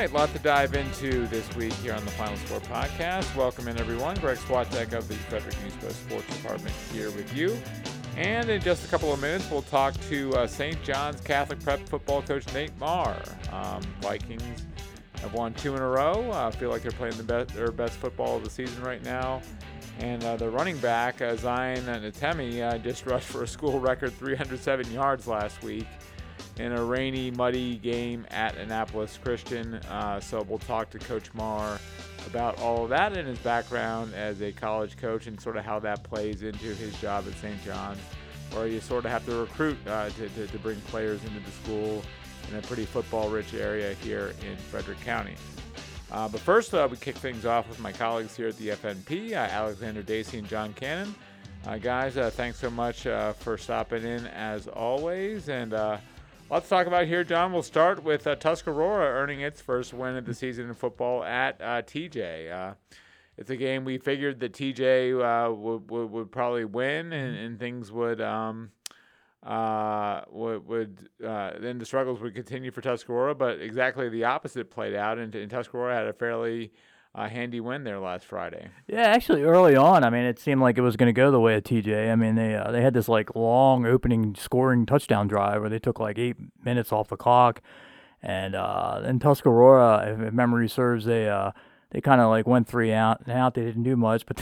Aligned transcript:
Right, 0.00 0.10
lot 0.14 0.32
to 0.32 0.38
dive 0.38 0.74
into 0.74 1.26
this 1.26 1.54
week 1.56 1.74
here 1.74 1.92
on 1.92 2.02
the 2.06 2.10
Final 2.12 2.34
Score 2.38 2.60
podcast. 2.60 3.36
Welcome 3.36 3.68
in, 3.68 3.78
everyone. 3.78 4.16
Greg 4.16 4.38
Swatek 4.38 4.94
of 4.94 5.06
the 5.08 5.14
Frederick 5.14 5.62
News 5.62 5.74
Post 5.74 6.00
Sports 6.00 6.36
Department 6.38 6.74
here 6.90 7.10
with 7.10 7.36
you. 7.36 7.58
And 8.16 8.48
in 8.48 8.62
just 8.62 8.82
a 8.86 8.88
couple 8.88 9.12
of 9.12 9.20
minutes, 9.20 9.50
we'll 9.50 9.60
talk 9.60 9.92
to 10.08 10.32
uh, 10.32 10.46
St. 10.46 10.82
John's 10.84 11.20
Catholic 11.20 11.60
Prep 11.60 11.86
football 11.86 12.22
coach 12.22 12.50
Nate 12.54 12.74
Marr. 12.78 13.14
Um, 13.52 13.82
Vikings 14.00 14.64
have 15.20 15.34
won 15.34 15.52
two 15.52 15.76
in 15.76 15.82
a 15.82 15.86
row. 15.86 16.30
I 16.30 16.44
uh, 16.44 16.50
feel 16.50 16.70
like 16.70 16.80
they're 16.80 16.92
playing 16.92 17.18
the 17.18 17.22
best, 17.22 17.50
their 17.50 17.70
best 17.70 17.98
football 17.98 18.38
of 18.38 18.44
the 18.44 18.48
season 18.48 18.82
right 18.82 19.04
now. 19.04 19.42
And 19.98 20.24
uh, 20.24 20.36
the 20.36 20.48
running 20.48 20.78
back, 20.78 21.20
uh, 21.20 21.36
Zion 21.36 21.84
Ntemi, 21.84 22.62
uh, 22.62 22.78
just 22.78 23.04
rushed 23.04 23.28
for 23.28 23.42
a 23.42 23.46
school 23.46 23.78
record 23.78 24.14
307 24.14 24.90
yards 24.92 25.26
last 25.26 25.62
week 25.62 25.86
in 26.60 26.72
a 26.72 26.84
rainy, 26.84 27.30
muddy 27.30 27.76
game 27.76 28.26
at 28.30 28.54
Annapolis 28.58 29.18
Christian. 29.22 29.74
Uh, 29.74 30.20
so 30.20 30.42
we'll 30.42 30.58
talk 30.58 30.90
to 30.90 30.98
Coach 30.98 31.32
Marr 31.32 31.80
about 32.26 32.58
all 32.60 32.84
of 32.84 32.90
that 32.90 33.16
and 33.16 33.26
his 33.26 33.38
background 33.38 34.12
as 34.14 34.42
a 34.42 34.52
college 34.52 34.98
coach 34.98 35.26
and 35.26 35.40
sort 35.40 35.56
of 35.56 35.64
how 35.64 35.78
that 35.78 36.02
plays 36.02 36.42
into 36.42 36.74
his 36.74 36.94
job 37.00 37.24
at 37.26 37.34
St. 37.38 37.64
John's, 37.64 38.00
where 38.52 38.66
you 38.66 38.78
sort 38.78 39.06
of 39.06 39.10
have 39.10 39.24
to 39.24 39.34
recruit 39.40 39.78
uh, 39.86 40.10
to, 40.10 40.28
to, 40.28 40.46
to, 40.46 40.58
bring 40.58 40.78
players 40.82 41.24
into 41.24 41.40
the 41.40 41.50
school 41.50 42.02
in 42.50 42.56
a 42.56 42.62
pretty 42.62 42.84
football-rich 42.84 43.54
area 43.54 43.94
here 43.94 44.34
in 44.46 44.56
Frederick 44.56 45.00
County. 45.00 45.36
Uh, 46.12 46.28
but 46.28 46.40
first, 46.40 46.74
uh, 46.74 46.86
we 46.90 46.98
kick 46.98 47.16
things 47.16 47.46
off 47.46 47.68
with 47.70 47.80
my 47.80 47.92
colleagues 47.92 48.36
here 48.36 48.48
at 48.48 48.58
the 48.58 48.68
FNP, 48.68 49.32
uh, 49.32 49.36
Alexander 49.36 50.02
Dacy 50.02 50.38
and 50.38 50.48
John 50.48 50.74
Cannon. 50.74 51.14
Uh, 51.66 51.78
guys, 51.78 52.14
thanks 52.34 52.58
so 52.58 52.68
much 52.70 53.02
for 53.38 53.56
stopping 53.56 54.02
in 54.04 54.26
as 54.26 54.68
always, 54.68 55.48
and 55.48 55.72
Let's 56.50 56.68
talk 56.68 56.88
about 56.88 57.06
here, 57.06 57.22
John. 57.22 57.52
We'll 57.52 57.62
start 57.62 58.02
with 58.02 58.26
uh, 58.26 58.34
Tuscarora 58.34 59.04
earning 59.04 59.40
its 59.40 59.60
first 59.60 59.94
win 59.94 60.16
of 60.16 60.24
the 60.24 60.34
season 60.34 60.66
in 60.66 60.74
football 60.74 61.22
at 61.22 61.60
uh, 61.60 61.82
TJ. 61.82 62.50
Uh, 62.52 62.74
it's 63.38 63.50
a 63.50 63.56
game 63.56 63.84
we 63.84 63.98
figured 63.98 64.40
that 64.40 64.52
TJ 64.52 65.14
uh, 65.14 65.54
would, 65.54 65.88
would, 65.88 66.10
would 66.10 66.32
probably 66.32 66.64
win, 66.64 67.12
and, 67.12 67.36
and 67.36 67.60
things 67.60 67.92
would 67.92 68.20
um, 68.20 68.72
uh, 69.44 70.22
would, 70.28 70.66
would 70.66 71.08
uh, 71.24 71.52
then 71.60 71.78
the 71.78 71.86
struggles 71.86 72.20
would 72.20 72.34
continue 72.34 72.72
for 72.72 72.80
Tuscarora. 72.80 73.36
But 73.36 73.60
exactly 73.60 74.08
the 74.08 74.24
opposite 74.24 74.72
played 74.72 74.96
out, 74.96 75.18
and, 75.18 75.32
and 75.36 75.48
Tuscarora 75.48 75.94
had 75.94 76.08
a 76.08 76.12
fairly 76.12 76.72
a 77.14 77.28
handy 77.28 77.60
win 77.60 77.84
there 77.84 77.98
last 77.98 78.24
Friday. 78.24 78.68
Yeah, 78.86 79.02
actually, 79.02 79.42
early 79.42 79.74
on, 79.76 80.04
I 80.04 80.10
mean, 80.10 80.24
it 80.24 80.38
seemed 80.38 80.60
like 80.60 80.78
it 80.78 80.82
was 80.82 80.96
going 80.96 81.08
to 81.08 81.12
go 81.12 81.30
the 81.30 81.40
way 81.40 81.56
of 81.56 81.64
TJ. 81.64 82.10
I 82.10 82.14
mean, 82.14 82.36
they 82.36 82.54
uh, 82.54 82.70
they 82.70 82.82
had 82.82 82.94
this 82.94 83.08
like 83.08 83.34
long 83.34 83.84
opening 83.86 84.34
scoring 84.34 84.86
touchdown 84.86 85.26
drive 85.26 85.60
where 85.60 85.70
they 85.70 85.78
took 85.78 85.98
like 85.98 86.18
eight 86.18 86.36
minutes 86.64 86.92
off 86.92 87.08
the 87.08 87.16
clock, 87.16 87.60
and 88.22 88.54
uh, 88.54 89.00
then 89.02 89.18
Tuscarora, 89.18 90.26
if 90.28 90.32
memory 90.32 90.68
serves, 90.68 91.04
they 91.04 91.28
uh, 91.28 91.50
they 91.90 92.00
kind 92.00 92.20
of 92.20 92.28
like 92.28 92.46
went 92.46 92.68
three 92.68 92.92
out 92.92 93.20
and 93.26 93.36
out. 93.36 93.54
They 93.54 93.62
didn't 93.62 93.82
do 93.82 93.96
much, 93.96 94.24
but 94.26 94.36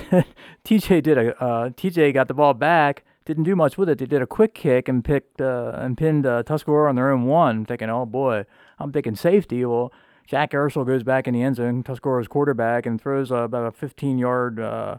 TJ 0.64 1.02
did 1.02 1.18
a 1.18 1.42
uh, 1.42 1.70
TJ 1.70 2.12
got 2.12 2.28
the 2.28 2.34
ball 2.34 2.54
back. 2.54 3.04
Didn't 3.24 3.44
do 3.44 3.56
much 3.56 3.76
with 3.76 3.90
it. 3.90 3.98
They 3.98 4.06
did 4.06 4.22
a 4.22 4.26
quick 4.26 4.54
kick 4.54 4.88
and 4.88 5.04
picked 5.04 5.40
uh, 5.40 5.72
and 5.74 5.96
pinned 5.98 6.26
uh, 6.26 6.42
Tuscarora 6.44 6.88
on 6.88 6.96
their 6.96 7.10
own 7.10 7.24
one. 7.24 7.64
Thinking, 7.64 7.90
oh 7.90 8.06
boy, 8.06 8.44
I'm 8.78 8.92
thinking 8.92 9.16
safety. 9.16 9.64
Well, 9.64 9.92
Jack 10.28 10.50
Ursul 10.50 10.86
goes 10.86 11.02
back 11.02 11.26
in 11.26 11.32
the 11.32 11.42
end 11.42 11.56
zone, 11.56 11.82
Tuscarora's 11.82 12.28
quarterback, 12.28 12.84
and 12.84 13.00
throws 13.00 13.32
uh, 13.32 13.36
about 13.36 13.66
a 13.66 13.72
15 13.72 14.18
yard 14.18 14.60
uh, 14.60 14.98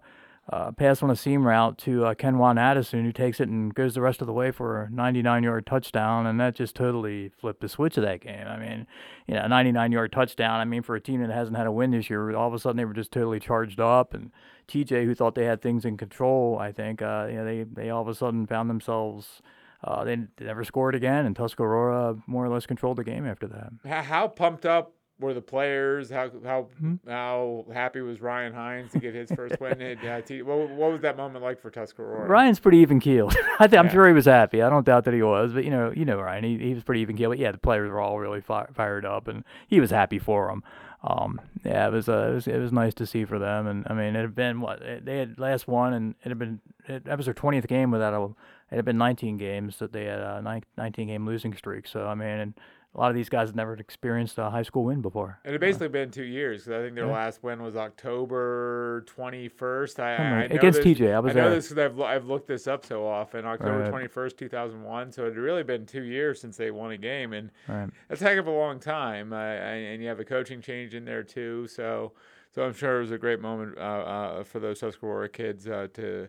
uh, 0.51 0.71
pass 0.71 1.03
on 1.03 1.11
a 1.11 1.15
seam 1.15 1.45
route 1.45 1.77
to 1.77 2.03
uh, 2.03 2.15
Kenwan 2.15 2.59
Addison, 2.59 3.05
who 3.05 3.11
takes 3.11 3.39
it 3.39 3.47
and 3.47 3.75
goes 3.75 3.93
the 3.93 4.01
rest 4.01 4.21
of 4.21 4.27
the 4.27 4.33
way 4.33 4.49
for 4.49 4.81
a 4.81 4.89
99 4.89 5.43
yard 5.43 5.67
touchdown. 5.67 6.25
And 6.25 6.39
that 6.39 6.55
just 6.55 6.75
totally 6.75 7.29
flipped 7.29 7.61
the 7.61 7.69
switch 7.69 7.95
of 7.97 8.03
that 8.05 8.21
game. 8.21 8.47
I 8.47 8.57
mean, 8.57 8.87
you 9.27 9.35
know, 9.35 9.43
a 9.43 9.47
99 9.47 9.91
yard 9.91 10.11
touchdown. 10.11 10.59
I 10.59 10.65
mean, 10.65 10.81
for 10.81 10.95
a 10.95 11.01
team 11.01 11.21
that 11.21 11.29
hasn't 11.29 11.55
had 11.55 11.67
a 11.67 11.71
win 11.71 11.91
this 11.91 12.09
year, 12.09 12.35
all 12.35 12.47
of 12.47 12.55
a 12.55 12.59
sudden 12.59 12.77
they 12.77 12.85
were 12.85 12.93
just 12.93 13.11
totally 13.11 13.39
charged 13.39 13.79
up. 13.79 14.15
And 14.15 14.31
TJ, 14.67 15.05
who 15.05 15.13
thought 15.13 15.35
they 15.35 15.45
had 15.45 15.61
things 15.61 15.85
in 15.85 15.95
control, 15.95 16.57
I 16.57 16.71
think, 16.71 17.03
uh, 17.03 17.27
you 17.29 17.35
know, 17.35 17.45
they, 17.45 17.63
they 17.63 17.91
all 17.91 18.01
of 18.01 18.07
a 18.07 18.15
sudden 18.15 18.47
found 18.47 18.67
themselves. 18.67 19.43
Uh, 19.83 20.03
they 20.03 20.17
never 20.41 20.65
scored 20.65 20.93
again, 20.93 21.25
and 21.25 21.35
Tuscarora 21.35 22.21
more 22.27 22.43
or 22.43 22.49
less 22.49 22.65
controlled 22.65 22.97
the 22.97 23.03
game 23.03 23.25
after 23.25 23.47
that. 23.47 24.03
How 24.03 24.27
pumped 24.27 24.65
up 24.65 24.93
were 25.19 25.33
the 25.33 25.41
players? 25.41 26.09
How 26.09 26.31
how 26.43 26.67
mm-hmm. 26.81 27.09
how 27.09 27.65
happy 27.73 28.01
was 28.01 28.21
Ryan 28.21 28.53
Hines 28.53 28.91
to 28.93 28.99
get 28.99 29.13
his 29.13 29.29
first 29.31 29.59
win? 29.59 29.81
At, 29.81 30.03
uh, 30.03 30.21
T- 30.21 30.41
what, 30.41 30.69
what 30.69 30.91
was 30.91 31.01
that 31.01 31.17
moment 31.17 31.43
like 31.43 31.61
for 31.61 31.69
Tuscarora? 31.69 32.27
Ryan's 32.27 32.59
pretty 32.59 32.77
even 32.79 32.99
keeled. 32.99 33.35
I 33.59 33.65
am 33.65 33.85
yeah. 33.85 33.91
sure 33.91 34.07
he 34.07 34.13
was 34.13 34.25
happy. 34.25 34.61
I 34.61 34.69
don't 34.69 34.85
doubt 34.85 35.05
that 35.05 35.13
he 35.13 35.21
was, 35.21 35.53
but 35.53 35.65
you 35.65 35.71
know, 35.71 35.91
you 35.95 36.05
know 36.05 36.19
Ryan, 36.19 36.43
he, 36.43 36.57
he 36.57 36.73
was 36.73 36.83
pretty 36.83 37.01
even 37.01 37.17
keeled. 37.17 37.31
But 37.31 37.39
yeah, 37.39 37.51
the 37.51 37.57
players 37.57 37.89
were 37.89 37.99
all 37.99 38.19
really 38.19 38.41
fi- 38.41 38.67
fired 38.73 39.05
up, 39.05 39.27
and 39.27 39.43
he 39.67 39.79
was 39.79 39.91
happy 39.91 40.19
for 40.19 40.47
them. 40.47 40.63
Um, 41.01 41.39
yeah, 41.63 41.87
it 41.87 41.93
was, 41.93 42.09
uh, 42.09 42.29
it 42.31 42.33
was 42.33 42.47
it 42.47 42.57
was 42.57 42.71
nice 42.71 42.93
to 42.95 43.05
see 43.05 43.23
for 43.25 43.39
them, 43.39 43.67
and 43.67 43.85
I 43.89 43.93
mean, 43.93 44.15
it 44.15 44.21
had 44.21 44.35
been 44.35 44.59
what 44.59 44.81
they 44.81 45.17
had 45.17 45.39
last 45.39 45.67
one, 45.67 45.93
and 45.93 46.15
it 46.23 46.29
had 46.29 46.39
been 46.39 46.59
it, 46.87 47.05
that 47.05 47.17
was 47.17 47.25
their 47.25 47.33
twentieth 47.33 47.67
game 47.67 47.91
without 47.91 48.13
a. 48.13 48.33
It 48.71 48.75
had 48.75 48.85
been 48.85 48.99
19 48.99 49.37
games 49.37 49.79
that 49.79 49.93
they 49.93 50.05
had 50.05 50.19
a 50.19 50.61
19 50.77 51.07
game 51.07 51.25
losing 51.25 51.55
streak. 51.55 51.87
So 51.87 52.05
I 52.05 52.13
mean, 52.13 52.27
and 52.27 52.53
a 52.95 52.99
lot 52.99 53.09
of 53.09 53.15
these 53.15 53.29
guys 53.29 53.49
have 53.49 53.55
never 53.55 53.75
experienced 53.75 54.37
a 54.39 54.49
high 54.49 54.63
school 54.63 54.85
win 54.85 55.01
before. 55.01 55.39
And 55.45 55.53
it 55.53 55.59
basically 55.59 55.87
uh, 55.87 55.91
been 55.91 56.11
two 56.11 56.23
years 56.23 56.63
because 56.63 56.79
I 56.79 56.83
think 56.83 56.95
their 56.95 57.05
yeah. 57.05 57.13
last 57.13 57.43
win 57.43 57.61
was 57.61 57.75
October 57.75 59.05
21st. 59.15 59.99
I, 59.99 60.15
I 60.15 60.41
against 60.45 60.81
this, 60.81 60.97
TJ. 60.97 61.13
I 61.13 61.19
was 61.19 61.31
I 61.31 61.35
know 61.35 61.49
there. 61.49 61.55
this 61.55 61.69
because 61.69 61.85
I've, 61.85 62.01
I've 62.01 62.25
looked 62.25 62.47
this 62.47 62.67
up 62.67 62.85
so 62.85 63.07
often. 63.07 63.45
October 63.45 63.89
right. 63.91 64.09
21st, 64.11 64.37
2001. 64.37 65.11
So 65.11 65.23
it 65.23 65.25
had 65.27 65.37
really 65.37 65.63
been 65.63 65.85
two 65.85 66.03
years 66.03 66.41
since 66.41 66.57
they 66.57 66.71
won 66.71 66.91
a 66.91 66.97
game. 66.97 67.33
And 67.33 67.51
right. 67.67 67.89
that's 68.07 68.21
a 68.21 68.25
heck 68.25 68.39
of 68.39 68.47
a 68.47 68.51
long 68.51 68.79
time. 68.79 69.33
Uh, 69.33 69.37
and 69.37 70.01
you 70.01 70.07
have 70.07 70.19
a 70.19 70.25
coaching 70.25 70.61
change 70.61 70.95
in 70.95 71.05
there 71.05 71.23
too. 71.23 71.67
So 71.67 72.13
so 72.51 72.63
I'm 72.63 72.73
sure 72.73 72.97
it 72.97 73.01
was 73.01 73.11
a 73.11 73.17
great 73.17 73.41
moment 73.41 73.77
uh, 73.77 73.81
uh, 73.81 74.43
for 74.43 74.59
those 74.59 74.79
Tuscarora 74.79 75.29
kids 75.29 75.67
uh, 75.67 75.87
to 75.93 76.27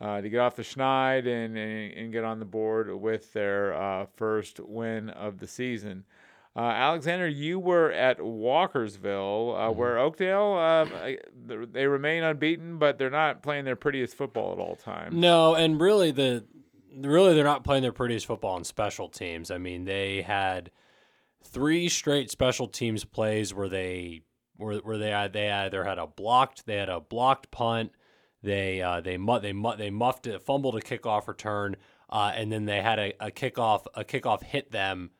uh, 0.00 0.20
to 0.20 0.28
get 0.28 0.38
off 0.38 0.56
the 0.56 0.62
schneid 0.62 1.26
and, 1.26 1.56
and, 1.56 1.92
and, 1.92 2.12
get 2.12 2.24
on 2.24 2.38
the 2.38 2.44
board 2.44 2.92
with 3.00 3.32
their 3.34 3.74
uh, 3.74 4.06
first 4.16 4.58
win 4.60 5.10
of 5.10 5.38
the 5.38 5.46
season. 5.46 6.04
Uh, 6.56 6.60
Alexander, 6.60 7.28
you 7.28 7.58
were 7.58 7.92
at 7.92 8.18
Walkersville, 8.18 9.54
uh, 9.54 9.68
mm-hmm. 9.68 9.78
where 9.78 9.98
Oakdale 9.98 10.54
um, 10.54 10.90
they 11.72 11.86
remain 11.86 12.22
unbeaten, 12.24 12.78
but 12.78 12.98
they're 12.98 13.10
not 13.10 13.42
playing 13.42 13.64
their 13.64 13.76
prettiest 13.76 14.16
football 14.16 14.52
at 14.52 14.58
all 14.58 14.74
times. 14.74 15.14
No, 15.14 15.54
and 15.54 15.80
really 15.80 16.10
the 16.10 16.44
really 16.96 17.34
they're 17.34 17.44
not 17.44 17.62
playing 17.62 17.82
their 17.82 17.92
prettiest 17.92 18.26
football 18.26 18.56
on 18.56 18.64
special 18.64 19.08
teams. 19.08 19.50
I 19.50 19.58
mean, 19.58 19.84
they 19.84 20.22
had 20.22 20.72
three 21.44 21.88
straight 21.88 22.30
special 22.30 22.66
teams 22.66 23.04
plays 23.04 23.54
where 23.54 23.68
they 23.68 24.22
where, 24.56 24.78
where 24.78 24.98
they 24.98 25.28
they 25.32 25.50
either 25.50 25.84
had 25.84 25.98
a 25.98 26.06
blocked 26.06 26.66
they 26.66 26.76
had 26.76 26.88
a 26.88 27.00
blocked 27.00 27.50
punt 27.50 27.92
they 28.42 28.80
uh, 28.80 29.00
they 29.00 29.16
mu- 29.16 29.40
they 29.40 29.52
mu- 29.52 29.76
they 29.76 29.90
muffed 29.90 30.26
it, 30.26 30.42
fumbled 30.42 30.76
a 30.76 30.80
kickoff 30.80 31.28
return, 31.28 31.76
uh, 32.08 32.32
and 32.34 32.50
then 32.50 32.64
they 32.64 32.80
had 32.80 32.98
a, 32.98 33.12
a 33.26 33.30
kickoff 33.30 33.86
a 33.94 34.04
kickoff 34.04 34.42
hit 34.42 34.70
them, 34.72 35.10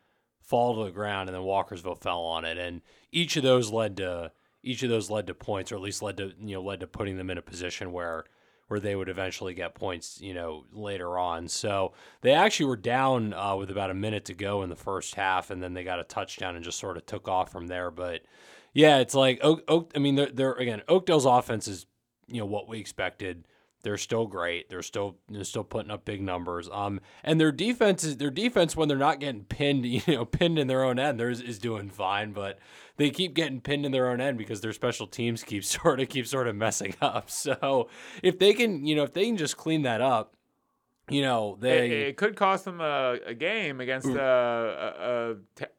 fall 0.42 0.76
to 0.76 0.84
the 0.84 0.90
ground, 0.90 1.28
and 1.28 1.36
then 1.36 1.44
Walkersville 1.44 2.00
fell 2.00 2.20
on 2.20 2.44
it. 2.44 2.58
And 2.58 2.82
each 3.12 3.36
of 3.36 3.42
those 3.42 3.70
led 3.70 3.96
to 3.98 4.32
each 4.62 4.82
of 4.82 4.90
those 4.90 5.10
led 5.10 5.26
to 5.26 5.34
points, 5.34 5.72
or 5.72 5.76
at 5.76 5.82
least 5.82 6.02
led 6.02 6.16
to 6.18 6.32
you 6.38 6.54
know 6.54 6.62
led 6.62 6.80
to 6.80 6.86
putting 6.86 7.16
them 7.16 7.30
in 7.30 7.38
a 7.38 7.42
position 7.42 7.92
where 7.92 8.24
where 8.70 8.80
they 8.80 8.94
would 8.94 9.08
eventually 9.08 9.52
get 9.52 9.74
points, 9.74 10.20
you 10.20 10.32
know, 10.32 10.64
later 10.70 11.18
on. 11.18 11.48
So 11.48 11.92
they 12.20 12.30
actually 12.30 12.66
were 12.66 12.76
down 12.76 13.34
uh, 13.34 13.56
with 13.56 13.68
about 13.68 13.90
a 13.90 13.94
minute 13.94 14.26
to 14.26 14.34
go 14.34 14.62
in 14.62 14.70
the 14.70 14.76
first 14.76 15.16
half, 15.16 15.50
and 15.50 15.60
then 15.60 15.74
they 15.74 15.82
got 15.82 15.98
a 15.98 16.04
touchdown 16.04 16.54
and 16.54 16.64
just 16.64 16.78
sort 16.78 16.96
of 16.96 17.04
took 17.04 17.26
off 17.26 17.50
from 17.50 17.66
there. 17.66 17.90
But 17.90 18.22
yeah, 18.72 18.98
it's 18.98 19.14
like 19.14 19.40
Oak. 19.42 19.64
Oak 19.66 19.90
I 19.96 19.98
mean, 19.98 20.14
they're, 20.14 20.30
they're 20.30 20.52
again 20.52 20.82
Oakdale's 20.88 21.26
offense 21.26 21.66
is 21.66 21.86
you 22.30 22.40
know 22.40 22.46
what 22.46 22.68
we 22.68 22.78
expected. 22.78 23.44
They're 23.82 23.96
still 23.96 24.26
great. 24.26 24.68
They're 24.68 24.82
still 24.82 25.16
they're 25.28 25.44
still 25.44 25.64
putting 25.64 25.90
up 25.90 26.04
big 26.04 26.20
numbers. 26.20 26.68
Um, 26.70 27.00
and 27.24 27.40
their 27.40 27.52
defense 27.52 28.04
is 28.04 28.18
their 28.18 28.30
defense 28.30 28.76
when 28.76 28.88
they're 28.88 28.98
not 28.98 29.20
getting 29.20 29.44
pinned, 29.44 29.86
you 29.86 30.02
know, 30.06 30.24
pinned 30.24 30.58
in 30.58 30.66
their 30.66 30.84
own 30.84 30.98
end, 30.98 31.18
theirs 31.18 31.40
is 31.40 31.58
doing 31.58 31.88
fine. 31.88 32.32
But 32.32 32.58
they 32.96 33.10
keep 33.10 33.34
getting 33.34 33.60
pinned 33.60 33.86
in 33.86 33.92
their 33.92 34.10
own 34.10 34.20
end 34.20 34.36
because 34.36 34.60
their 34.60 34.72
special 34.72 35.06
teams 35.06 35.42
keep 35.42 35.64
sort 35.64 36.00
of 36.00 36.08
keep 36.08 36.26
sort 36.26 36.46
of 36.46 36.56
messing 36.56 36.94
up. 37.00 37.30
So 37.30 37.88
if 38.22 38.38
they 38.38 38.52
can, 38.52 38.84
you 38.84 38.94
know, 38.94 39.04
if 39.04 39.14
they 39.14 39.24
can 39.24 39.36
just 39.36 39.56
clean 39.56 39.82
that 39.82 40.00
up, 40.00 40.34
you 41.10 41.22
know 41.22 41.56
they 41.60 41.86
it, 41.86 42.08
it 42.08 42.16
could 42.16 42.36
cost 42.36 42.64
them 42.64 42.80
a, 42.80 43.18
a 43.26 43.34
game 43.34 43.80
against 43.80 44.08
a, 44.08 45.36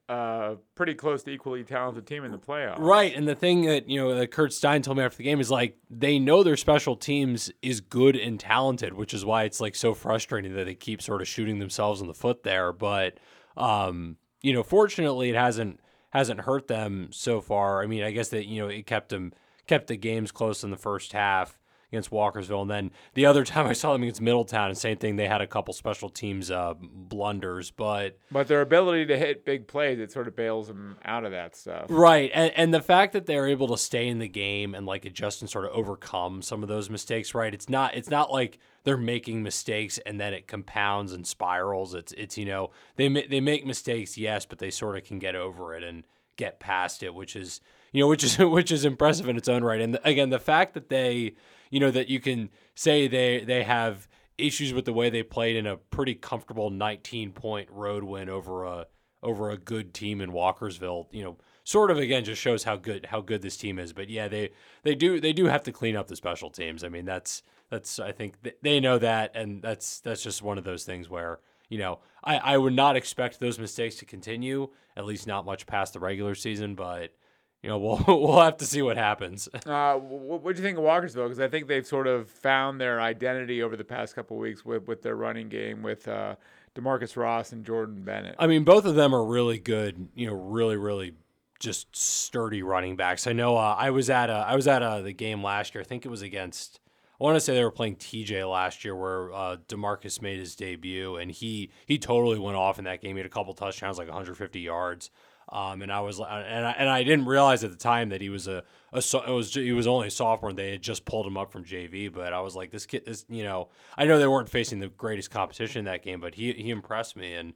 a, 0.09 0.13
a, 0.13 0.13
a, 0.13 0.57
pretty 0.75 0.93
close 0.93 1.23
to 1.23 1.31
equally 1.31 1.63
talented 1.63 2.05
team 2.05 2.23
in 2.23 2.31
the 2.31 2.37
playoffs. 2.37 2.79
Right, 2.79 3.15
and 3.15 3.27
the 3.27 3.35
thing 3.35 3.63
that 3.65 3.89
you 3.89 3.99
know 3.99 4.15
that 4.15 4.31
Kurt 4.31 4.53
Stein 4.53 4.81
told 4.81 4.97
me 4.97 5.03
after 5.03 5.17
the 5.17 5.23
game 5.23 5.39
is 5.39 5.49
like 5.49 5.77
they 5.89 6.19
know 6.19 6.43
their 6.43 6.57
special 6.57 6.95
teams 6.95 7.51
is 7.61 7.81
good 7.81 8.15
and 8.15 8.39
talented, 8.39 8.93
which 8.93 9.13
is 9.13 9.25
why 9.25 9.43
it's 9.43 9.61
like 9.61 9.75
so 9.75 9.93
frustrating 9.93 10.53
that 10.55 10.65
they 10.65 10.75
keep 10.75 11.01
sort 11.01 11.21
of 11.21 11.27
shooting 11.27 11.59
themselves 11.59 12.01
in 12.01 12.07
the 12.07 12.13
foot 12.13 12.43
there. 12.43 12.73
But 12.73 13.17
um, 13.57 14.17
you 14.41 14.53
know, 14.53 14.63
fortunately, 14.63 15.29
it 15.29 15.35
hasn't 15.35 15.79
hasn't 16.11 16.41
hurt 16.41 16.67
them 16.67 17.09
so 17.11 17.41
far. 17.41 17.81
I 17.81 17.87
mean, 17.87 18.03
I 18.03 18.11
guess 18.11 18.29
that 18.29 18.47
you 18.47 18.61
know 18.61 18.67
it 18.67 18.85
kept 18.85 19.09
them 19.09 19.33
kept 19.67 19.87
the 19.87 19.97
games 19.97 20.31
close 20.31 20.63
in 20.63 20.71
the 20.71 20.77
first 20.77 21.13
half 21.13 21.57
against 21.91 22.11
Walkersville, 22.11 22.61
and 22.61 22.71
then 22.71 22.91
the 23.13 23.25
other 23.25 23.43
time 23.45 23.67
I 23.67 23.73
saw 23.73 23.93
them 23.93 24.03
against 24.03 24.21
Middletown, 24.21 24.69
and 24.69 24.77
same 24.77 24.97
thing. 24.97 25.15
They 25.15 25.27
had 25.27 25.41
a 25.41 25.47
couple 25.47 25.73
special 25.73 26.09
teams 26.09 26.49
uh, 26.51 26.73
blunders, 26.79 27.71
but 27.71 28.17
but 28.31 28.47
their 28.47 28.61
ability 28.61 29.05
to 29.07 29.17
hit 29.17 29.45
big 29.45 29.67
plays 29.67 29.99
it 29.99 30.11
sort 30.11 30.27
of 30.27 30.35
bails 30.35 30.67
them 30.67 30.97
out 31.05 31.25
of 31.25 31.31
that 31.31 31.55
stuff. 31.55 31.85
Right, 31.89 32.31
and 32.33 32.51
and 32.55 32.73
the 32.73 32.81
fact 32.81 33.13
that 33.13 33.25
they're 33.25 33.47
able 33.47 33.67
to 33.69 33.77
stay 33.77 34.07
in 34.07 34.19
the 34.19 34.27
game 34.27 34.75
and 34.75 34.85
like 34.85 35.05
adjust 35.05 35.41
and 35.41 35.49
sort 35.49 35.65
of 35.65 35.71
overcome 35.71 36.41
some 36.41 36.63
of 36.63 36.69
those 36.69 36.89
mistakes. 36.89 37.33
Right, 37.33 37.53
it's 37.53 37.69
not 37.69 37.95
it's 37.95 38.09
not 38.09 38.31
like 38.31 38.59
they're 38.83 38.97
making 38.97 39.43
mistakes 39.43 39.99
and 40.05 40.19
then 40.19 40.33
it 40.33 40.47
compounds 40.47 41.13
and 41.13 41.25
spirals. 41.25 41.93
It's 41.93 42.13
it's 42.13 42.37
you 42.37 42.45
know 42.45 42.71
they 42.95 43.07
they 43.07 43.41
make 43.41 43.65
mistakes, 43.65 44.17
yes, 44.17 44.45
but 44.45 44.59
they 44.59 44.71
sort 44.71 44.97
of 44.97 45.03
can 45.03 45.19
get 45.19 45.35
over 45.35 45.75
it 45.75 45.83
and 45.83 46.03
get 46.37 46.59
past 46.59 47.03
it, 47.03 47.13
which 47.13 47.35
is 47.35 47.61
you 47.91 48.01
know 48.01 48.07
which 48.07 48.23
is 48.23 48.37
which 48.39 48.71
is 48.71 48.85
impressive 48.85 49.27
in 49.29 49.37
its 49.37 49.49
own 49.49 49.63
right. 49.63 49.81
And 49.81 49.99
again, 50.03 50.29
the 50.29 50.39
fact 50.39 50.73
that 50.73 50.89
they 50.89 51.35
you 51.71 51.79
know 51.79 51.89
that 51.89 52.07
you 52.09 52.19
can 52.19 52.51
say 52.75 53.07
they 53.07 53.43
they 53.43 53.63
have 53.63 54.07
issues 54.37 54.73
with 54.73 54.85
the 54.85 54.93
way 54.93 55.09
they 55.09 55.23
played 55.23 55.55
in 55.55 55.65
a 55.65 55.77
pretty 55.77 56.13
comfortable 56.13 56.69
19 56.69 57.31
point 57.31 57.69
road 57.71 58.03
win 58.03 58.29
over 58.29 58.65
a 58.65 58.87
over 59.23 59.51
a 59.51 59.57
good 59.57 59.93
team 59.93 60.19
in 60.19 60.31
Walkersville, 60.31 61.05
you 61.11 61.23
know, 61.23 61.37
sort 61.63 61.91
of 61.91 61.97
again 61.97 62.23
just 62.23 62.41
shows 62.41 62.63
how 62.63 62.75
good 62.75 63.05
how 63.07 63.21
good 63.21 63.41
this 63.41 63.57
team 63.57 63.79
is. 63.79 63.93
But 63.93 64.09
yeah, 64.09 64.27
they 64.27 64.49
they 64.83 64.95
do 64.95 65.19
they 65.19 65.33
do 65.33 65.45
have 65.45 65.63
to 65.63 65.71
clean 65.71 65.95
up 65.95 66.07
the 66.07 66.15
special 66.15 66.49
teams. 66.49 66.83
I 66.83 66.89
mean, 66.89 67.05
that's 67.05 67.43
that's 67.69 67.99
I 67.99 68.11
think 68.11 68.35
they 68.61 68.79
know 68.79 68.97
that, 68.97 69.31
and 69.35 69.61
that's 69.61 69.99
that's 69.99 70.23
just 70.23 70.41
one 70.41 70.57
of 70.57 70.63
those 70.63 70.83
things 70.83 71.09
where 71.09 71.39
you 71.69 71.77
know 71.77 71.99
I 72.23 72.37
I 72.37 72.57
would 72.57 72.73
not 72.73 72.95
expect 72.95 73.39
those 73.39 73.59
mistakes 73.59 73.95
to 73.97 74.05
continue, 74.05 74.69
at 74.97 75.05
least 75.05 75.27
not 75.27 75.45
much 75.45 75.65
past 75.67 75.93
the 75.93 75.99
regular 75.99 76.35
season, 76.35 76.75
but. 76.75 77.13
You 77.63 77.69
know, 77.69 77.77
we'll 77.79 78.03
we'll 78.07 78.41
have 78.41 78.57
to 78.57 78.65
see 78.65 78.81
what 78.81 78.97
happens. 78.97 79.47
Uh, 79.65 79.95
what 79.95 80.55
do 80.55 80.61
you 80.61 80.67
think 80.67 80.77
of 80.77 80.83
Walkersville? 80.83 81.25
Because 81.25 81.39
I 81.39 81.47
think 81.47 81.67
they've 81.67 81.85
sort 81.85 82.07
of 82.07 82.29
found 82.29 82.81
their 82.81 82.99
identity 82.99 83.61
over 83.61 83.77
the 83.77 83.83
past 83.83 84.15
couple 84.15 84.37
weeks 84.37 84.65
with, 84.65 84.87
with 84.87 85.01
their 85.01 85.15
running 85.15 85.49
game, 85.49 85.81
with 85.81 86.07
uh, 86.07 86.35
Demarcus 86.75 87.15
Ross 87.15 87.51
and 87.53 87.65
Jordan 87.65 88.01
Bennett. 88.03 88.35
I 88.37 88.47
mean, 88.47 88.63
both 88.63 88.85
of 88.85 88.95
them 88.95 89.13
are 89.13 89.23
really 89.23 89.59
good. 89.59 90.09
You 90.15 90.27
know, 90.27 90.33
really, 90.33 90.75
really 90.77 91.13
just 91.59 91.95
sturdy 91.95 92.63
running 92.63 92.95
backs. 92.95 93.27
I 93.27 93.33
know. 93.33 93.55
Uh, 93.55 93.75
I 93.77 93.91
was 93.91 94.09
at 94.09 94.29
a, 94.29 94.33
I 94.33 94.55
was 94.55 94.67
at 94.67 94.81
a, 94.81 95.01
the 95.03 95.13
game 95.13 95.43
last 95.43 95.73
year. 95.73 95.81
I 95.81 95.85
think 95.85 96.05
it 96.05 96.09
was 96.09 96.21
against 96.21 96.81
I 97.21 97.23
want 97.23 97.35
to 97.35 97.39
say 97.39 97.53
they 97.53 97.63
were 97.63 97.69
playing 97.69 97.97
TJ 97.97 98.49
last 98.51 98.83
year, 98.83 98.95
where 98.95 99.31
uh, 99.31 99.57
Demarcus 99.67 100.23
made 100.23 100.39
his 100.39 100.55
debut, 100.55 101.17
and 101.17 101.29
he 101.29 101.69
he 101.85 101.99
totally 101.99 102.39
went 102.39 102.57
off 102.57 102.79
in 102.79 102.85
that 102.85 102.99
game. 102.99 103.15
He 103.15 103.19
had 103.19 103.27
a 103.27 103.29
couple 103.29 103.53
touchdowns, 103.53 103.99
like 103.99 104.07
150 104.07 104.59
yards. 104.59 105.11
Um, 105.51 105.81
and 105.81 105.91
I 105.91 105.99
was 105.99 106.19
and 106.19 106.65
I, 106.65 106.75
and 106.77 106.89
I 106.89 107.03
didn't 107.03 107.25
realize 107.25 107.63
at 107.63 107.71
the 107.71 107.77
time 107.77 108.09
that 108.09 108.21
he 108.21 108.29
was 108.29 108.47
a, 108.47 108.63
a 108.93 108.99
it 108.99 109.31
was 109.31 109.53
he 109.53 109.73
was 109.73 109.85
only 109.85 110.07
a 110.07 110.11
sophomore 110.11 110.49
and 110.49 110.57
they 110.57 110.71
had 110.71 110.81
just 110.81 111.03
pulled 111.03 111.27
him 111.27 111.37
up 111.37 111.51
from 111.51 111.65
JV. 111.65 112.11
But 112.11 112.31
I 112.31 112.39
was 112.39 112.55
like, 112.55 112.71
this 112.71 112.85
kid, 112.85 113.05
this 113.05 113.25
you 113.27 113.43
know, 113.43 113.67
I 113.97 114.05
know 114.05 114.17
they 114.17 114.27
weren't 114.27 114.49
facing 114.49 114.79
the 114.79 114.87
greatest 114.87 115.29
competition 115.29 115.79
in 115.79 115.85
that 115.85 116.03
game, 116.03 116.21
but 116.21 116.35
he 116.35 116.53
he 116.53 116.69
impressed 116.69 117.15
me 117.15 117.33
and. 117.33 117.53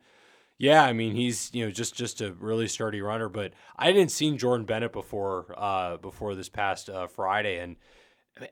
Yeah, 0.57 0.85
I 0.85 0.93
mean 0.93 1.15
he's 1.15 1.53
you 1.53 1.65
know 1.65 1.71
just 1.71 1.95
just 1.95 2.21
a 2.21 2.31
really 2.31 2.69
sturdy 2.69 3.01
runner, 3.01 3.27
but 3.27 3.51
I 3.75 3.91
didn't 3.91 4.11
see 4.11 4.37
Jordan 4.37 4.65
Bennett 4.65 4.93
before 4.93 5.53
uh, 5.57 5.97
before 5.97 6.33
this 6.33 6.47
past 6.47 6.89
uh, 6.89 7.07
Friday, 7.07 7.59
and 7.59 7.75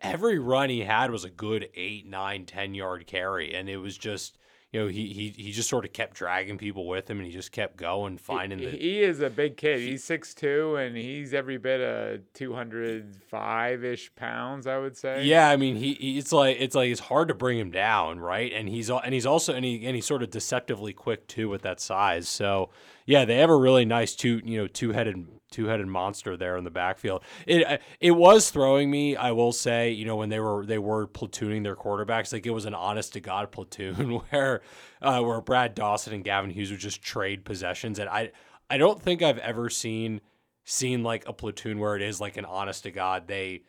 every 0.01 0.39
run 0.39 0.69
he 0.69 0.81
had 0.81 1.11
was 1.11 1.23
a 1.23 1.29
good 1.29 1.69
eight, 1.75 2.05
nine, 2.05 2.45
ten 2.45 2.73
yard 2.75 3.07
carry, 3.07 3.53
and 3.53 3.69
it 3.69 3.77
was 3.77 3.97
just 3.97 4.37
you 4.73 4.79
know 4.79 4.87
he 4.87 5.13
he 5.13 5.33
he 5.37 5.51
just 5.51 5.69
sort 5.69 5.85
of 5.85 5.93
kept 5.93 6.15
dragging 6.15 6.57
people 6.57 6.87
with 6.87 7.07
him, 7.07 7.19
and 7.19 7.27
he 7.27 7.31
just 7.31 7.51
kept 7.51 7.77
going, 7.77 8.17
finding 8.17 8.57
he, 8.57 8.65
the. 8.65 8.71
He 8.71 9.03
is 9.03 9.19
a 9.19 9.29
big 9.29 9.55
kid. 9.55 9.79
He's 9.79 10.03
six 10.03 10.33
two, 10.33 10.75
and 10.77 10.97
he's 10.97 11.31
every 11.31 11.57
bit 11.57 11.79
of 11.79 12.21
two 12.33 12.53
hundred 12.53 13.15
five 13.29 13.83
ish 13.83 14.13
pounds, 14.15 14.65
I 14.65 14.79
would 14.79 14.97
say. 14.97 15.25
Yeah, 15.25 15.47
I 15.47 15.57
mean 15.57 15.75
he, 15.75 15.93
he, 15.93 16.17
it's 16.17 16.31
like 16.31 16.57
it's 16.59 16.73
like 16.73 16.89
it's 16.89 17.01
hard 17.01 17.27
to 17.27 17.35
bring 17.35 17.59
him 17.59 17.69
down, 17.69 18.19
right? 18.19 18.51
And 18.51 18.67
he's 18.67 18.89
and 18.89 19.13
he's 19.13 19.27
also 19.27 19.53
and 19.53 19.63
he 19.63 19.85
and 19.85 19.93
he's 19.95 20.07
sort 20.07 20.23
of 20.23 20.31
deceptively 20.31 20.91
quick 20.91 21.27
too 21.27 21.49
with 21.49 21.61
that 21.61 21.79
size. 21.79 22.27
So 22.27 22.71
yeah, 23.05 23.25
they 23.25 23.37
have 23.37 23.51
a 23.51 23.55
really 23.55 23.85
nice 23.85 24.15
two 24.15 24.41
you 24.43 24.57
know 24.57 24.65
two 24.65 24.91
headed 24.91 25.23
two 25.53 25.67
headed 25.67 25.87
monster 25.87 26.35
there 26.35 26.57
in 26.57 26.63
the 26.63 26.71
backfield. 26.71 27.23
It 27.47 27.65
uh, 27.65 27.77
it 27.99 28.11
was 28.11 28.49
throwing 28.49 28.91
me, 28.91 29.15
I 29.15 29.31
will 29.31 29.53
say, 29.53 29.91
you 29.91 30.05
know, 30.05 30.17
when 30.17 30.29
they 30.29 30.39
were 30.39 30.65
they 30.65 30.79
were 30.79 31.07
platooning 31.07 31.63
their 31.63 31.75
quarterbacks, 31.75 32.33
like 32.33 32.45
it 32.45 32.51
was 32.51 32.65
an 32.65 32.73
honest 32.73 33.13
to 33.13 33.21
god 33.21 33.51
platoon 33.51 34.21
where 34.29 34.61
uh, 35.01 35.21
where 35.21 35.39
Brad 35.39 35.75
Dawson 35.75 36.13
and 36.13 36.23
Gavin 36.23 36.49
Hughes 36.49 36.71
would 36.71 36.79
just 36.79 37.01
trade 37.01 37.45
possessions, 37.45 37.99
and 37.99 38.09
I 38.09 38.31
I 38.69 38.77
don't 38.77 39.01
think 39.01 39.21
I've 39.21 39.37
ever 39.37 39.69
seen 39.69 40.19
seen 40.65 41.03
like 41.03 41.27
a 41.27 41.33
platoon 41.33 41.79
where 41.79 41.95
it 41.95 42.01
is 42.01 42.19
like 42.21 42.37
an 42.37 42.45
honest 42.45 42.83
to 42.83 42.91
god 42.91 43.27
they 43.27 43.63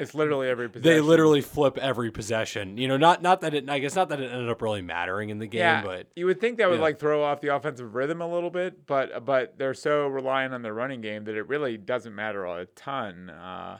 it's 0.00 0.14
literally 0.14 0.48
every 0.48 0.68
possession. 0.68 0.96
They 0.96 1.00
literally 1.00 1.40
flip 1.40 1.78
every 1.78 2.10
possession. 2.10 2.78
You 2.78 2.88
know, 2.88 2.96
not 2.96 3.22
not 3.22 3.40
that 3.42 3.54
it. 3.54 3.68
I 3.68 3.78
guess 3.78 3.94
not 3.94 4.08
that 4.08 4.20
it 4.20 4.30
ended 4.30 4.48
up 4.48 4.62
really 4.62 4.82
mattering 4.82 5.30
in 5.30 5.38
the 5.38 5.46
game, 5.46 5.60
yeah, 5.60 5.82
but 5.82 6.08
you 6.16 6.26
would 6.26 6.40
think 6.40 6.58
that 6.58 6.68
would 6.68 6.76
yeah. 6.76 6.82
like 6.82 6.98
throw 6.98 7.22
off 7.22 7.40
the 7.40 7.54
offensive 7.54 7.94
rhythm 7.94 8.20
a 8.20 8.32
little 8.32 8.50
bit. 8.50 8.86
But 8.86 9.24
but 9.24 9.58
they're 9.58 9.74
so 9.74 10.06
reliant 10.06 10.54
on 10.54 10.62
the 10.62 10.72
running 10.72 11.00
game 11.00 11.24
that 11.24 11.34
it 11.34 11.48
really 11.48 11.76
doesn't 11.76 12.14
matter 12.14 12.44
a 12.46 12.66
ton. 12.66 13.30
Uh, 13.30 13.78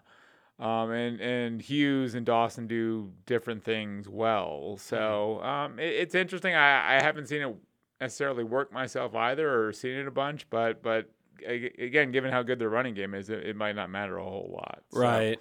um, 0.58 0.90
and 0.90 1.20
and 1.20 1.62
Hughes 1.62 2.14
and 2.14 2.26
Dawson 2.26 2.67
do 2.67 3.12
different 3.26 3.64
things 3.64 4.08
well. 4.08 4.76
So 4.78 5.40
mm-hmm. 5.40 5.46
um, 5.46 5.78
it, 5.78 5.94
it's 5.94 6.14
interesting. 6.14 6.55
I, 6.55 6.96
I 6.96 7.02
haven't 7.02 7.28
seen 7.28 7.43
it 7.43 7.56
necessarily 8.00 8.44
work 8.44 8.72
myself 8.72 9.14
either, 9.14 9.67
or 9.67 9.72
seen 9.72 9.96
it 9.96 10.06
a 10.06 10.11
bunch. 10.11 10.49
But 10.50 10.82
but 10.82 11.11
again, 11.46 12.12
given 12.12 12.31
how 12.31 12.43
good 12.43 12.58
their 12.58 12.69
running 12.69 12.94
game 12.94 13.14
is, 13.14 13.31
it, 13.31 13.46
it 13.46 13.56
might 13.56 13.76
not 13.76 13.90
matter 13.90 14.19
a 14.19 14.25
whole 14.25 14.50
lot. 14.52 14.82
So. 14.93 15.00
Right. 15.00 15.40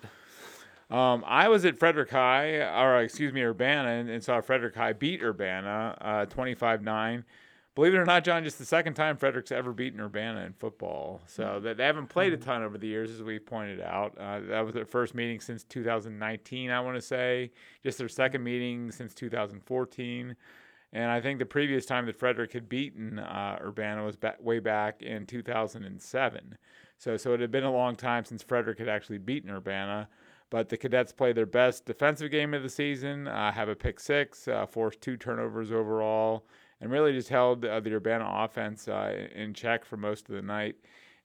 Um, 0.90 1.24
I 1.28 1.50
was 1.50 1.66
at 1.66 1.78
Frederick 1.78 2.10
High, 2.10 2.56
or 2.58 3.02
excuse 3.02 3.32
me, 3.32 3.44
Urbana, 3.44 3.90
and, 3.90 4.10
and 4.10 4.24
saw 4.24 4.42
Frederick 4.42 4.76
High 4.76 4.94
beat 4.94 5.22
Urbana 5.22 5.98
uh, 6.02 6.26
25 6.26 6.80
uh, 6.80 6.84
9. 6.84 7.26
Believe 7.76 7.94
it 7.94 7.98
or 7.98 8.06
not, 8.06 8.24
John, 8.24 8.44
just 8.44 8.58
the 8.58 8.66
second 8.66 8.96
time 8.96 9.16
Frederick's 9.16 9.52
ever 9.52 9.72
beaten 9.72 10.02
Urbana 10.02 10.42
in 10.42 10.54
football. 10.54 11.22
So 11.28 11.44
mm-hmm. 11.44 11.64
they, 11.64 11.74
they 11.76 11.86
haven't 11.86 12.08
played 12.08 12.34
a 12.34 12.38
mm-hmm. 12.38 12.50
ton 12.50 12.64
over 12.64 12.78
the 12.78 12.88
years, 12.88 13.12
as 13.12 13.22
we 13.22 13.38
pointed 13.40 13.80
out. 13.80 14.18
Uh, 14.18 14.40
that 14.50 14.66
was 14.66 14.74
their 14.74 14.86
first 14.86 15.14
meeting 15.14 15.40
since 15.40 15.64
2019, 15.64 16.72
I 16.72 16.80
want 16.82 16.98
to 16.98 17.02
say. 17.02 17.52
Just 17.84 18.00
their 18.00 18.10
second 18.10 18.44
meeting 18.44 18.92
since 18.92 19.14
2014. 19.14 20.36
And 20.92 21.12
I 21.12 21.22
think 21.22 21.38
the 21.38 21.46
previous 21.46 21.86
time 21.86 22.08
that 22.08 22.18
Frederick 22.18 22.52
had 22.52 22.68
beaten 22.68 23.20
uh, 23.20 23.60
Urbana 23.62 24.04
was 24.04 24.16
back, 24.16 24.42
way 24.42 24.58
back 24.58 25.04
in 25.04 25.28
2007. 25.28 26.58
So, 26.98 27.16
so 27.16 27.34
it 27.34 27.40
had 27.40 27.52
been 27.52 27.64
a 27.64 27.72
long 27.72 27.96
time 27.96 28.26
since 28.26 28.42
Frederick 28.42 28.80
had 28.80 28.90
actually 28.90 29.20
beaten 29.20 29.52
Urbana. 29.52 30.10
But 30.50 30.70
the 30.70 30.78
Cadets 30.78 31.12
play 31.12 31.32
their 31.32 31.46
best 31.46 31.86
defensive 31.86 32.32
game 32.32 32.54
of 32.54 32.64
the 32.64 32.70
season, 32.70 33.28
uh, 33.28 33.52
have 33.52 33.70
a 33.70 33.76
pick 33.76 34.00
six, 34.00 34.48
uh, 34.48 34.66
forced 34.66 35.02
two 35.02 35.16
turnovers 35.16 35.72
overall, 35.72 36.46
and 36.82 36.92
really 36.92 37.14
just 37.14 37.30
held 37.30 37.64
uh, 37.66 37.80
the 37.80 37.94
Urbana 37.94 38.28
offense 38.28 38.88
uh, 38.88 39.28
in 39.36 39.54
check 39.54 39.86
for 39.86 39.98
most 39.98 40.28
of 40.30 40.36
the 40.36 40.42
night. 40.42 40.76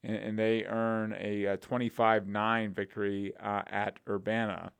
And, 0.02 0.16
and 0.16 0.38
they 0.38 0.64
earn 0.64 1.14
a 1.18 1.56
25 1.56 2.26
9 2.26 2.72
victory 2.72 3.32
uh, 3.42 3.62
at 3.66 3.98
Urbana. 4.08 4.72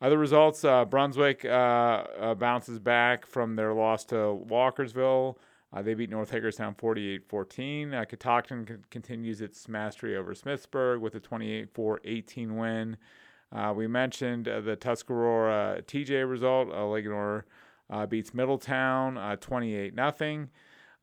Other 0.00 0.18
results 0.18 0.62
Brunswick 0.88 1.42
bounces 1.42 2.78
back 2.78 3.26
from 3.26 3.56
their 3.56 3.74
loss 3.74 4.04
to 4.06 4.14
Walkersville. 4.14 5.36
Uh, 5.72 5.82
they 5.82 5.94
beat 5.94 6.10
North 6.10 6.30
Hagerstown 6.30 6.74
48 6.74 7.28
14. 7.28 7.94
Uh, 7.94 8.04
Catoctin 8.04 8.66
c- 8.66 8.74
continues 8.90 9.40
its 9.40 9.68
mastery 9.68 10.16
over 10.16 10.34
Smithsburg 10.34 11.00
with 11.00 11.14
a 11.14 11.20
28 11.20 11.70
4 11.72 12.00
18 12.04 12.56
win. 12.56 12.96
Uh, 13.52 13.72
we 13.74 13.86
mentioned 13.86 14.48
uh, 14.48 14.60
the 14.60 14.76
Tuscarora 14.76 15.82
TJ 15.86 16.28
result. 16.28 16.68
Uh, 16.70 17.42
uh, 17.92 18.06
beats 18.06 18.32
Middletown 18.32 19.18
uh, 19.18 19.36
28 19.36 19.94
0. 19.94 20.48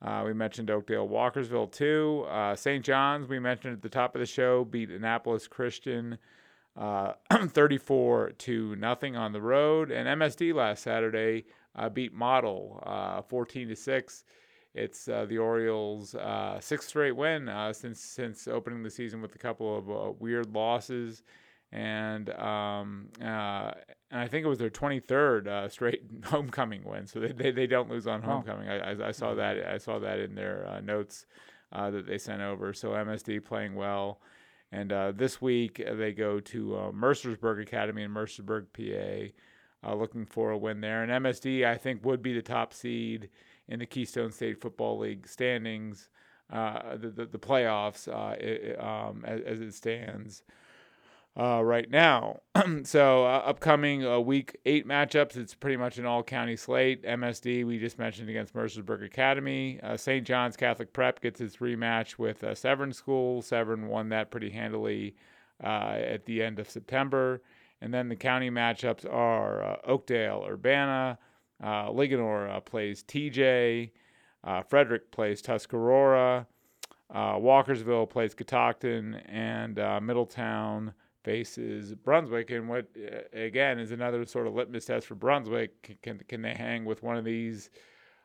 Uh, 0.01 0.23
we 0.25 0.33
mentioned 0.33 0.71
Oakdale 0.71 1.07
Walkersville 1.07 1.71
too. 1.71 2.25
St. 2.55 2.85
John's, 2.85 3.27
we 3.27 3.39
mentioned 3.39 3.73
at 3.73 3.81
the 3.81 3.89
top 3.89 4.15
of 4.15 4.19
the 4.19 4.25
show, 4.25 4.63
beat 4.63 4.89
Annapolis 4.89 5.47
Christian 5.47 6.17
34 6.77 8.31
to 8.37 8.75
nothing 8.75 9.17
on 9.17 9.33
the 9.33 9.41
road. 9.41 9.91
And 9.91 10.21
MSD 10.21 10.53
last 10.53 10.83
Saturday 10.83 11.45
beat 11.93 12.13
Model 12.13 13.23
14 13.27 13.69
to 13.69 13.75
6. 13.75 14.23
It's 14.75 15.05
the 15.05 15.37
Orioles' 15.39 16.15
sixth 16.61 16.89
straight 16.89 17.15
win 17.15 17.51
since 17.73 17.99
since 17.99 18.47
opening 18.47 18.83
the 18.83 18.91
season 18.91 19.21
with 19.21 19.35
a 19.35 19.39
couple 19.39 19.77
of 19.77 20.21
weird 20.21 20.53
losses 20.53 21.23
and 21.71 22.29
um, 22.29 23.09
uh, 23.21 23.71
and 24.09 24.21
I 24.21 24.27
think 24.27 24.45
it 24.45 24.49
was 24.49 24.59
their 24.59 24.69
23rd 24.69 25.47
uh, 25.47 25.69
straight 25.69 26.01
homecoming 26.25 26.83
win. 26.83 27.07
So 27.07 27.19
they, 27.19 27.31
they, 27.31 27.51
they 27.51 27.67
don't 27.67 27.89
lose 27.89 28.07
on 28.07 28.21
homecoming. 28.21 28.69
I, 28.69 28.91
I, 28.91 29.07
I, 29.07 29.11
saw 29.11 29.27
mm-hmm. 29.27 29.37
that 29.37 29.67
I 29.67 29.77
saw 29.77 29.99
that 29.99 30.19
in 30.19 30.35
their 30.35 30.67
uh, 30.67 30.79
notes 30.79 31.25
uh, 31.73 31.91
that 31.91 32.07
they 32.07 32.17
sent 32.17 32.41
over. 32.41 32.73
So 32.73 32.91
MSD 32.91 33.43
playing 33.43 33.75
well, 33.75 34.21
and 34.71 34.93
uh, 34.93 35.11
this 35.13 35.41
week 35.41 35.83
uh, 35.85 35.95
they 35.95 36.13
go 36.13 36.39
to 36.39 36.91
Mercersburg 36.95 37.61
Academy 37.61 38.03
in 38.03 38.11
Mercersburg, 38.11 38.67
PA, 38.73 39.93
looking 39.93 40.25
for 40.25 40.51
a 40.51 40.57
win 40.57 40.79
there. 40.79 41.03
And 41.03 41.25
MSD 41.25 41.65
I 41.65 41.75
think 41.75 42.05
would 42.05 42.21
be 42.21 42.33
the 42.33 42.41
top 42.41 42.73
seed 42.73 43.29
in 43.67 43.79
the 43.79 43.85
Keystone 43.85 44.31
State 44.31 44.61
Football 44.61 44.99
League 44.99 45.27
standings, 45.27 46.07
the, 46.49 47.11
the, 47.13 47.25
the 47.25 47.39
playoffs 47.39 48.07
it, 48.39 48.81
um, 48.81 49.25
as, 49.25 49.41
as 49.41 49.59
it 49.59 49.73
stands. 49.73 50.43
Uh, 51.37 51.61
right 51.63 51.89
now. 51.89 52.39
so 52.83 53.25
uh, 53.25 53.43
upcoming 53.45 54.05
uh, 54.05 54.19
week 54.19 54.57
eight 54.65 54.87
matchups, 54.87 55.37
it's 55.37 55.53
pretty 55.53 55.77
much 55.77 55.97
an 55.97 56.05
all 56.05 56.23
county 56.23 56.55
slate. 56.55 57.03
MSD 57.03 57.65
we 57.65 57.77
just 57.77 57.99
mentioned 57.99 58.29
against 58.29 58.55
Mercersburg 58.55 59.05
Academy. 59.05 59.79
Uh, 59.83 59.95
St. 59.95 60.25
John's 60.25 60.57
Catholic 60.57 60.93
Prep 60.93 61.21
gets 61.21 61.39
its 61.39 61.57
rematch 61.57 62.17
with 62.17 62.43
uh, 62.43 62.55
Severn 62.55 62.91
School. 62.91 63.41
Severn 63.41 63.87
won 63.87 64.09
that 64.09 64.31
pretty 64.31 64.49
handily 64.49 65.15
uh, 65.63 65.97
at 65.99 66.25
the 66.25 66.41
end 66.41 66.57
of 66.57 66.69
September. 66.69 67.41
And 67.81 67.93
then 67.93 68.09
the 68.09 68.15
county 68.15 68.49
matchups 68.49 69.05
are 69.11 69.77
Oakdale, 69.85 70.47
Urbana, 70.49 71.19
uh, 71.63 71.89
Linganore 71.89 72.65
plays 72.65 73.03
TJ, 73.03 73.91
Frederick 74.67 75.11
plays 75.11 75.43
Tuscarora. 75.43 76.47
Walkersville 77.13 78.09
plays 78.09 78.33
Catoctin, 78.33 79.13
and 79.27 79.75
Middletown 80.03 80.93
faces 81.27 81.93
Brunswick, 81.93 82.51
and 82.51 82.69
what 82.69 82.87
again 83.33 83.79
is 83.79 83.91
another 83.91 84.25
sort 84.25 84.47
of 84.47 84.55
litmus 84.55 84.85
test 84.85 85.05
for 85.05 85.15
Brunswick. 85.15 85.99
Can 86.01 86.19
can 86.27 86.41
they 86.41 86.53
hang 86.53 86.85
with 86.85 87.03
one 87.03 87.17
of 87.17 87.25
these 87.25 87.69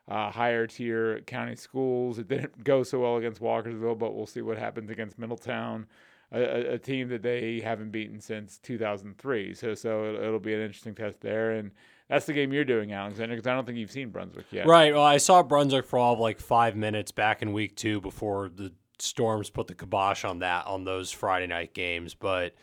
uh, 0.09 0.31
higher 0.31 0.69
tier 0.69 1.21
county 1.23 1.57
schools? 1.57 2.21
It 2.21 2.29
didn't 2.29 2.63
go 2.63 2.85
so 2.85 3.01
well 3.01 3.17
against 3.17 3.43
Walkersville, 3.43 3.99
but 3.99 4.15
we'll 4.15 4.29
see 4.29 4.41
what 4.41 4.57
happens 4.57 4.89
against 4.89 5.19
Middletown, 5.19 5.87
a, 6.31 6.75
a 6.75 6.79
team 6.79 7.09
that 7.09 7.23
they 7.23 7.59
haven't 7.59 7.91
beaten 7.91 8.21
since 8.21 8.59
2003. 8.59 9.53
So 9.55 9.75
so 9.75 10.15
it'll 10.15 10.39
be 10.39 10.55
an 10.55 10.61
interesting 10.61 10.95
test 10.95 11.21
there, 11.23 11.51
and 11.51 11.73
that's 12.09 12.27
the 12.27 12.33
game 12.33 12.53
you're 12.53 12.65
doing, 12.65 12.93
Alexander, 12.93 13.35
because 13.35 13.49
I 13.49 13.55
don't 13.55 13.67
think 13.67 13.79
you've 13.79 13.91
seen 13.91 14.11
Brunswick 14.11 14.47
yet. 14.53 14.69
Right. 14.69 14.95
Well, 14.95 15.03
I 15.03 15.17
saw 15.17 15.43
Brunswick 15.43 15.87
for 15.87 15.99
all 15.99 16.13
of 16.13 16.21
like 16.21 16.39
five 16.39 16.77
minutes 16.77 17.11
back 17.11 17.43
in 17.43 17.53
week 17.53 17.75
two 17.75 18.01
before 18.01 18.49
the 18.49 18.73
Storms 19.01 19.51
put 19.51 19.67
the 19.67 19.75
kibosh 19.75 20.25
on 20.25 20.39
that 20.39 20.67
on 20.67 20.85
those 20.85 21.11
Friday 21.11 21.49
night 21.49 21.75
games, 21.75 22.15
but 22.15 22.55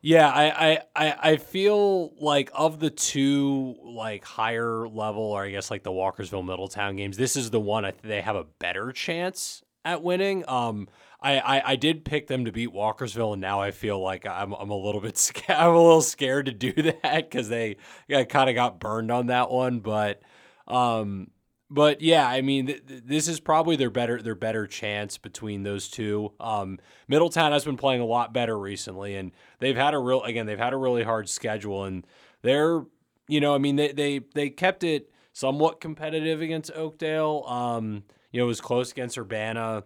yeah, 0.00 0.28
I, 0.28 0.80
I, 0.94 1.14
I 1.20 1.36
feel 1.36 2.14
like 2.20 2.50
of 2.54 2.78
the 2.78 2.90
two 2.90 3.76
like 3.82 4.24
higher 4.24 4.88
level, 4.88 5.22
or 5.22 5.44
I 5.44 5.50
guess 5.50 5.70
like 5.70 5.82
the 5.82 5.90
Walkersville 5.90 6.46
Middletown 6.46 6.96
games, 6.96 7.16
this 7.16 7.36
is 7.36 7.50
the 7.50 7.60
one 7.60 7.84
I 7.84 7.90
think 7.90 8.04
they 8.04 8.20
have 8.20 8.36
a 8.36 8.44
better 8.58 8.92
chance 8.92 9.62
at 9.84 10.02
winning. 10.02 10.44
Um, 10.48 10.88
I, 11.20 11.38
I, 11.38 11.72
I 11.72 11.76
did 11.76 12.04
pick 12.04 12.28
them 12.28 12.44
to 12.44 12.52
beat 12.52 12.72
Walkersville, 12.72 13.32
and 13.32 13.40
now 13.40 13.60
I 13.60 13.72
feel 13.72 14.00
like 14.00 14.24
I'm 14.24 14.52
I'm 14.52 14.70
a 14.70 14.76
little 14.76 15.00
bit 15.00 15.16
scared. 15.18 15.58
I'm 15.58 15.74
a 15.74 15.82
little 15.82 16.02
scared 16.02 16.46
to 16.46 16.52
do 16.52 16.72
that 17.02 17.30
because 17.30 17.48
they 17.48 17.76
yeah, 18.06 18.24
kind 18.24 18.48
of 18.48 18.54
got 18.54 18.78
burned 18.78 19.10
on 19.10 19.26
that 19.26 19.50
one. 19.50 19.80
But 19.80 20.22
um, 20.68 21.28
but 21.70 22.00
yeah, 22.00 22.26
I 22.26 22.40
mean, 22.40 22.66
th- 22.66 22.82
this 22.86 23.28
is 23.28 23.40
probably 23.40 23.76
their 23.76 23.90
better 23.90 24.22
their 24.22 24.34
better 24.34 24.66
chance 24.66 25.18
between 25.18 25.62
those 25.62 25.88
two. 25.88 26.32
Um, 26.40 26.78
Middletown 27.08 27.52
has 27.52 27.64
been 27.64 27.76
playing 27.76 28.00
a 28.00 28.06
lot 28.06 28.32
better 28.32 28.58
recently, 28.58 29.16
and 29.16 29.32
they've 29.58 29.76
had 29.76 29.94
a 29.94 29.98
real 29.98 30.22
again 30.22 30.46
they've 30.46 30.58
had 30.58 30.72
a 30.72 30.78
really 30.78 31.02
hard 31.02 31.28
schedule, 31.28 31.84
and 31.84 32.06
they're 32.42 32.84
you 33.28 33.40
know 33.40 33.54
I 33.54 33.58
mean 33.58 33.76
they 33.76 33.92
they 33.92 34.20
they 34.34 34.50
kept 34.50 34.82
it 34.82 35.10
somewhat 35.32 35.80
competitive 35.80 36.40
against 36.40 36.70
Oakdale. 36.74 37.44
Um, 37.46 38.04
you 38.32 38.40
know, 38.40 38.44
it 38.44 38.48
was 38.48 38.60
close 38.60 38.90
against 38.90 39.18
Urbana. 39.18 39.84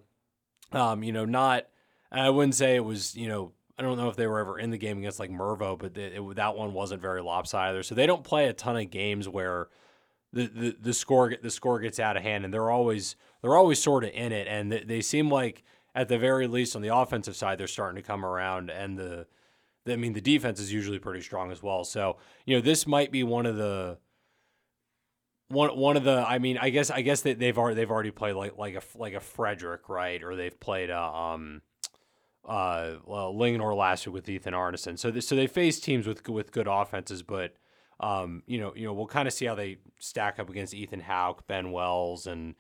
Um, 0.70 1.02
you 1.02 1.12
know, 1.12 1.24
not 1.24 1.66
I 2.12 2.30
wouldn't 2.30 2.54
say 2.54 2.76
it 2.76 2.84
was 2.84 3.16
you 3.16 3.28
know 3.28 3.52
I 3.76 3.82
don't 3.82 3.96
know 3.96 4.08
if 4.08 4.16
they 4.16 4.28
were 4.28 4.38
ever 4.38 4.58
in 4.58 4.70
the 4.70 4.78
game 4.78 4.98
against 4.98 5.18
like 5.18 5.30
Mervo, 5.30 5.76
but 5.76 5.98
it, 5.98 6.36
that 6.36 6.54
one 6.54 6.72
wasn't 6.74 7.02
very 7.02 7.22
lopsided. 7.22 7.84
So 7.86 7.96
they 7.96 8.06
don't 8.06 8.22
play 8.22 8.46
a 8.46 8.52
ton 8.52 8.76
of 8.76 8.90
games 8.90 9.28
where 9.28 9.68
the, 10.32 10.46
the, 10.46 10.76
the 10.80 10.94
score 10.94 11.34
the 11.42 11.50
score 11.50 11.78
gets 11.80 12.00
out 12.00 12.16
of 12.16 12.22
hand 12.22 12.44
and 12.44 12.52
they're 12.52 12.70
always 12.70 13.16
they're 13.42 13.56
always 13.56 13.82
sort 13.82 14.04
of 14.04 14.10
in 14.14 14.32
it 14.32 14.46
and 14.46 14.72
they, 14.72 14.82
they 14.84 15.00
seem 15.00 15.30
like 15.30 15.62
at 15.94 16.08
the 16.08 16.18
very 16.18 16.46
least 16.46 16.74
on 16.74 16.82
the 16.82 16.94
offensive 16.94 17.36
side 17.36 17.58
they're 17.58 17.66
starting 17.66 18.00
to 18.00 18.06
come 18.06 18.24
around 18.24 18.70
and 18.70 18.98
the, 18.98 19.26
the 19.84 19.92
I 19.92 19.96
mean 19.96 20.12
the 20.12 20.20
defense 20.20 20.60
is 20.60 20.72
usually 20.72 20.98
pretty 20.98 21.20
strong 21.20 21.50
as 21.50 21.62
well. 21.62 21.84
So, 21.84 22.16
you 22.46 22.56
know, 22.56 22.62
this 22.62 22.86
might 22.86 23.10
be 23.10 23.22
one 23.22 23.46
of 23.46 23.56
the 23.56 23.98
one 25.48 25.76
one 25.76 25.96
of 25.96 26.04
the 26.04 26.24
I 26.26 26.38
mean, 26.38 26.58
I 26.58 26.70
guess 26.70 26.90
I 26.90 27.02
guess 27.02 27.22
that 27.22 27.38
they've 27.38 27.56
already 27.56 27.76
they've 27.76 27.90
already 27.90 28.10
played 28.10 28.34
like 28.34 28.56
like 28.56 28.74
a 28.74 28.82
like 28.96 29.14
a 29.14 29.20
Frederick, 29.20 29.88
right? 29.88 30.22
Or 30.22 30.36
they've 30.36 30.58
played 30.58 30.90
a 30.90 31.00
um 31.00 31.62
uh 32.44 32.94
well, 33.04 33.34
Linganore 33.34 33.76
last 33.76 34.06
week 34.06 34.14
with 34.14 34.28
Ethan 34.28 34.54
Arneson. 34.54 34.98
So 34.98 35.10
this, 35.10 35.28
so 35.28 35.36
they 35.36 35.46
face 35.46 35.78
teams 35.80 36.06
with 36.06 36.26
with 36.28 36.52
good 36.52 36.68
offenses, 36.68 37.22
but 37.22 37.54
um, 38.02 38.42
you 38.46 38.58
know, 38.58 38.72
you 38.74 38.84
know, 38.84 38.92
we'll 38.92 39.06
kind 39.06 39.28
of 39.28 39.32
see 39.34 39.46
how 39.46 39.54
they 39.54 39.78
stack 39.98 40.38
up 40.38 40.50
against 40.50 40.74
Ethan 40.74 41.00
Hauk, 41.00 41.46
Ben 41.46 41.70
Wells, 41.70 42.26
and 42.26 42.56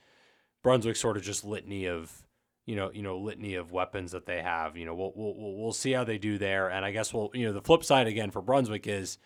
Brunswick. 0.62 0.96
Sort 0.96 1.16
of 1.16 1.22
just 1.22 1.44
litany 1.44 1.86
of, 1.86 2.22
you 2.64 2.76
know, 2.76 2.90
you 2.92 3.02
know, 3.02 3.18
litany 3.18 3.56
of 3.56 3.72
weapons 3.72 4.12
that 4.12 4.26
they 4.26 4.40
have. 4.40 4.76
You 4.76 4.86
know, 4.86 4.94
we'll 4.94 5.12
we'll 5.16 5.56
we'll 5.56 5.72
see 5.72 5.92
how 5.92 6.04
they 6.04 6.18
do 6.18 6.38
there. 6.38 6.70
And 6.70 6.84
I 6.84 6.92
guess 6.92 7.12
we'll, 7.12 7.30
you 7.34 7.46
know, 7.46 7.52
the 7.52 7.60
flip 7.60 7.84
side 7.84 8.06
again 8.06 8.30
for 8.30 8.40
Brunswick 8.40 8.86
is, 8.86 9.18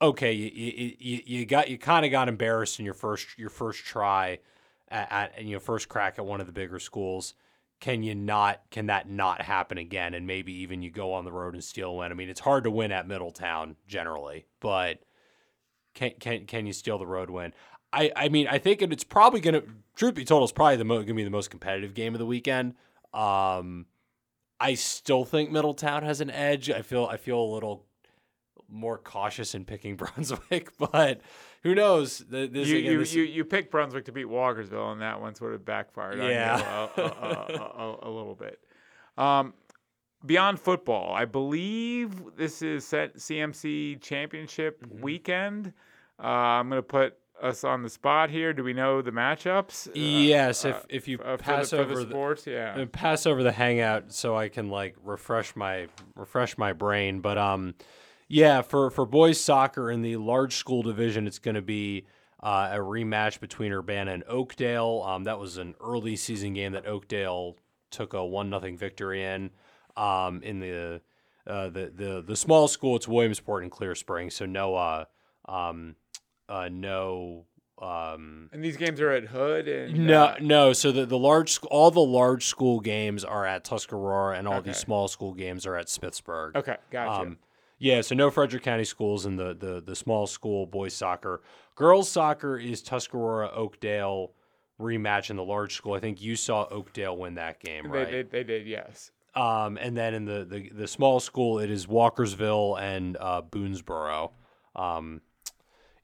okay, 0.00 0.32
you 0.32 0.50
you, 0.98 1.20
you, 1.26 1.46
got 1.46 1.68
you 1.68 1.76
kind 1.76 2.06
of 2.06 2.10
got 2.10 2.28
embarrassed 2.28 2.78
in 2.78 2.86
your 2.86 2.94
first 2.94 3.38
your 3.38 3.50
first 3.50 3.84
try 3.84 4.38
at, 4.88 5.12
at 5.12 5.44
you 5.44 5.52
know 5.54 5.60
first 5.60 5.88
crack 5.88 6.18
at 6.18 6.24
one 6.24 6.40
of 6.40 6.46
the 6.46 6.52
bigger 6.52 6.78
schools 6.78 7.34
can 7.80 8.02
you 8.02 8.14
not 8.14 8.60
can 8.70 8.86
that 8.86 9.08
not 9.10 9.42
happen 9.42 9.76
again 9.76 10.14
and 10.14 10.26
maybe 10.26 10.52
even 10.52 10.82
you 10.82 10.90
go 10.90 11.12
on 11.12 11.24
the 11.24 11.32
road 11.32 11.54
and 11.54 11.64
steal 11.64 11.90
a 11.90 11.94
win 11.94 12.12
i 12.12 12.14
mean 12.14 12.28
it's 12.28 12.40
hard 12.40 12.62
to 12.62 12.70
win 12.70 12.92
at 12.92 13.08
middletown 13.08 13.74
generally 13.88 14.46
but 14.60 15.00
can 15.94 16.12
can 16.18 16.46
can 16.46 16.66
you 16.66 16.72
steal 16.72 16.98
the 16.98 17.06
road 17.06 17.30
win? 17.30 17.52
I, 17.92 18.10
I 18.16 18.28
mean 18.28 18.46
I 18.48 18.58
think 18.58 18.82
it's 18.82 19.04
probably 19.04 19.40
gonna 19.40 19.62
truth 19.94 20.14
be 20.14 20.24
told 20.24 20.42
it's 20.44 20.52
probably 20.52 20.76
the 20.76 20.84
mo- 20.84 21.02
gonna 21.02 21.14
be 21.14 21.24
the 21.24 21.30
most 21.30 21.50
competitive 21.50 21.94
game 21.94 22.14
of 22.14 22.18
the 22.18 22.26
weekend. 22.26 22.74
Um, 23.12 23.86
I 24.58 24.74
still 24.74 25.24
think 25.24 25.50
Middletown 25.50 26.02
has 26.02 26.20
an 26.20 26.30
edge. 26.30 26.70
I 26.70 26.82
feel 26.82 27.06
I 27.06 27.16
feel 27.16 27.38
a 27.40 27.50
little 27.52 27.86
more 28.68 28.96
cautious 28.98 29.54
in 29.54 29.64
picking 29.64 29.96
Brunswick, 29.96 30.70
but 30.78 31.20
who 31.62 31.74
knows? 31.74 32.18
This, 32.18 32.68
you, 32.68 32.78
again, 32.78 32.92
you, 32.92 32.98
this... 32.98 33.14
you, 33.14 33.22
you 33.22 33.44
picked 33.44 33.70
Brunswick 33.70 34.06
to 34.06 34.12
beat 34.12 34.26
Walkersville, 34.26 34.92
and 34.92 35.02
that 35.02 35.20
one 35.20 35.34
sort 35.34 35.54
of 35.54 35.64
backfired 35.64 36.18
yeah. 36.18 36.54
on 36.54 36.60
you 36.60 36.64
a, 36.64 36.68
uh, 36.68 36.88
uh, 36.96 37.02
uh, 37.02 37.58
a, 37.76 38.06
a, 38.06 38.08
a, 38.08 38.10
little 38.10 38.34
bit. 38.34 38.58
Um, 39.18 39.52
beyond 40.24 40.60
football, 40.60 41.14
I 41.14 41.24
believe 41.24 42.36
this 42.36 42.62
is 42.62 42.86
set 42.86 43.16
CMC 43.16 44.00
championship 44.00 44.84
mm-hmm. 44.84 45.02
weekend. 45.02 45.72
Uh, 46.22 46.26
I'm 46.26 46.68
going 46.68 46.78
to 46.78 46.82
put 46.82 47.16
us 47.42 47.64
on 47.64 47.82
the 47.82 47.90
spot 47.90 48.30
here. 48.30 48.52
Do 48.52 48.62
we 48.62 48.72
know 48.72 49.02
the 49.02 49.10
matchups? 49.10 49.88
Uh, 49.88 49.92
yes, 49.94 50.64
uh, 50.64 50.68
if 50.68 50.86
if 50.88 51.08
you 51.08 51.18
uh, 51.18 51.36
pass 51.36 51.70
the, 51.70 51.78
over 51.78 51.96
the 51.96 52.08
sports, 52.08 52.44
the, 52.44 52.52
yeah, 52.52 52.84
pass 52.92 53.26
over 53.26 53.42
the 53.42 53.52
hangout 53.52 54.12
so 54.12 54.36
I 54.36 54.48
can 54.48 54.68
like 54.68 54.96
refresh 55.02 55.56
my 55.56 55.88
refresh 56.14 56.56
my 56.56 56.72
brain. 56.72 57.20
But 57.20 57.38
um, 57.38 57.74
yeah, 58.28 58.62
for 58.62 58.90
for 58.90 59.04
boys 59.04 59.40
soccer 59.40 59.90
in 59.90 60.02
the 60.02 60.16
large 60.16 60.56
school 60.56 60.82
division, 60.82 61.26
it's 61.26 61.38
going 61.38 61.56
to 61.56 61.62
be. 61.62 62.06
Uh, 62.44 62.70
a 62.72 62.78
rematch 62.78 63.38
between 63.38 63.70
Urbana 63.70 64.10
and 64.10 64.24
Oakdale. 64.26 65.04
Um, 65.06 65.22
that 65.22 65.38
was 65.38 65.58
an 65.58 65.76
early 65.80 66.16
season 66.16 66.54
game 66.54 66.72
that 66.72 66.86
Oakdale 66.86 67.54
took 67.92 68.14
a 68.14 68.26
one 68.26 68.50
nothing 68.50 68.76
victory 68.76 69.22
in. 69.22 69.52
Um, 69.96 70.42
in 70.42 70.60
the 70.60 71.00
uh, 71.46 71.68
the 71.68 71.92
the 71.94 72.24
the 72.26 72.36
small 72.36 72.68
school, 72.68 72.96
it's 72.96 73.08
Williamsport 73.08 73.62
and 73.62 73.72
Clear 73.72 73.94
Spring, 73.94 74.30
so 74.30 74.46
no 74.46 74.74
uh, 74.74 75.04
um, 75.46 75.96
uh, 76.48 76.68
no. 76.70 77.46
Um, 77.80 78.48
and 78.52 78.62
these 78.62 78.76
games 78.76 79.00
are 79.00 79.10
at 79.10 79.24
Hood 79.24 79.66
and 79.66 80.06
no, 80.06 80.22
uh, 80.22 80.36
no. 80.40 80.72
So 80.72 80.92
the 80.92 81.04
the 81.04 81.18
large 81.18 81.58
all 81.70 81.90
the 81.90 82.00
large 82.00 82.46
school 82.46 82.80
games 82.80 83.24
are 83.24 83.44
at 83.44 83.64
Tuscarora, 83.64 84.38
and 84.38 84.46
all 84.46 84.56
okay. 84.56 84.70
these 84.70 84.78
small 84.78 85.08
school 85.08 85.34
games 85.34 85.66
are 85.66 85.76
at 85.76 85.86
Smithsburg. 85.86 86.54
Okay, 86.54 86.76
gotcha. 86.90 87.22
Um, 87.22 87.38
yeah, 87.78 88.00
so 88.00 88.14
no 88.14 88.30
Frederick 88.30 88.62
County 88.62 88.84
schools 88.84 89.26
in 89.26 89.36
the 89.36 89.54
the 89.54 89.82
the 89.84 89.96
small 89.96 90.28
school 90.28 90.66
boys 90.66 90.94
soccer. 90.94 91.42
Girls 91.74 92.08
soccer 92.08 92.56
is 92.56 92.82
Tuscarora 92.82 93.50
Oakdale 93.52 94.32
rematch 94.82 95.30
in 95.30 95.36
the 95.36 95.44
large 95.44 95.74
school. 95.74 95.94
I 95.94 96.00
think 96.00 96.20
you 96.20 96.36
saw 96.36 96.66
Oakdale 96.70 97.16
win 97.16 97.34
that 97.34 97.60
game, 97.60 97.90
right? 97.90 98.10
They, 98.10 98.22
they, 98.22 98.28
they 98.28 98.44
did, 98.44 98.66
yes. 98.66 99.11
Um, 99.34 99.78
and 99.78 99.96
then 99.96 100.14
in 100.14 100.24
the, 100.24 100.44
the, 100.44 100.68
the 100.70 100.86
small 100.86 101.20
school, 101.20 101.58
it 101.58 101.70
is 101.70 101.86
Walkersville 101.86 102.80
and 102.80 103.16
uh, 103.18 103.42
Boonsboro. 103.42 104.32
Um, 104.76 105.22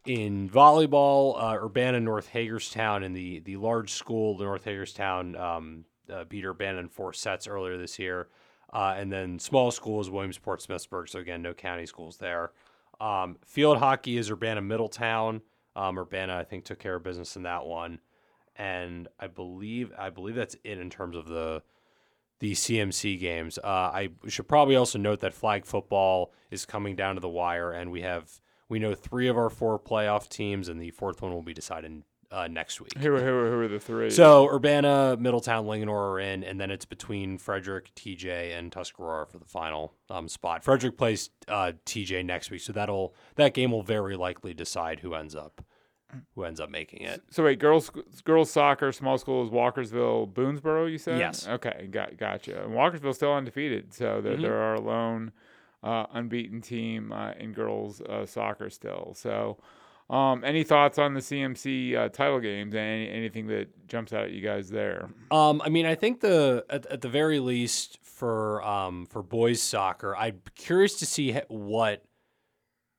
in 0.06 0.48
volleyball, 0.48 1.42
uh, 1.42 1.56
Urbana 1.62 2.00
North 2.00 2.28
Hagerstown 2.28 3.02
in 3.02 3.12
the, 3.12 3.40
the 3.40 3.56
large 3.56 3.92
school, 3.92 4.38
North 4.38 4.64
Hagerstown 4.64 5.36
um, 5.36 5.84
uh, 6.10 6.24
beat 6.24 6.44
Urbana 6.44 6.78
in 6.78 6.88
four 6.88 7.12
sets 7.12 7.46
earlier 7.46 7.76
this 7.76 7.98
year. 7.98 8.28
Uh, 8.72 8.94
and 8.96 9.12
then 9.12 9.38
small 9.38 9.70
school 9.70 10.00
is 10.00 10.10
Williamsport 10.10 10.60
Smithsburg. 10.60 11.08
So 11.08 11.18
again, 11.18 11.42
no 11.42 11.52
county 11.52 11.86
schools 11.86 12.18
there. 12.18 12.52
Um, 13.00 13.36
field 13.46 13.78
hockey 13.78 14.16
is 14.16 14.30
Urbana 14.30 14.60
Middletown. 14.60 15.42
Um, 15.76 15.98
Urbana, 15.98 16.36
I 16.36 16.44
think, 16.44 16.64
took 16.64 16.78
care 16.78 16.96
of 16.96 17.04
business 17.04 17.36
in 17.36 17.44
that 17.44 17.64
one, 17.64 18.00
and 18.56 19.06
I 19.20 19.28
believe 19.28 19.92
I 19.96 20.10
believe 20.10 20.34
that's 20.34 20.56
it 20.64 20.78
in 20.78 20.90
terms 20.90 21.16
of 21.16 21.28
the 21.28 21.62
the 22.40 22.52
CMC 22.52 23.18
games. 23.18 23.58
Uh, 23.58 23.66
I 23.66 24.10
should 24.28 24.48
probably 24.48 24.76
also 24.76 24.98
note 24.98 25.20
that 25.20 25.34
flag 25.34 25.64
football 25.64 26.32
is 26.50 26.64
coming 26.64 26.96
down 26.96 27.16
to 27.16 27.20
the 27.20 27.28
wire, 27.28 27.72
and 27.72 27.90
we 27.90 28.02
have 28.02 28.40
we 28.68 28.78
know 28.78 28.94
three 28.94 29.28
of 29.28 29.36
our 29.36 29.50
four 29.50 29.78
playoff 29.78 30.28
teams, 30.28 30.68
and 30.68 30.80
the 30.80 30.90
fourth 30.90 31.22
one 31.22 31.32
will 31.32 31.42
be 31.42 31.54
decided 31.54 32.02
uh, 32.30 32.46
next 32.46 32.80
week. 32.80 32.96
Who, 32.98 33.16
who, 33.16 33.20
who 33.20 33.60
are 33.60 33.68
the 33.68 33.80
three? 33.80 34.10
So 34.10 34.48
Urbana, 34.48 35.16
Middletown, 35.18 35.66
Linganore 35.66 36.12
are 36.12 36.20
in, 36.20 36.44
and 36.44 36.60
then 36.60 36.70
it's 36.70 36.84
between 36.84 37.38
Frederick, 37.38 37.94
TJ, 37.94 38.56
and 38.56 38.70
Tuscarora 38.70 39.26
for 39.26 39.38
the 39.38 39.46
final 39.46 39.94
um, 40.10 40.28
spot. 40.28 40.62
Frederick 40.62 40.96
plays 40.96 41.30
uh, 41.48 41.72
TJ 41.86 42.24
next 42.24 42.50
week, 42.50 42.60
so 42.60 42.72
that'll 42.72 43.14
that 43.36 43.54
game 43.54 43.70
will 43.70 43.82
very 43.82 44.16
likely 44.16 44.54
decide 44.54 45.00
who 45.00 45.14
ends 45.14 45.34
up 45.34 45.62
who 46.34 46.44
ends 46.44 46.60
up 46.60 46.70
making 46.70 47.02
it. 47.02 47.22
So 47.30 47.44
wait, 47.44 47.58
girls 47.58 47.90
girls 48.24 48.50
soccer 48.50 48.92
small 48.92 49.18
school 49.18 49.44
is 49.44 49.50
Walkersville, 49.50 50.32
Boonsboro. 50.32 50.90
You 50.90 50.98
said 50.98 51.18
Yes. 51.18 51.46
Okay, 51.46 51.88
got 51.90 52.16
gotcha. 52.16 52.62
And 52.64 52.72
Walkersville's 52.72 53.16
still 53.16 53.34
undefeated, 53.34 53.92
so 53.92 54.20
they're, 54.20 54.36
Mhm. 54.36 54.42
they're 54.42 54.58
our 54.62 54.78
lone 54.78 55.32
uh, 55.82 56.06
unbeaten 56.12 56.60
team 56.60 57.12
uh, 57.12 57.32
in 57.38 57.52
girls 57.52 58.00
uh, 58.02 58.26
soccer 58.26 58.70
still. 58.70 59.12
So. 59.14 59.58
Um, 60.10 60.42
any 60.42 60.64
thoughts 60.64 60.98
on 60.98 61.12
the 61.12 61.20
CMC 61.20 61.94
uh, 61.94 62.08
title 62.08 62.40
games? 62.40 62.74
Any, 62.74 63.10
anything 63.10 63.46
that 63.48 63.86
jumps 63.88 64.14
out 64.14 64.24
at 64.24 64.30
you 64.30 64.40
guys 64.40 64.70
there? 64.70 65.10
Um, 65.30 65.60
I 65.62 65.68
mean, 65.68 65.84
I 65.84 65.96
think 65.96 66.20
the 66.20 66.64
at, 66.70 66.86
at 66.86 67.02
the 67.02 67.10
very 67.10 67.40
least 67.40 67.98
for 68.02 68.62
um 68.62 69.04
for 69.04 69.22
boys 69.22 69.60
soccer, 69.60 70.16
I'm 70.16 70.40
curious 70.54 70.98
to 71.00 71.04
see 71.04 71.32
what 71.48 72.04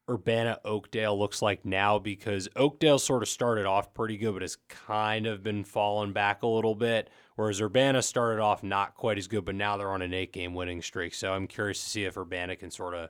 Urbana 0.09 0.59
Oakdale 0.65 1.17
looks 1.17 1.41
like 1.41 1.63
now 1.65 1.99
because 1.99 2.49
Oakdale 2.55 2.99
sort 2.99 3.21
of 3.21 3.29
started 3.29 3.65
off 3.65 3.93
pretty 3.93 4.17
good, 4.17 4.33
but 4.33 4.41
has 4.41 4.57
kind 4.67 5.27
of 5.27 5.43
been 5.43 5.63
falling 5.63 6.13
back 6.13 6.41
a 6.41 6.47
little 6.47 6.75
bit. 6.75 7.09
Whereas 7.35 7.61
Urbana 7.61 8.01
started 8.01 8.41
off 8.41 8.63
not 8.63 8.95
quite 8.95 9.17
as 9.17 9.27
good, 9.27 9.45
but 9.45 9.55
now 9.55 9.77
they're 9.77 9.91
on 9.91 10.01
an 10.01 10.13
eight 10.13 10.33
game 10.33 10.53
winning 10.53 10.81
streak. 10.81 11.13
So 11.13 11.33
I'm 11.33 11.47
curious 11.47 11.81
to 11.83 11.89
see 11.89 12.03
if 12.05 12.17
Urbana 12.17 12.55
can 12.55 12.71
sort 12.71 12.95
of 12.95 13.09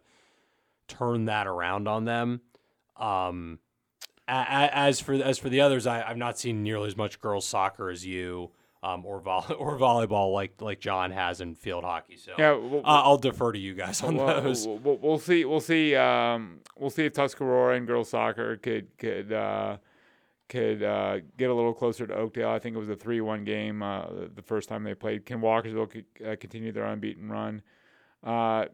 turn 0.88 1.26
that 1.26 1.48
around 1.48 1.88
on 1.88 2.06
them. 2.06 2.42
Um, 2.98 3.60
as 4.28 5.00
for 5.00 5.14
as 5.14 5.40
for 5.40 5.50
the 5.50 5.62
others, 5.62 5.88
I, 5.88 6.04
I've 6.04 6.18
not 6.18 6.38
seen 6.38 6.62
nearly 6.62 6.88
as 6.88 6.98
much 6.98 7.20
girls 7.20 7.48
soccer 7.48 7.90
as 7.90 8.06
you, 8.06 8.52
um, 8.84 9.06
or 9.06 9.20
vol- 9.20 9.46
or 9.60 9.78
volleyball 9.78 10.34
like 10.34 10.62
like 10.62 10.80
John 10.80 11.12
has 11.12 11.42
in 11.42 11.56
field 11.56 11.84
hockey. 11.84 12.18
So 12.18 12.34
Yeah, 12.38 12.54
we'll, 12.54 12.80
uh, 12.80 13.04
I'll 13.04 13.18
defer 13.18 13.52
to 13.52 13.60
you 13.60 13.74
guys 13.74 14.02
on 14.04 14.18
those. 14.18 14.66
We'll, 14.68 14.78
we'll, 14.78 14.98
we'll 14.98 15.20
see. 15.20 15.46
We'll 15.46 15.60
see. 15.60 15.96
Um, 15.96 16.60
we'll 16.78 16.90
see 16.90 17.06
if 17.06 17.14
Tuscarora 17.14 17.76
and 17.78 17.86
girls 17.88 18.10
soccer 18.10 18.58
could 18.58 18.88
could 18.98 19.32
uh, 19.34 19.78
could 20.48 20.82
uh, 20.82 21.20
get 21.38 21.50
a 21.50 21.54
little 21.54 21.74
closer 21.74 22.08
to 22.08 22.14
Oakdale. 22.16 22.50
I 22.50 22.60
think 22.60 22.76
it 22.76 22.80
was 22.80 22.90
a 22.90 22.96
three-one 22.96 23.44
game 23.44 23.84
uh, 23.84 24.06
the- 24.36 24.42
first 24.42 24.68
time 24.70 24.84
they 24.84 24.96
played. 24.96 25.26
Can 25.26 25.42
Walkersville 25.42 26.04
uh, 26.26 26.36
continue 26.40 26.72
their 26.72 26.86
unbeaten 26.86 27.30
run? 27.30 27.62
Uh, 28.24 28.66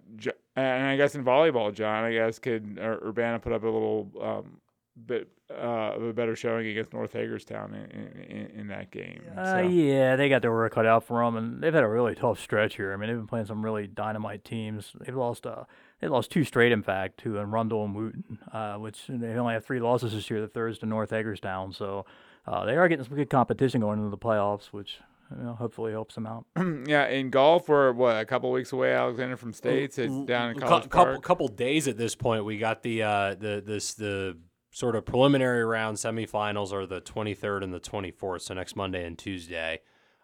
and 0.55 0.87
I 0.87 0.95
guess 0.97 1.13
in 1.15 1.23
volleyball, 1.23 1.73
John, 1.73 2.03
I 2.05 2.13
guess 2.13 2.39
could 2.39 2.79
Ur- 2.81 3.09
Urbana 3.09 3.39
put 3.39 3.51
up 3.53 3.61
a 3.63 3.67
little 3.67 4.09
um, 4.21 4.57
bit 5.05 5.27
uh, 5.51 5.53
of 5.95 6.03
a 6.03 6.13
better 6.13 6.35
showing 6.35 6.67
against 6.67 6.93
North 6.93 7.13
Hagerstown 7.13 7.73
in, 7.73 8.21
in, 8.31 8.59
in 8.61 8.67
that 8.67 8.91
game. 8.91 9.21
Uh, 9.37 9.45
So- 9.45 9.59
yeah, 9.67 10.15
they 10.15 10.29
got 10.29 10.41
their 10.41 10.51
work 10.51 10.73
cut 10.73 10.85
out 10.85 11.03
for 11.03 11.23
them, 11.23 11.35
and 11.35 11.61
they've 11.61 11.73
had 11.73 11.83
a 11.83 11.87
really 11.87 12.15
tough 12.15 12.39
stretch 12.39 12.75
here. 12.77 12.93
I 12.93 12.95
mean, 12.95 13.09
they've 13.09 13.17
been 13.17 13.27
playing 13.27 13.45
some 13.47 13.63
really 13.63 13.87
dynamite 13.87 14.43
teams. 14.45 14.93
They've 14.99 15.15
lost, 15.15 15.45
uh, 15.45 15.65
they 16.01 16.07
lost 16.07 16.31
two 16.31 16.43
straight, 16.43 16.71
in 16.71 16.81
fact, 16.81 17.17
to 17.19 17.39
uh, 17.39 17.43
Rundle 17.43 17.83
and 17.83 17.93
Wootton, 17.95 18.39
uh, 18.53 18.75
which 18.75 19.03
they 19.09 19.33
only 19.33 19.53
have 19.53 19.65
three 19.65 19.79
losses 19.79 20.13
this 20.13 20.29
year. 20.29 20.41
The 20.41 20.47
third 20.47 20.69
is 20.71 20.77
to 20.79 20.85
North 20.85 21.09
Hagerstown, 21.11 21.73
so 21.73 22.05
uh, 22.47 22.63
they 22.65 22.75
are 22.77 22.87
getting 22.87 23.03
some 23.05 23.15
good 23.15 23.29
competition 23.29 23.81
going 23.81 23.99
into 23.99 24.09
the 24.11 24.17
playoffs, 24.17 24.67
which 24.67 24.99
you 25.35 25.43
know, 25.43 25.53
hopefully 25.55 25.91
helps 25.91 26.15
them 26.15 26.25
out. 26.27 26.45
yeah, 26.87 27.07
in 27.07 27.31
golf, 27.31 27.67
we're 27.67 27.91
what 27.91 28.15
a 28.17 28.25
couple 28.25 28.51
weeks 28.51 28.71
away. 28.71 28.93
Alexander 28.93 29.35
from 29.35 29.51
States, 29.53 29.97
it's 29.97 30.15
down 30.25 30.51
in 30.51 30.59
Cou- 30.59 30.67
College 30.67 30.83
couple 30.89 31.05
Park. 31.13 31.23
couple 31.23 31.47
days 31.49 31.87
at 31.87 31.97
this 31.97 32.15
point. 32.15 32.45
We 32.45 32.57
got 32.59 32.81
the 32.83 33.03
uh, 33.03 33.35
the 33.35 33.61
this 33.65 33.95
the 33.95 34.37
sort 34.75 34.93
of 34.97 35.05
preliminary 35.05 35.63
round 35.63 35.95
semifinals 35.95 36.73
are 36.73 36.85
the 36.85 36.99
23rd 36.99 37.63
and 37.63 37.73
the 37.73 37.79
24th, 37.79 38.41
so 38.41 38.53
next 38.53 38.75
Monday 38.75 39.05
and 39.05 39.17
Tuesday. 39.17 39.79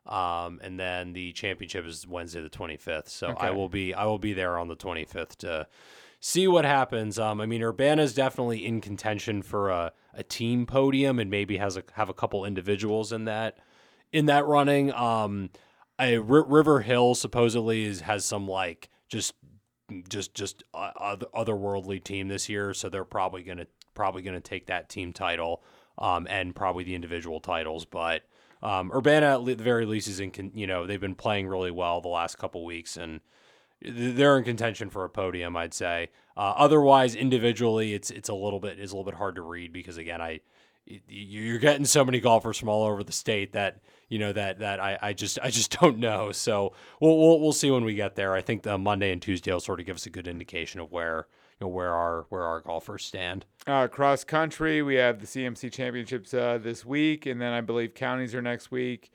Um, 0.05 0.59
and 0.61 0.77
then 0.77 1.13
the 1.13 1.31
championship 1.31 1.85
is 1.85 2.05
Wednesday 2.05 2.41
the 2.41 2.49
25th. 2.49 3.07
So 3.07 3.33
I 3.37 3.51
will 3.51 3.69
be 3.69 3.93
I 3.93 4.03
will 4.03 4.19
be 4.19 4.33
there 4.33 4.57
on 4.57 4.67
the 4.67 4.75
25th 4.75 5.37
to 5.37 5.67
see 6.19 6.49
what 6.49 6.65
happens. 6.65 7.17
Um, 7.17 7.39
I 7.39 7.45
mean 7.45 7.63
Urbana 7.63 8.01
is 8.01 8.13
definitely 8.13 8.65
in 8.65 8.81
contention 8.81 9.41
for 9.41 9.69
a, 9.69 9.93
a 10.13 10.23
team 10.23 10.65
podium 10.65 11.17
and 11.17 11.31
maybe 11.31 11.55
has 11.55 11.77
a 11.77 11.83
have 11.93 12.09
a 12.09 12.13
couple 12.13 12.43
individuals 12.43 13.13
in 13.13 13.23
that 13.25 13.57
in 14.11 14.25
that 14.25 14.45
running. 14.45 14.91
Um, 14.91 15.51
I, 15.97 16.15
R- 16.17 16.23
River 16.43 16.81
Hill 16.81 17.15
supposedly 17.15 17.85
is 17.85 18.01
has 18.01 18.25
some 18.25 18.49
like 18.49 18.89
just 19.07 19.33
just 20.09 20.33
just 20.33 20.63
uh, 20.73 20.91
other 20.99 21.27
otherworldly 21.33 22.03
team 22.03 22.27
this 22.27 22.49
year, 22.49 22.73
so 22.73 22.89
they're 22.89 23.05
probably 23.05 23.43
gonna 23.43 23.67
probably 23.93 24.21
gonna 24.21 24.41
take 24.41 24.67
that 24.67 24.89
team 24.89 25.13
title 25.13 25.63
um, 25.97 26.27
and 26.29 26.55
probably 26.55 26.83
the 26.83 26.95
individual 26.95 27.39
titles. 27.39 27.85
But 27.85 28.23
um, 28.63 28.91
Urbana 28.93 29.39
at 29.39 29.45
the 29.45 29.63
very 29.63 29.85
least 29.85 30.07
is 30.07 30.19
in 30.19 30.31
con- 30.31 30.51
you 30.53 30.67
know 30.67 30.85
they've 30.85 30.99
been 30.99 31.15
playing 31.15 31.47
really 31.47 31.71
well 31.71 32.01
the 32.01 32.09
last 32.09 32.37
couple 32.37 32.63
weeks 32.65 32.97
and 32.97 33.21
they're 33.81 34.37
in 34.37 34.43
contention 34.43 34.89
for 34.89 35.03
a 35.03 35.09
podium. 35.09 35.57
I'd 35.57 35.73
say. 35.73 36.09
Uh, 36.37 36.53
otherwise, 36.55 37.15
individually, 37.15 37.93
it's 37.93 38.11
it's 38.11 38.29
a 38.29 38.33
little 38.33 38.59
bit 38.59 38.79
is 38.79 38.91
a 38.91 38.95
little 38.95 39.09
bit 39.09 39.17
hard 39.17 39.35
to 39.35 39.41
read 39.41 39.73
because 39.73 39.97
again, 39.97 40.21
I 40.21 40.41
you're 41.07 41.59
getting 41.59 41.85
so 41.85 42.03
many 42.03 42.19
golfers 42.19 42.57
from 42.57 42.69
all 42.69 42.83
over 42.83 43.03
the 43.03 43.11
state 43.11 43.53
that 43.53 43.79
you 44.09 44.19
know 44.19 44.33
that 44.33 44.59
that 44.59 44.79
I, 44.79 44.97
I 45.01 45.13
just 45.13 45.39
I 45.41 45.49
just 45.49 45.71
don't 45.79 45.99
know. 45.99 46.31
So 46.31 46.73
we'll, 46.99 47.17
we'll 47.17 47.39
we'll 47.39 47.53
see 47.53 47.71
when 47.71 47.85
we 47.85 47.95
get 47.95 48.15
there. 48.15 48.33
I 48.33 48.41
think 48.41 48.63
the 48.63 48.77
Monday 48.77 49.11
and 49.11 49.21
Tuesday 49.21 49.51
will 49.51 49.59
sort 49.59 49.79
of 49.79 49.85
give 49.85 49.95
us 49.95 50.05
a 50.05 50.09
good 50.09 50.27
indication 50.27 50.79
of 50.79 50.91
where 50.91 51.27
know 51.61 51.67
where 51.67 51.93
our 51.93 52.25
where 52.29 52.43
our 52.43 52.59
golfers 52.59 53.05
stand. 53.05 53.45
Uh, 53.67 53.87
cross 53.87 54.23
country, 54.23 54.81
we 54.81 54.95
have 54.95 55.19
the 55.19 55.27
CMC 55.27 55.71
championships 55.71 56.33
uh, 56.33 56.59
this 56.61 56.83
week, 56.83 57.25
and 57.25 57.39
then 57.39 57.53
I 57.53 57.61
believe 57.61 57.93
counties 57.93 58.35
are 58.35 58.41
next 58.41 58.71
week. 58.71 59.11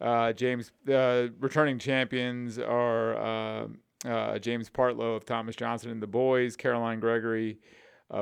Uh, 0.00 0.32
James, 0.32 0.70
uh, 0.88 1.28
returning 1.40 1.78
champions 1.78 2.58
are 2.58 3.16
uh, 3.16 3.66
uh, 4.06 4.38
James 4.38 4.70
Partlow 4.70 5.16
of 5.16 5.24
Thomas 5.24 5.56
Johnson 5.56 5.90
and 5.90 6.00
the 6.00 6.06
boys, 6.06 6.56
Caroline 6.56 7.00
Gregory, 7.00 7.58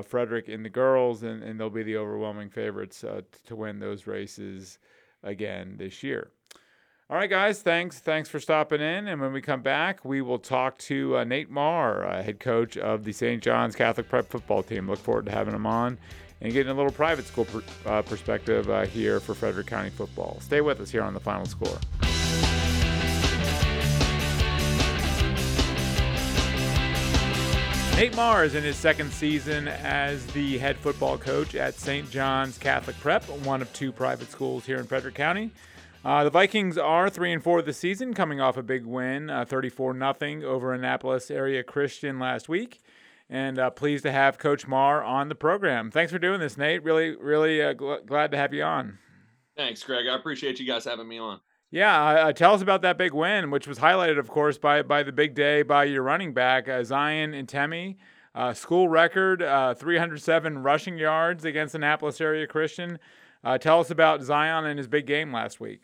Frederick 0.04 0.48
in 0.48 0.62
the 0.62 0.70
girls, 0.70 1.22
and, 1.22 1.42
and 1.42 1.60
they'll 1.60 1.70
be 1.70 1.82
the 1.82 1.96
overwhelming 1.96 2.48
favorites 2.50 3.04
to 3.44 3.56
win 3.56 3.78
those 3.78 4.06
races 4.06 4.78
again 5.22 5.76
this 5.76 6.02
year. 6.02 6.30
All 7.08 7.16
right, 7.16 7.30
guys, 7.30 7.62
thanks. 7.62 8.00
Thanks 8.00 8.28
for 8.28 8.40
stopping 8.40 8.80
in. 8.80 9.06
And 9.06 9.20
when 9.20 9.32
we 9.32 9.40
come 9.40 9.62
back, 9.62 10.04
we 10.04 10.22
will 10.22 10.40
talk 10.40 10.76
to 10.78 11.18
uh, 11.18 11.22
Nate 11.22 11.48
Marr, 11.48 12.04
uh, 12.04 12.20
head 12.20 12.40
coach 12.40 12.76
of 12.76 13.04
the 13.04 13.12
St. 13.12 13.40
John's 13.40 13.76
Catholic 13.76 14.08
Prep 14.08 14.28
football 14.28 14.64
team. 14.64 14.90
Look 14.90 14.98
forward 14.98 15.26
to 15.26 15.30
having 15.30 15.54
him 15.54 15.66
on 15.66 15.98
and 16.40 16.52
getting 16.52 16.72
a 16.72 16.74
little 16.74 16.90
private 16.90 17.24
school 17.24 17.44
per, 17.44 17.62
uh, 17.86 18.02
perspective 18.02 18.68
uh, 18.68 18.86
here 18.86 19.20
for 19.20 19.34
Frederick 19.34 19.68
County 19.68 19.90
football. 19.90 20.38
Stay 20.40 20.60
with 20.60 20.80
us 20.80 20.90
here 20.90 21.02
on 21.02 21.14
the 21.14 21.20
final 21.20 21.46
score. 21.46 21.78
Nate 27.94 28.16
Marr 28.16 28.44
is 28.44 28.56
in 28.56 28.64
his 28.64 28.76
second 28.76 29.12
season 29.12 29.68
as 29.68 30.26
the 30.26 30.58
head 30.58 30.76
football 30.76 31.16
coach 31.16 31.54
at 31.54 31.74
St. 31.74 32.10
John's 32.10 32.58
Catholic 32.58 32.98
Prep, 32.98 33.22
one 33.44 33.62
of 33.62 33.72
two 33.72 33.92
private 33.92 34.28
schools 34.28 34.66
here 34.66 34.78
in 34.78 34.86
Frederick 34.86 35.14
County. 35.14 35.52
Uh, 36.06 36.22
the 36.22 36.30
Vikings 36.30 36.78
are 36.78 37.10
three 37.10 37.32
and 37.32 37.42
four 37.42 37.60
this 37.62 37.78
season, 37.78 38.14
coming 38.14 38.40
off 38.40 38.56
a 38.56 38.62
big 38.62 38.86
win, 38.86 39.28
uh, 39.28 39.44
34 39.44 39.92
nothing 39.92 40.44
over 40.44 40.72
Annapolis 40.72 41.32
area 41.32 41.64
Christian 41.64 42.20
last 42.20 42.48
week, 42.48 42.80
and 43.28 43.58
uh, 43.58 43.70
pleased 43.70 44.04
to 44.04 44.12
have 44.12 44.38
Coach 44.38 44.68
Marr 44.68 45.02
on 45.02 45.28
the 45.28 45.34
program. 45.34 45.90
Thanks 45.90 46.12
for 46.12 46.20
doing 46.20 46.38
this, 46.38 46.56
Nate. 46.56 46.84
Really, 46.84 47.16
really 47.16 47.60
uh, 47.60 47.74
gl- 47.74 48.06
glad 48.06 48.30
to 48.30 48.36
have 48.36 48.54
you 48.54 48.62
on. 48.62 48.98
Thanks, 49.56 49.82
Greg. 49.82 50.06
I 50.08 50.14
appreciate 50.14 50.60
you 50.60 50.64
guys 50.64 50.84
having 50.84 51.08
me 51.08 51.18
on. 51.18 51.40
Yeah, 51.72 52.00
uh, 52.00 52.32
tell 52.32 52.54
us 52.54 52.62
about 52.62 52.82
that 52.82 52.98
big 52.98 53.12
win, 53.12 53.50
which 53.50 53.66
was 53.66 53.80
highlighted, 53.80 54.20
of 54.20 54.28
course, 54.28 54.58
by 54.58 54.82
by 54.82 55.02
the 55.02 55.10
big 55.10 55.34
day 55.34 55.62
by 55.62 55.82
your 55.82 56.04
running 56.04 56.32
back 56.32 56.68
uh, 56.68 56.84
Zion 56.84 57.32
Ntemi. 57.32 57.96
Uh, 58.32 58.54
school 58.54 58.88
record, 58.88 59.42
uh, 59.42 59.74
307 59.74 60.62
rushing 60.62 60.98
yards 60.98 61.44
against 61.44 61.74
Annapolis 61.74 62.20
area 62.20 62.46
Christian. 62.46 63.00
Uh, 63.42 63.58
tell 63.58 63.80
us 63.80 63.90
about 63.90 64.22
Zion 64.22 64.66
and 64.66 64.78
his 64.78 64.86
big 64.86 65.06
game 65.06 65.32
last 65.32 65.58
week. 65.58 65.82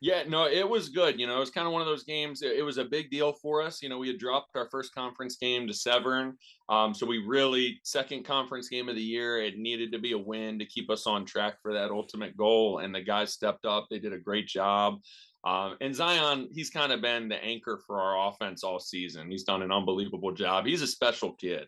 Yeah, 0.00 0.22
no, 0.28 0.46
it 0.46 0.68
was 0.68 0.90
good. 0.90 1.18
You 1.18 1.26
know, 1.26 1.36
it 1.36 1.40
was 1.40 1.50
kind 1.50 1.66
of 1.66 1.72
one 1.72 1.82
of 1.82 1.88
those 1.88 2.04
games. 2.04 2.42
It, 2.42 2.58
it 2.58 2.62
was 2.62 2.78
a 2.78 2.84
big 2.84 3.10
deal 3.10 3.32
for 3.32 3.60
us. 3.60 3.82
You 3.82 3.88
know, 3.88 3.98
we 3.98 4.06
had 4.06 4.18
dropped 4.18 4.56
our 4.56 4.68
first 4.70 4.94
conference 4.94 5.36
game 5.36 5.66
to 5.66 5.74
Severn. 5.74 6.36
Um, 6.68 6.94
so 6.94 7.04
we 7.04 7.18
really, 7.18 7.80
second 7.82 8.24
conference 8.24 8.68
game 8.68 8.88
of 8.88 8.94
the 8.94 9.02
year, 9.02 9.42
it 9.42 9.58
needed 9.58 9.90
to 9.92 9.98
be 9.98 10.12
a 10.12 10.18
win 10.18 10.58
to 10.60 10.66
keep 10.66 10.88
us 10.88 11.06
on 11.08 11.24
track 11.24 11.54
for 11.60 11.72
that 11.72 11.90
ultimate 11.90 12.36
goal. 12.36 12.78
And 12.78 12.94
the 12.94 13.00
guys 13.00 13.32
stepped 13.32 13.64
up. 13.64 13.86
They 13.90 13.98
did 13.98 14.12
a 14.12 14.18
great 14.18 14.46
job. 14.46 14.98
Um, 15.44 15.76
and 15.80 15.94
Zion, 15.94 16.48
he's 16.52 16.70
kind 16.70 16.92
of 16.92 17.00
been 17.00 17.28
the 17.28 17.42
anchor 17.42 17.80
for 17.84 18.00
our 18.00 18.28
offense 18.28 18.62
all 18.62 18.78
season. 18.78 19.30
He's 19.30 19.44
done 19.44 19.62
an 19.62 19.72
unbelievable 19.72 20.32
job. 20.32 20.66
He's 20.66 20.82
a 20.82 20.86
special 20.86 21.32
kid. 21.32 21.66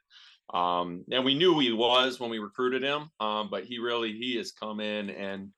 Um, 0.54 1.04
and 1.10 1.24
we 1.24 1.34
knew 1.34 1.58
he 1.58 1.72
was 1.72 2.18
when 2.18 2.30
we 2.30 2.38
recruited 2.38 2.82
him, 2.82 3.10
um, 3.20 3.48
but 3.50 3.64
he 3.64 3.78
really 3.78 4.12
he 4.12 4.36
has 4.36 4.50
come 4.50 4.80
in 4.80 5.10
and 5.10 5.50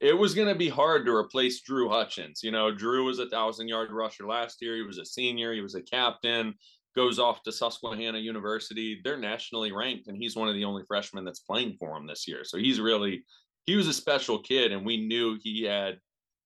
it 0.00 0.16
was 0.16 0.34
going 0.34 0.48
to 0.48 0.54
be 0.54 0.68
hard 0.68 1.06
to 1.06 1.14
replace 1.14 1.62
Drew 1.62 1.88
Hutchins. 1.88 2.40
You 2.42 2.50
know, 2.50 2.74
Drew 2.74 3.04
was 3.04 3.18
a 3.18 3.28
thousand 3.28 3.68
yard 3.68 3.90
rusher 3.90 4.26
last 4.26 4.58
year. 4.60 4.76
He 4.76 4.82
was 4.82 4.98
a 4.98 5.04
senior. 5.04 5.52
He 5.54 5.60
was 5.60 5.74
a 5.74 5.82
captain. 5.82 6.54
Goes 6.94 7.18
off 7.18 7.42
to 7.42 7.52
Susquehanna 7.52 8.18
University. 8.18 9.00
They're 9.02 9.18
nationally 9.18 9.72
ranked, 9.72 10.08
and 10.08 10.16
he's 10.16 10.36
one 10.36 10.48
of 10.48 10.54
the 10.54 10.64
only 10.64 10.82
freshmen 10.86 11.24
that's 11.24 11.40
playing 11.40 11.76
for 11.78 11.96
him 11.96 12.06
this 12.06 12.26
year. 12.26 12.42
So 12.44 12.58
he's 12.58 12.80
really 12.80 13.24
he 13.66 13.76
was 13.76 13.88
a 13.88 13.92
special 13.92 14.38
kid, 14.38 14.72
and 14.72 14.84
we 14.84 15.06
knew 15.06 15.38
he 15.42 15.64
had 15.64 15.98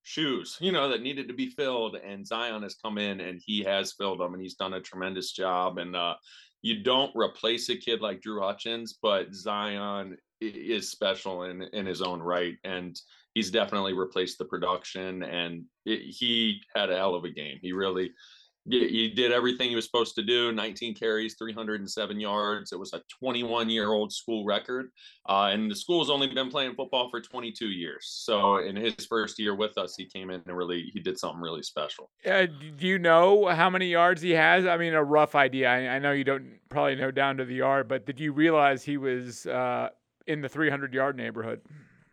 shoes, 0.03 0.57
you 0.59 0.71
know, 0.71 0.89
that 0.89 1.01
needed 1.01 1.27
to 1.27 1.33
be 1.33 1.49
filled. 1.49 1.95
And 1.95 2.25
Zion 2.25 2.63
has 2.63 2.75
come 2.75 2.97
in 2.97 3.21
and 3.21 3.39
he 3.45 3.63
has 3.63 3.93
filled 3.93 4.19
them, 4.19 4.33
and 4.33 4.41
he's 4.41 4.55
done 4.55 4.73
a 4.73 4.81
tremendous 4.81 5.31
job. 5.31 5.77
And 5.77 5.95
uh, 5.95 6.15
you 6.61 6.83
don't 6.83 7.15
replace 7.15 7.69
a 7.69 7.77
kid 7.77 8.01
like 8.01 8.21
Drew 8.21 8.41
Hutchins, 8.41 8.97
but 9.01 9.33
Zion 9.33 10.17
is 10.41 10.89
special 10.89 11.43
in 11.43 11.61
in 11.73 11.85
his 11.85 12.01
own 12.01 12.21
right, 12.21 12.55
and 12.63 12.99
he's 13.33 13.51
definitely 13.51 13.93
replaced 13.93 14.37
the 14.37 14.45
production. 14.45 15.23
And 15.23 15.65
it, 15.85 16.01
he 16.01 16.61
had 16.75 16.89
a 16.89 16.97
hell 16.97 17.15
of 17.15 17.23
a 17.23 17.29
game. 17.29 17.57
He 17.61 17.71
really 17.71 18.11
he 18.69 19.09
did 19.09 19.31
everything 19.31 19.69
he 19.69 19.75
was 19.75 19.85
supposed 19.85 20.13
to 20.13 20.21
do 20.21 20.51
19 20.51 20.93
carries 20.93 21.33
307 21.33 22.19
yards. 22.19 22.71
It 22.71 22.77
was 22.77 22.93
a 22.93 23.01
21 23.19 23.69
year 23.69 23.91
old 23.91 24.13
school 24.13 24.45
record 24.45 24.91
uh, 25.27 25.49
and 25.51 25.69
the 25.69 25.75
school's 25.75 26.11
only 26.11 26.27
been 26.27 26.49
playing 26.49 26.75
football 26.75 27.09
for 27.09 27.19
22 27.19 27.69
years. 27.69 28.07
So 28.07 28.57
in 28.57 28.75
his 28.75 28.93
first 29.09 29.39
year 29.39 29.55
with 29.55 29.77
us 29.77 29.95
he 29.97 30.05
came 30.05 30.29
in 30.29 30.43
and 30.45 30.55
really 30.55 30.91
he 30.93 30.99
did 30.99 31.17
something 31.17 31.41
really 31.41 31.63
special. 31.63 32.11
Uh, 32.23 32.45
do 32.77 32.85
you 32.85 32.99
know 32.99 33.47
how 33.47 33.69
many 33.69 33.87
yards 33.87 34.21
he 34.21 34.31
has? 34.31 34.67
I 34.67 34.77
mean 34.77 34.93
a 34.93 35.03
rough 35.03 35.33
idea. 35.33 35.67
I, 35.67 35.95
I 35.95 35.99
know 35.99 36.11
you 36.11 36.23
don't 36.23 36.59
probably 36.69 36.95
know 36.95 37.09
down 37.09 37.37
to 37.37 37.45
the 37.45 37.55
yard 37.55 37.87
but 37.87 38.05
did 38.05 38.19
you 38.19 38.31
realize 38.31 38.83
he 38.83 38.97
was 38.97 39.47
uh, 39.47 39.89
in 40.27 40.41
the 40.41 40.49
300 40.49 40.93
yard 40.93 41.17
neighborhood 41.17 41.61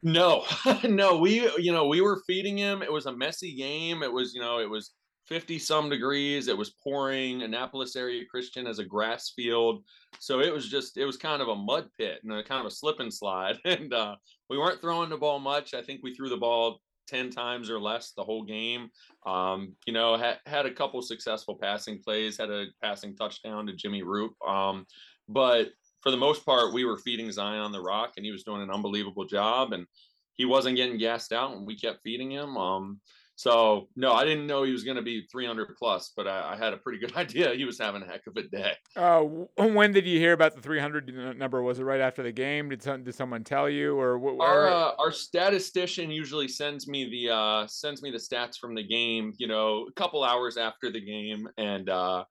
no 0.02 0.44
no 0.84 1.18
we 1.18 1.50
you 1.58 1.72
know 1.72 1.86
we 1.86 2.00
were 2.00 2.22
feeding 2.26 2.56
him 2.56 2.82
it 2.82 2.92
was 2.92 3.06
a 3.06 3.16
messy 3.16 3.54
game 3.56 4.02
it 4.02 4.12
was 4.12 4.32
you 4.34 4.40
know 4.40 4.58
it 4.58 4.68
was 4.68 4.92
50 5.28 5.58
some 5.58 5.90
degrees. 5.90 6.48
It 6.48 6.56
was 6.56 6.70
pouring. 6.82 7.42
Annapolis 7.42 7.94
area 7.94 8.24
Christian 8.28 8.66
as 8.66 8.78
a 8.78 8.84
grass 8.84 9.32
field. 9.36 9.84
So 10.18 10.40
it 10.40 10.52
was 10.52 10.68
just, 10.68 10.96
it 10.96 11.04
was 11.04 11.16
kind 11.16 11.42
of 11.42 11.48
a 11.48 11.54
mud 11.54 11.88
pit 11.96 12.20
and 12.22 12.32
a 12.32 12.42
kind 12.42 12.60
of 12.60 12.66
a 12.66 12.74
slip 12.74 12.98
and 13.00 13.12
slide. 13.12 13.58
And 13.64 13.92
uh, 13.92 14.16
we 14.48 14.56
weren't 14.56 14.80
throwing 14.80 15.10
the 15.10 15.18
ball 15.18 15.38
much. 15.38 15.74
I 15.74 15.82
think 15.82 16.00
we 16.02 16.14
threw 16.14 16.30
the 16.30 16.36
ball 16.38 16.80
10 17.08 17.30
times 17.30 17.68
or 17.68 17.78
less 17.78 18.12
the 18.12 18.24
whole 18.24 18.42
game. 18.42 18.88
Um, 19.26 19.74
you 19.86 19.92
know, 19.92 20.16
ha- 20.16 20.38
had 20.46 20.64
a 20.64 20.72
couple 20.72 21.00
successful 21.02 21.58
passing 21.60 22.00
plays, 22.02 22.38
had 22.38 22.50
a 22.50 22.66
passing 22.82 23.14
touchdown 23.14 23.66
to 23.66 23.74
Jimmy 23.74 24.02
Roop. 24.02 24.32
Um, 24.46 24.86
but 25.28 25.68
for 26.00 26.10
the 26.10 26.16
most 26.16 26.44
part, 26.44 26.72
we 26.72 26.84
were 26.84 26.98
feeding 26.98 27.30
Zion 27.32 27.72
the 27.72 27.80
rock 27.80 28.12
and 28.16 28.24
he 28.24 28.32
was 28.32 28.44
doing 28.44 28.62
an 28.62 28.70
unbelievable 28.70 29.24
job. 29.24 29.72
And 29.72 29.86
he 30.34 30.44
wasn't 30.44 30.76
getting 30.76 30.98
gassed 30.98 31.32
out 31.32 31.56
and 31.56 31.66
we 31.66 31.76
kept 31.76 32.02
feeding 32.02 32.30
him. 32.30 32.56
Um, 32.56 33.00
so 33.38 33.86
no, 33.94 34.14
I 34.14 34.24
didn't 34.24 34.48
know 34.48 34.64
he 34.64 34.72
was 34.72 34.82
going 34.82 34.96
to 34.96 35.02
be 35.02 35.24
300 35.30 35.76
plus, 35.78 36.12
but 36.16 36.26
I, 36.26 36.54
I, 36.54 36.56
had 36.56 36.72
a 36.72 36.76
pretty 36.76 36.98
good 36.98 37.14
idea 37.16 37.54
he 37.54 37.64
was 37.64 37.78
having 37.78 38.02
a 38.02 38.04
heck 38.04 38.26
of 38.26 38.36
a 38.36 38.42
day. 38.42 38.72
Uh, 38.96 39.20
when 39.56 39.92
did 39.92 40.08
you 40.08 40.18
hear 40.18 40.32
about 40.32 40.56
the 40.56 40.60
300 40.60 41.38
number? 41.38 41.62
Was 41.62 41.78
it 41.78 41.84
right 41.84 42.00
after 42.00 42.24
the 42.24 42.32
game? 42.32 42.68
Did 42.68 42.82
some, 42.82 43.04
did 43.04 43.14
someone 43.14 43.44
tell 43.44 43.70
you, 43.70 43.96
or 43.96 44.18
what? 44.18 44.44
Our 44.44 44.66
uh, 44.66 44.90
our 44.98 45.12
statistician 45.12 46.10
usually 46.10 46.48
sends 46.48 46.88
me 46.88 47.08
the 47.08 47.32
uh, 47.32 47.66
sends 47.68 48.02
me 48.02 48.10
the 48.10 48.18
stats 48.18 48.58
from 48.58 48.74
the 48.74 48.82
game. 48.82 49.32
You 49.38 49.46
know, 49.46 49.86
a 49.88 49.92
couple 49.92 50.24
hours 50.24 50.56
after 50.56 50.90
the 50.90 51.00
game, 51.00 51.48
and 51.58 51.88
uh, 51.88 52.24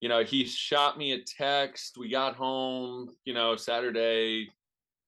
you 0.00 0.08
know 0.08 0.24
he 0.24 0.44
shot 0.44 0.98
me 0.98 1.12
a 1.12 1.22
text. 1.22 1.96
We 1.98 2.08
got 2.08 2.36
home, 2.36 3.10
you 3.24 3.34
know, 3.34 3.56
Saturday 3.56 4.48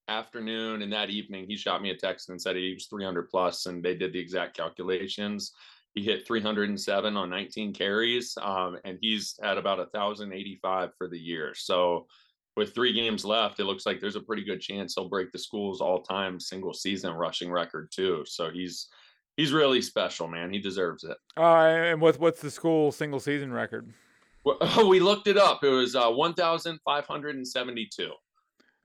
afternoon 0.07 0.81
and 0.81 0.91
that 0.93 1.09
evening 1.09 1.45
he 1.47 1.57
shot 1.57 1.81
me 1.81 1.89
a 1.89 1.95
text 1.95 2.29
and 2.29 2.41
said 2.41 2.55
he 2.55 2.73
was 2.73 2.87
300 2.87 3.29
plus 3.29 3.65
and 3.65 3.83
they 3.83 3.95
did 3.95 4.13
the 4.13 4.19
exact 4.19 4.55
calculations. 4.55 5.51
He 5.93 6.03
hit 6.03 6.27
307 6.27 7.17
on 7.17 7.29
19 7.29 7.73
carries 7.73 8.37
um, 8.41 8.77
and 8.85 8.97
he's 9.01 9.37
at 9.43 9.57
about 9.57 9.79
1085 9.79 10.91
for 10.97 11.07
the 11.07 11.19
year. 11.19 11.53
So 11.55 12.07
with 12.55 12.73
three 12.73 12.93
games 12.93 13.25
left 13.25 13.59
it 13.59 13.65
looks 13.65 13.85
like 13.85 13.99
there's 13.99 14.15
a 14.15 14.21
pretty 14.21 14.43
good 14.43 14.61
chance 14.61 14.95
he'll 14.95 15.09
break 15.09 15.31
the 15.31 15.39
school's 15.39 15.81
all-time 15.81 16.39
single 16.39 16.73
season 16.73 17.13
rushing 17.13 17.51
record 17.51 17.91
too. 17.91 18.23
So 18.25 18.49
he's 18.49 18.87
he's 19.35 19.51
really 19.51 19.81
special 19.81 20.27
man. 20.27 20.53
He 20.53 20.59
deserves 20.59 21.03
it. 21.03 21.17
Uh, 21.35 21.65
and 21.65 21.99
what's 21.99 22.17
what's 22.17 22.41
the 22.41 22.51
school 22.51 22.91
single 22.91 23.19
season 23.19 23.51
record 23.51 23.93
we 24.87 24.99
looked 24.99 25.27
it 25.27 25.37
up 25.37 25.63
it 25.63 25.69
was 25.69 25.95
uh, 25.95 26.09
1572 26.09 28.11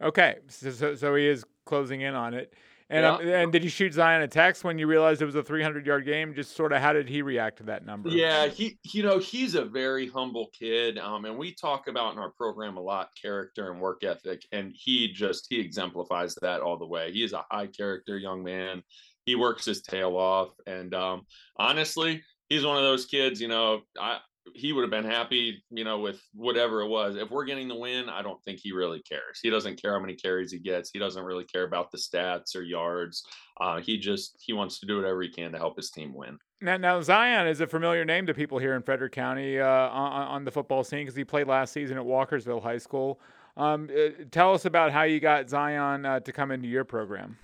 Okay, 0.03 0.37
so, 0.49 0.95
so 0.95 1.15
he 1.15 1.27
is 1.27 1.45
closing 1.65 2.01
in 2.01 2.15
on 2.15 2.35
it. 2.35 2.53
And 2.91 3.05
yeah. 3.05 3.15
um, 3.15 3.29
and 3.29 3.53
did 3.53 3.65
you 3.65 3.71
shoot 3.71 3.95
Zion 3.95 4.21
a 4.21 4.29
text 4.29 4.65
when 4.65 4.79
you 4.79 4.87
realized 4.87 5.23
it 5.23 5.25
was 5.25 5.35
a 5.35 5.43
300 5.43 5.87
yard 5.87 6.05
game? 6.05 6.35
Just 6.35 6.55
sort 6.55 6.73
of 6.73 6.83
how 6.83 6.93
did 6.93 7.09
he 7.09 7.23
react 7.23 7.59
to 7.59 7.63
that 7.65 7.87
number? 7.87 8.11
Yeah, 8.11 8.49
he 8.49 8.79
you 8.93 9.03
know 9.03 9.19
he's 9.19 9.55
a 9.55 9.65
very 9.65 10.09
humble 10.09 10.51
kid, 10.53 10.99
um, 10.99 11.25
and 11.25 11.39
we 11.39 11.55
talk 11.55 11.89
about 11.89 12.13
in 12.13 12.19
our 12.19 12.31
program 12.31 12.77
a 12.77 12.83
lot 12.83 13.09
character 13.21 13.71
and 13.71 13.81
work 13.81 14.05
ethic, 14.05 14.43
and 14.53 14.73
he 14.75 15.11
just 15.11 15.47
he 15.49 15.59
exemplifies 15.59 16.35
that 16.43 16.61
all 16.61 16.77
the 16.77 16.87
way. 16.87 17.13
He 17.13 17.25
is 17.25 17.33
a 17.33 17.47
high 17.51 17.69
character 17.69 18.19
young 18.19 18.45
man. 18.45 18.83
He 19.25 19.37
works 19.37 19.65
his 19.65 19.81
tail 19.81 20.17
off, 20.17 20.51
and 20.67 20.93
um, 20.93 21.23
honestly, 21.57 22.23
he's 22.51 22.67
one 22.67 22.77
of 22.77 22.83
those 22.83 23.07
kids. 23.07 23.41
You 23.41 23.49
know, 23.49 23.83
I 23.99 24.19
he 24.55 24.73
would 24.73 24.83
have 24.83 24.91
been 24.91 25.11
happy, 25.11 25.63
you 25.71 25.85
know, 25.85 25.99
with 25.99 26.21
whatever 26.35 26.83
it 26.83 26.89
was. 26.89 27.17
If 27.17 27.31
we're 27.31 27.45
getting 27.45 27.69
the 27.69 27.77
win, 27.77 28.09
I 28.09 28.23
don't 28.23 28.43
think 28.45 28.61
he 28.61 28.73
really 28.73 29.01
cares. 29.03 29.41
He 29.43 29.51
doesn't 29.51 29.81
care 29.81 29.93
how 29.93 30.01
many 30.01 30.15
carries 30.15 30.53
he 30.53 30.59
gets. 30.59 30.91
He 30.91 30.99
doesn't 30.99 31.23
really 31.23 31.45
care 31.45 31.65
about 31.65 31.91
the 31.91 31.99
stats 31.99 32.57
or 32.57 32.63
yards. 32.63 33.25
Uh, 33.61 33.81
he 33.81 33.99
just 33.99 34.37
he 34.41 34.53
wants 34.53 34.81
to 34.81 34.87
do 34.87 34.97
whatever 34.97 35.23
he 35.23 35.29
can 35.29 35.53
to 35.53 35.59
help 35.59 35.77
his 35.77 35.91
team 35.91 36.15
win. 36.15 36.39
Now, 36.61 36.77
now 36.77 37.01
Zion 37.01 37.47
is 37.47 37.61
a 37.61 37.67
familiar 37.67 38.05
name 38.05 38.27
to 38.27 38.35
people 38.35 38.59
here 38.59 38.75
in 38.75 38.83
Frederick 38.83 39.13
County 39.13 39.59
uh, 39.59 39.67
on, 39.67 40.29
on, 40.29 40.45
the 40.45 40.51
football 40.51 40.85
scene 40.85 41.01
because 41.01 41.17
he 41.17 41.25
played 41.25 41.49
last 41.49 41.73
season 41.73 41.99
at 41.99 42.05
Walkersville 42.05 42.63
High 42.63 42.79
School. 42.79 43.21
Um, 43.57 43.91
uh, 43.95 44.25
tell 44.31 44.55
us 44.55 44.65
about 44.65 44.93
how 44.93 45.03
you 45.03 45.21
got 45.21 45.49
Zion 45.49 46.07
uh, 46.07 46.21
to 46.21 46.33
come 46.33 46.51
into 46.51 46.69
your 46.69 46.85
program. 46.85 47.37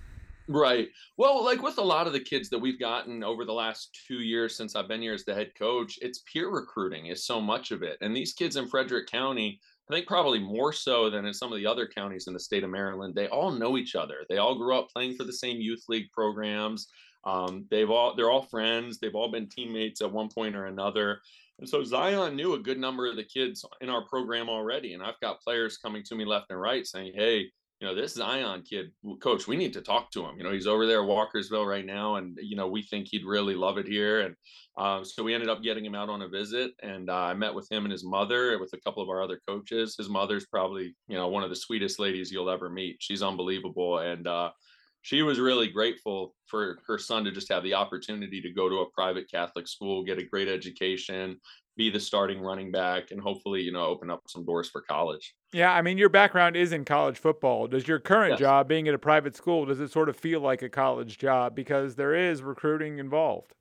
Right. 0.51 0.89
Well, 1.15 1.45
like 1.45 1.61
with 1.61 1.77
a 1.77 1.83
lot 1.83 2.07
of 2.07 2.13
the 2.13 2.19
kids 2.19 2.49
that 2.49 2.57
we've 2.57 2.79
gotten 2.79 3.23
over 3.23 3.45
the 3.45 3.53
last 3.53 3.95
two 4.07 4.21
years 4.21 4.55
since 4.57 4.75
I've 4.75 4.87
been 4.87 5.01
here 5.01 5.13
as 5.13 5.23
the 5.23 5.35
head 5.35 5.51
coach, 5.53 5.99
it's 6.01 6.23
peer 6.23 6.49
recruiting 6.49 7.05
is 7.05 7.23
so 7.23 7.39
much 7.39 7.69
of 7.69 7.83
it. 7.83 7.99
And 8.01 8.15
these 8.15 8.33
kids 8.33 8.55
in 8.55 8.67
Frederick 8.67 9.05
County, 9.07 9.59
I 9.87 9.93
think 9.93 10.07
probably 10.07 10.39
more 10.39 10.73
so 10.73 11.11
than 11.11 11.25
in 11.25 11.35
some 11.35 11.53
of 11.53 11.59
the 11.59 11.67
other 11.67 11.87
counties 11.87 12.25
in 12.25 12.33
the 12.33 12.39
state 12.39 12.63
of 12.63 12.71
Maryland, 12.71 13.13
they 13.13 13.27
all 13.27 13.51
know 13.51 13.77
each 13.77 13.93
other. 13.93 14.25
They 14.27 14.37
all 14.39 14.57
grew 14.57 14.75
up 14.75 14.89
playing 14.89 15.17
for 15.17 15.23
the 15.23 15.33
same 15.33 15.61
youth 15.61 15.83
league 15.87 16.11
programs. 16.11 16.87
Um, 17.25 17.67
they've 17.69 17.89
all 17.89 18.15
they're 18.15 18.31
all 18.31 18.41
friends. 18.41 18.97
They've 18.97 19.13
all 19.13 19.29
been 19.29 19.49
teammates 19.49 20.01
at 20.01 20.11
one 20.11 20.29
point 20.29 20.55
or 20.55 20.65
another. 20.65 21.21
And 21.59 21.69
so 21.69 21.83
Zion 21.83 22.35
knew 22.35 22.53
a 22.53 22.59
good 22.59 22.79
number 22.79 23.05
of 23.07 23.17
the 23.17 23.23
kids 23.23 23.63
in 23.81 23.89
our 23.89 24.07
program 24.07 24.49
already. 24.49 24.93
And 24.93 25.03
I've 25.03 25.19
got 25.19 25.41
players 25.41 25.77
coming 25.77 26.01
to 26.05 26.15
me 26.15 26.25
left 26.25 26.49
and 26.49 26.59
right 26.59 26.87
saying, 26.87 27.13
"Hey, 27.15 27.51
you 27.79 27.87
know, 27.87 27.95
this 27.95 28.15
Zion 28.15 28.63
kid, 28.63 28.91
coach, 29.21 29.47
we 29.47 29.55
need 29.55 29.71
to 29.73 29.81
talk 29.81 30.11
to 30.11 30.25
him. 30.25 30.37
You 30.37 30.43
know, 30.43 30.51
he's 30.51 30.67
over 30.67 30.85
there 30.85 31.01
Walkersville 31.01 31.65
right 31.65 31.85
now, 31.85 32.15
and 32.15 32.37
you 32.41 32.57
know, 32.57 32.67
we 32.67 32.81
think 32.81 33.07
he'd 33.09 33.25
really 33.25 33.55
love 33.55 33.77
it 33.77 33.87
here. 33.87 34.21
And 34.21 34.35
uh, 34.77 35.03
so 35.03 35.23
we 35.23 35.33
ended 35.33 35.49
up 35.49 35.63
getting 35.63 35.85
him 35.85 35.95
out 35.95 36.09
on 36.09 36.21
a 36.21 36.27
visit, 36.27 36.71
and 36.83 37.09
uh, 37.09 37.13
I 37.13 37.33
met 37.33 37.55
with 37.55 37.71
him 37.71 37.85
and 37.85 37.91
his 37.91 38.03
mother, 38.03 38.59
with 38.59 38.73
a 38.73 38.79
couple 38.81 39.01
of 39.01 39.09
our 39.09 39.23
other 39.23 39.39
coaches. 39.47 39.95
His 39.97 40.09
mother's 40.09 40.45
probably, 40.47 40.93
you 41.07 41.15
know, 41.15 41.29
one 41.29 41.43
of 41.43 41.49
the 41.49 41.55
sweetest 41.55 41.99
ladies 41.99 42.31
you'll 42.31 42.49
ever 42.49 42.69
meet. 42.69 42.97
She's 42.99 43.23
unbelievable, 43.23 43.99
and 43.99 44.27
uh, 44.27 44.51
she 45.01 45.21
was 45.21 45.39
really 45.39 45.69
grateful 45.69 46.35
for 46.47 46.79
her 46.85 46.97
son 46.97 47.23
to 47.23 47.31
just 47.31 47.51
have 47.51 47.63
the 47.63 47.73
opportunity 47.73 48.41
to 48.41 48.51
go 48.51 48.67
to 48.67 48.79
a 48.79 48.91
private 48.91 49.31
Catholic 49.31 49.67
school, 49.67 50.03
get 50.03 50.19
a 50.19 50.25
great 50.25 50.49
education, 50.49 51.39
be 51.79 51.89
the 51.89 51.99
starting 51.99 52.41
running 52.41 52.71
back 52.71 53.11
and 53.11 53.21
hopefully, 53.21 53.61
you 53.61 53.71
know, 53.71 53.85
open 53.85 54.09
up 54.09 54.21
some 54.27 54.45
doors 54.45 54.69
for 54.69 54.81
college. 54.81 55.33
Yeah, 55.53 55.71
I 55.71 55.81
mean, 55.81 55.97
your 55.97 56.09
background 56.09 56.57
is 56.57 56.73
in 56.73 56.83
college 56.83 57.17
football. 57.17 57.67
Does 57.67 57.87
your 57.87 57.99
current 57.99 58.31
yes. 58.31 58.39
job, 58.39 58.67
being 58.67 58.89
at 58.89 58.93
a 58.93 58.99
private 58.99 59.33
school, 59.33 59.65
does 59.65 59.79
it 59.79 59.89
sort 59.89 60.09
of 60.09 60.17
feel 60.17 60.41
like 60.41 60.61
a 60.61 60.67
college 60.67 61.17
job 61.17 61.55
because 61.55 61.95
there 61.95 62.13
is 62.13 62.43
recruiting 62.43 62.99
involved? 62.99 63.53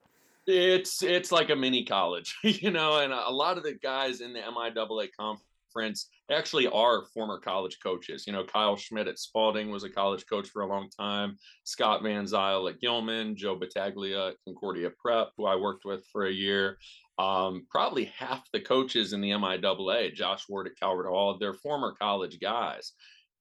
It's 0.49 1.03
it's 1.03 1.31
like 1.31 1.51
a 1.51 1.57
mini 1.57 1.85
college, 1.85 2.37
you 2.43 2.73
know, 2.73 2.99
and 2.99 3.13
a 3.13 3.31
lot 3.31 3.57
of 3.57 3.63
the 3.63 3.75
guys 3.75 4.21
in 4.21 4.33
the 4.33 4.41
MIAA 4.41 5.09
conference 5.19 6.09
actually 6.31 6.67
are 6.67 7.05
former 7.15 7.39
college 7.39 7.79
coaches. 7.81 8.27
You 8.27 8.33
know, 8.33 8.45
Kyle 8.45 8.77
Schmidt 8.77 9.07
at 9.07 9.19
Spalding 9.19 9.71
was 9.71 9.85
a 9.85 9.91
college 9.91 10.25
coach 10.29 10.49
for 10.49 10.63
a 10.63 10.67
long 10.67 10.89
time. 10.91 11.37
Scott 11.65 12.03
Van 12.03 12.27
Zyl 12.27 12.67
at 12.69 12.81
Gilman, 12.81 13.37
Joe 13.37 13.55
Battaglia 13.55 14.29
at 14.29 14.37
Concordia 14.45 14.91
Prep, 14.99 15.29
who 15.37 15.47
I 15.47 15.55
worked 15.55 15.85
with 15.85 16.05
for 16.11 16.27
a 16.27 16.33
year 16.33 16.79
um, 17.19 17.67
probably 17.69 18.05
half 18.17 18.49
the 18.53 18.61
coaches 18.61 19.13
in 19.13 19.21
the 19.21 19.31
MIAA, 19.31 20.15
Josh 20.15 20.49
Ward 20.49 20.69
at 20.69 20.79
Calvert 20.81 21.07
Hall, 21.07 21.37
they're 21.39 21.55
former 21.55 21.95
college 22.01 22.39
guys. 22.41 22.93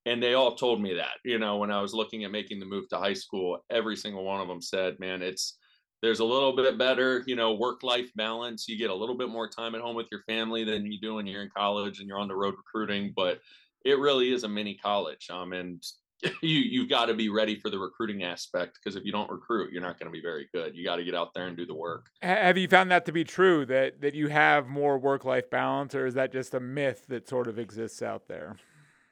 And 0.06 0.22
they 0.22 0.34
all 0.34 0.54
told 0.54 0.80
me 0.80 0.94
that, 0.94 1.16
you 1.24 1.38
know, 1.38 1.58
when 1.58 1.70
I 1.70 1.80
was 1.80 1.94
looking 1.94 2.24
at 2.24 2.30
making 2.30 2.60
the 2.60 2.66
move 2.66 2.88
to 2.88 2.98
high 2.98 3.14
school, 3.14 3.58
every 3.70 3.94
single 3.94 4.24
one 4.24 4.40
of 4.40 4.48
them 4.48 4.62
said, 4.62 4.98
man, 4.98 5.22
it's, 5.22 5.58
there's 6.02 6.20
a 6.20 6.24
little 6.24 6.54
bit 6.56 6.78
better, 6.78 7.22
you 7.26 7.36
know, 7.36 7.54
work 7.54 7.82
life 7.82 8.10
balance. 8.14 8.68
You 8.68 8.78
get 8.78 8.90
a 8.90 8.94
little 8.94 9.16
bit 9.16 9.28
more 9.28 9.48
time 9.48 9.74
at 9.74 9.80
home 9.80 9.96
with 9.96 10.06
your 10.10 10.22
family 10.22 10.64
than 10.64 10.90
you 10.90 10.98
do 11.00 11.16
when 11.16 11.26
you're 11.26 11.42
in 11.42 11.50
college 11.54 11.98
and 11.98 12.08
you're 12.08 12.18
on 12.18 12.28
the 12.28 12.36
road 12.36 12.54
recruiting, 12.56 13.12
but 13.14 13.40
it 13.84 13.98
really 13.98 14.32
is 14.32 14.44
a 14.44 14.48
mini 14.48 14.74
college. 14.74 15.28
Um, 15.30 15.52
and 15.52 15.82
you 16.42 16.58
you've 16.58 16.88
got 16.88 17.06
to 17.06 17.14
be 17.14 17.28
ready 17.28 17.58
for 17.58 17.70
the 17.70 17.78
recruiting 17.78 18.24
aspect 18.24 18.78
because 18.78 18.96
if 18.96 19.04
you 19.04 19.12
don't 19.12 19.30
recruit, 19.30 19.72
you're 19.72 19.82
not 19.82 19.98
going 19.98 20.10
to 20.10 20.12
be 20.12 20.22
very 20.22 20.48
good. 20.52 20.74
You 20.74 20.84
got 20.84 20.96
to 20.96 21.04
get 21.04 21.14
out 21.14 21.34
there 21.34 21.46
and 21.46 21.56
do 21.56 21.66
the 21.66 21.74
work. 21.74 22.06
Have 22.22 22.58
you 22.58 22.68
found 22.68 22.90
that 22.90 23.06
to 23.06 23.12
be 23.12 23.24
true 23.24 23.64
that 23.66 24.00
that 24.00 24.14
you 24.14 24.28
have 24.28 24.66
more 24.66 24.98
work 24.98 25.24
life 25.24 25.48
balance, 25.50 25.94
or 25.94 26.06
is 26.06 26.14
that 26.14 26.32
just 26.32 26.54
a 26.54 26.60
myth 26.60 27.06
that 27.08 27.28
sort 27.28 27.46
of 27.46 27.58
exists 27.58 28.02
out 28.02 28.28
there? 28.28 28.56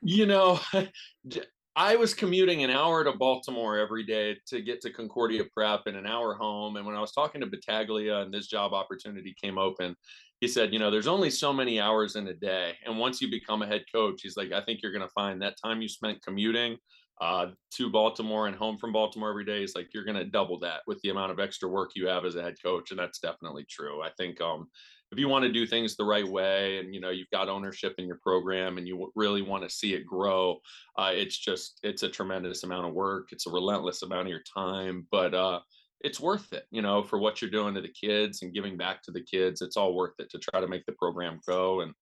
You 0.02 0.26
know, 0.26 0.60
I 1.78 1.94
was 1.96 2.14
commuting 2.14 2.64
an 2.64 2.70
hour 2.70 3.04
to 3.04 3.12
Baltimore 3.12 3.76
every 3.76 4.02
day 4.02 4.38
to 4.46 4.62
get 4.62 4.80
to 4.80 4.90
Concordia 4.90 5.44
Prep 5.54 5.82
and 5.84 5.94
an 5.94 6.06
hour 6.06 6.32
home. 6.34 6.76
And 6.76 6.86
when 6.86 6.96
I 6.96 7.02
was 7.02 7.12
talking 7.12 7.42
to 7.42 7.46
Battaglia 7.46 8.20
and 8.20 8.32
this 8.32 8.46
job 8.46 8.72
opportunity 8.72 9.34
came 9.38 9.58
open, 9.58 9.94
he 10.40 10.48
said, 10.48 10.72
you 10.72 10.78
know, 10.78 10.90
there's 10.90 11.06
only 11.06 11.28
so 11.28 11.52
many 11.52 11.78
hours 11.78 12.16
in 12.16 12.28
a 12.28 12.34
day. 12.34 12.72
And 12.86 12.98
once 12.98 13.20
you 13.20 13.30
become 13.30 13.60
a 13.60 13.66
head 13.66 13.84
coach, 13.94 14.22
he's 14.22 14.38
like, 14.38 14.52
I 14.52 14.62
think 14.62 14.80
you're 14.82 14.92
going 14.92 15.06
to 15.06 15.12
find 15.12 15.42
that 15.42 15.56
time 15.62 15.82
you 15.82 15.88
spent 15.88 16.22
commuting 16.22 16.78
uh, 17.20 17.48
to 17.72 17.90
Baltimore 17.90 18.46
and 18.46 18.56
home 18.56 18.78
from 18.78 18.92
Baltimore 18.92 19.30
every 19.30 19.44
day 19.44 19.62
is 19.62 19.74
like 19.74 19.88
you're 19.92 20.04
going 20.04 20.16
to 20.16 20.24
double 20.24 20.58
that 20.60 20.80
with 20.86 21.00
the 21.02 21.10
amount 21.10 21.32
of 21.32 21.40
extra 21.40 21.68
work 21.68 21.90
you 21.94 22.06
have 22.06 22.24
as 22.24 22.36
a 22.36 22.42
head 22.42 22.54
coach. 22.62 22.90
And 22.90 22.98
that's 22.98 23.18
definitely 23.18 23.66
true. 23.68 24.02
I 24.02 24.10
think 24.16 24.40
um, 24.40 24.68
if 25.12 25.18
you 25.18 25.28
want 25.28 25.44
to 25.44 25.52
do 25.52 25.66
things 25.66 25.96
the 25.96 26.04
right 26.04 26.26
way 26.26 26.78
and 26.78 26.94
you 26.94 27.00
know 27.00 27.10
you've 27.10 27.30
got 27.30 27.48
ownership 27.48 27.94
in 27.98 28.06
your 28.06 28.18
program 28.22 28.78
and 28.78 28.88
you 28.88 29.10
really 29.14 29.42
want 29.42 29.62
to 29.62 29.70
see 29.70 29.94
it 29.94 30.06
grow 30.06 30.58
uh, 30.98 31.10
it's 31.12 31.36
just 31.38 31.78
it's 31.82 32.02
a 32.02 32.08
tremendous 32.08 32.64
amount 32.64 32.86
of 32.86 32.94
work 32.94 33.28
it's 33.32 33.46
a 33.46 33.50
relentless 33.50 34.02
amount 34.02 34.22
of 34.22 34.28
your 34.28 34.42
time 34.42 35.06
but 35.10 35.34
uh, 35.34 35.60
it's 36.00 36.20
worth 36.20 36.52
it 36.52 36.66
you 36.70 36.82
know 36.82 37.02
for 37.02 37.18
what 37.18 37.40
you're 37.40 37.50
doing 37.50 37.74
to 37.74 37.80
the 37.80 37.88
kids 37.88 38.42
and 38.42 38.54
giving 38.54 38.76
back 38.76 39.02
to 39.02 39.10
the 39.10 39.22
kids 39.22 39.62
it's 39.62 39.76
all 39.76 39.94
worth 39.94 40.14
it 40.18 40.30
to 40.30 40.38
try 40.38 40.60
to 40.60 40.68
make 40.68 40.84
the 40.86 40.92
program 40.92 41.40
grow 41.46 41.80
and 41.80 41.92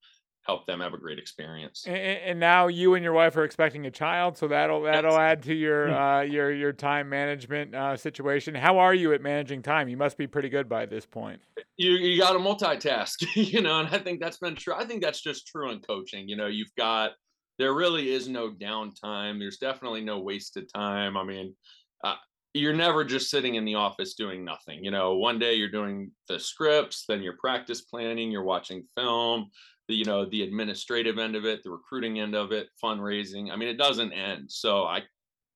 help 0.45 0.67
them 0.67 0.81
have 0.81 0.93
a 0.93 0.99
great 0.99 1.19
experience. 1.19 1.85
And, 1.87 1.97
and, 1.97 2.41
now 2.41 2.67
you 2.67 2.95
and 2.95 3.03
your 3.03 3.13
wife 3.13 3.37
are 3.37 3.45
expecting 3.45 3.87
a 3.87 3.91
child, 3.91 4.37
so 4.37 4.49
that'll 4.49 4.83
that'll 4.83 5.19
add 5.19 5.43
to 5.45 5.55
your 5.55 5.89
hmm. 5.89 5.95
uh, 5.95 6.21
your 6.21 6.53
your 6.53 6.73
time 6.73 7.09
management 7.09 7.75
uh, 7.75 7.97
situation. 7.97 8.55
How 8.55 8.79
are 8.79 8.95
you 8.95 9.13
at 9.13 9.23
managing 9.23 9.63
time? 9.63 9.89
You 9.89 9.97
must 9.97 10.17
be 10.17 10.27
pretty 10.27 10.49
good 10.49 10.69
by 10.69 10.87
this 10.87 11.07
point. 11.07 11.41
You 11.77 11.93
you 11.93 12.19
got 12.19 12.33
to 12.33 12.39
multitask, 12.39 13.25
you 13.35 13.61
know, 13.61 13.81
and 13.81 13.89
I 13.89 13.99
think 13.99 14.21
that's 14.21 14.39
been 14.39 14.55
true. 14.55 14.75
I 14.75 14.85
think 14.85 15.03
that's 15.03 15.21
just 15.21 15.47
true 15.47 15.71
in 15.71 15.81
coaching. 15.81 16.29
You 16.29 16.37
know, 16.37 16.47
you've 16.47 16.75
got 16.77 17.13
there 17.59 17.73
really 17.73 18.13
is 18.13 18.29
no 18.29 18.51
downtime. 18.51 19.39
There's 19.39 19.59
definitely 19.59 20.03
no 20.03 20.21
wasted 20.21 20.69
time. 20.75 21.17
I 21.17 21.25
mean. 21.25 21.55
Uh, 22.03 22.17
you're 22.57 22.73
never 22.73 23.05
just 23.05 23.31
sitting 23.31 23.57
in 23.57 23.65
the 23.65 23.75
office 23.75 24.15
doing 24.15 24.45
nothing. 24.45 24.85
You 24.85 24.93
know, 24.93 25.17
one 25.17 25.41
day 25.41 25.55
you're 25.55 25.71
doing 25.71 26.13
the 26.29 26.39
scripts, 26.39 27.05
then 27.09 27.21
you're 27.21 27.37
practice 27.37 27.81
planning, 27.81 28.31
you're 28.31 28.45
watching 28.45 28.85
film, 28.97 29.51
you 29.89 30.05
know 30.05 30.25
the 30.27 30.43
administrative 30.43 31.19
end 31.19 31.37
of 31.37 31.45
it 31.45 31.63
the 31.63 31.71
recruiting 31.71 32.21
end 32.21 32.35
of 32.35 32.53
it 32.53 32.69
fundraising 32.83 33.51
i 33.51 33.57
mean 33.57 33.69
it 33.69 33.79
doesn't 33.79 34.13
end 34.13 34.51
so 34.51 34.85
i 34.85 35.03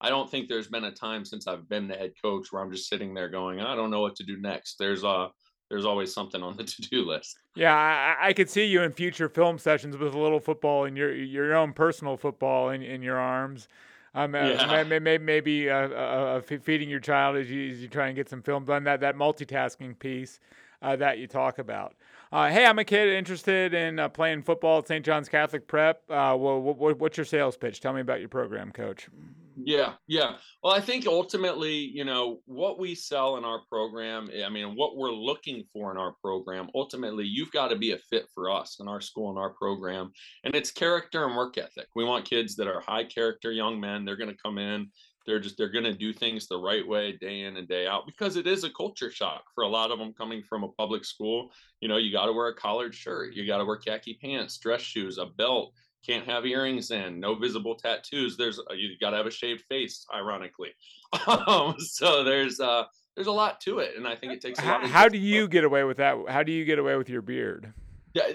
i 0.00 0.08
don't 0.08 0.30
think 0.30 0.48
there's 0.48 0.68
been 0.68 0.84
a 0.84 0.92
time 0.92 1.24
since 1.24 1.46
i've 1.46 1.68
been 1.68 1.88
the 1.88 1.94
head 1.94 2.12
coach 2.22 2.48
where 2.50 2.62
i'm 2.62 2.70
just 2.70 2.88
sitting 2.88 3.14
there 3.14 3.28
going 3.28 3.60
i 3.60 3.74
don't 3.74 3.90
know 3.90 4.00
what 4.00 4.16
to 4.16 4.24
do 4.24 4.38
next 4.40 4.76
there's 4.78 5.04
a 5.04 5.28
there's 5.70 5.84
always 5.84 6.12
something 6.12 6.42
on 6.42 6.56
the 6.56 6.64
to-do 6.64 7.06
list 7.06 7.38
yeah 7.54 7.74
i, 7.74 8.28
I 8.28 8.32
could 8.32 8.50
see 8.50 8.64
you 8.64 8.82
in 8.82 8.92
future 8.92 9.28
film 9.28 9.58
sessions 9.58 9.96
with 9.96 10.14
a 10.14 10.18
little 10.18 10.40
football 10.40 10.84
and 10.84 10.96
your 10.96 11.14
your 11.14 11.54
own 11.54 11.72
personal 11.72 12.16
football 12.16 12.70
in, 12.70 12.82
in 12.82 13.02
your 13.02 13.18
arms 13.18 13.68
um, 14.14 14.34
uh, 14.34 14.38
yeah. 14.38 14.84
maybe, 14.84 15.18
maybe 15.18 15.70
uh, 15.70 15.88
uh, 15.88 16.40
feeding 16.40 16.88
your 16.88 16.98
child 16.98 17.36
as 17.36 17.50
you, 17.50 17.70
as 17.70 17.82
you 17.82 17.88
try 17.88 18.06
and 18.06 18.16
get 18.16 18.28
some 18.28 18.42
film 18.42 18.64
done. 18.64 18.84
That 18.84 19.00
that 19.00 19.16
multitasking 19.16 19.98
piece 19.98 20.40
uh, 20.82 20.96
that 20.96 21.18
you 21.18 21.26
talk 21.26 21.58
about. 21.58 21.94
Uh, 22.30 22.50
hey, 22.50 22.66
I'm 22.66 22.78
a 22.78 22.84
kid 22.84 23.08
interested 23.08 23.72
in 23.72 23.98
uh, 23.98 24.08
playing 24.08 24.42
football 24.42 24.78
at 24.78 24.88
St. 24.88 25.04
John's 25.04 25.30
Catholic 25.30 25.66
Prep. 25.66 26.02
Uh, 26.10 26.36
well, 26.38 26.60
what, 26.60 26.98
what's 26.98 27.16
your 27.16 27.24
sales 27.24 27.56
pitch? 27.56 27.80
Tell 27.80 27.94
me 27.94 28.02
about 28.02 28.20
your 28.20 28.28
program, 28.28 28.70
Coach. 28.70 29.08
Yeah, 29.56 29.94
yeah. 30.06 30.34
Well, 30.62 30.72
I 30.72 30.80
think 30.80 31.06
ultimately, 31.06 31.72
you 31.72 32.04
know, 32.04 32.40
what 32.44 32.78
we 32.78 32.94
sell 32.94 33.38
in 33.38 33.44
our 33.44 33.62
program, 33.68 34.30
I 34.44 34.48
mean, 34.50 34.76
what 34.76 34.96
we're 34.96 35.10
looking 35.10 35.64
for 35.72 35.90
in 35.90 35.96
our 35.96 36.14
program, 36.22 36.68
ultimately, 36.74 37.24
you've 37.24 37.50
got 37.50 37.68
to 37.68 37.76
be 37.76 37.92
a 37.92 37.98
fit 37.98 38.26
for 38.34 38.50
us 38.50 38.76
in 38.78 38.88
our 38.88 39.00
school 39.00 39.30
and 39.30 39.38
our 39.38 39.54
program. 39.54 40.12
And 40.44 40.54
it's 40.54 40.70
character 40.70 41.24
and 41.24 41.34
work 41.34 41.58
ethic. 41.58 41.88
We 41.96 42.04
want 42.04 42.28
kids 42.28 42.54
that 42.56 42.68
are 42.68 42.80
high 42.80 43.04
character 43.04 43.50
young 43.50 43.80
men. 43.80 44.04
They're 44.04 44.16
going 44.16 44.30
to 44.30 44.42
come 44.42 44.58
in 44.58 44.90
they're 45.28 45.38
just 45.38 45.58
they're 45.58 45.68
going 45.68 45.84
to 45.84 45.94
do 45.94 46.12
things 46.12 46.48
the 46.48 46.56
right 46.56 46.86
way 46.86 47.12
day 47.12 47.42
in 47.42 47.58
and 47.58 47.68
day 47.68 47.86
out 47.86 48.06
because 48.06 48.36
it 48.36 48.46
is 48.46 48.64
a 48.64 48.70
culture 48.70 49.10
shock 49.10 49.44
for 49.54 49.62
a 49.62 49.68
lot 49.68 49.90
of 49.90 49.98
them 49.98 50.14
coming 50.14 50.42
from 50.42 50.64
a 50.64 50.68
public 50.68 51.04
school. 51.04 51.52
You 51.80 51.88
know 51.88 51.98
you 51.98 52.10
got 52.10 52.26
to 52.26 52.32
wear 52.32 52.48
a 52.48 52.54
collared 52.54 52.94
shirt 52.94 53.34
you 53.34 53.46
got 53.46 53.58
to 53.58 53.64
wear 53.64 53.76
khaki 53.76 54.18
pants 54.20 54.56
dress 54.58 54.80
shoes 54.80 55.18
a 55.18 55.26
belt 55.26 55.74
can't 56.06 56.26
have 56.26 56.46
earrings 56.46 56.90
in 56.90 57.20
no 57.20 57.34
visible 57.34 57.74
tattoos. 57.74 58.36
There's 58.36 58.58
uh, 58.58 58.72
you 58.74 58.96
got 58.98 59.10
to 59.10 59.18
have 59.18 59.26
a 59.26 59.30
shaved 59.30 59.64
face 59.68 60.06
ironically. 60.14 60.70
Um, 61.26 61.74
so 61.78 62.22
there's 62.22 62.60
uh 62.60 62.84
there's 63.14 63.28
a 63.28 63.32
lot 63.32 63.62
to 63.62 63.78
it 63.78 63.94
and 63.96 64.06
i 64.06 64.14
think 64.14 64.32
it 64.34 64.42
takes 64.42 64.58
a 64.58 64.62
lot 64.62 64.82
how, 64.82 64.88
how 64.88 65.08
do 65.08 65.16
you 65.16 65.48
get 65.48 65.64
away 65.64 65.82
with 65.82 65.96
that? 65.96 66.16
How 66.28 66.42
do 66.42 66.52
you 66.52 66.66
get 66.66 66.78
away 66.78 66.96
with 66.96 67.08
your 67.08 67.22
beard 67.22 67.72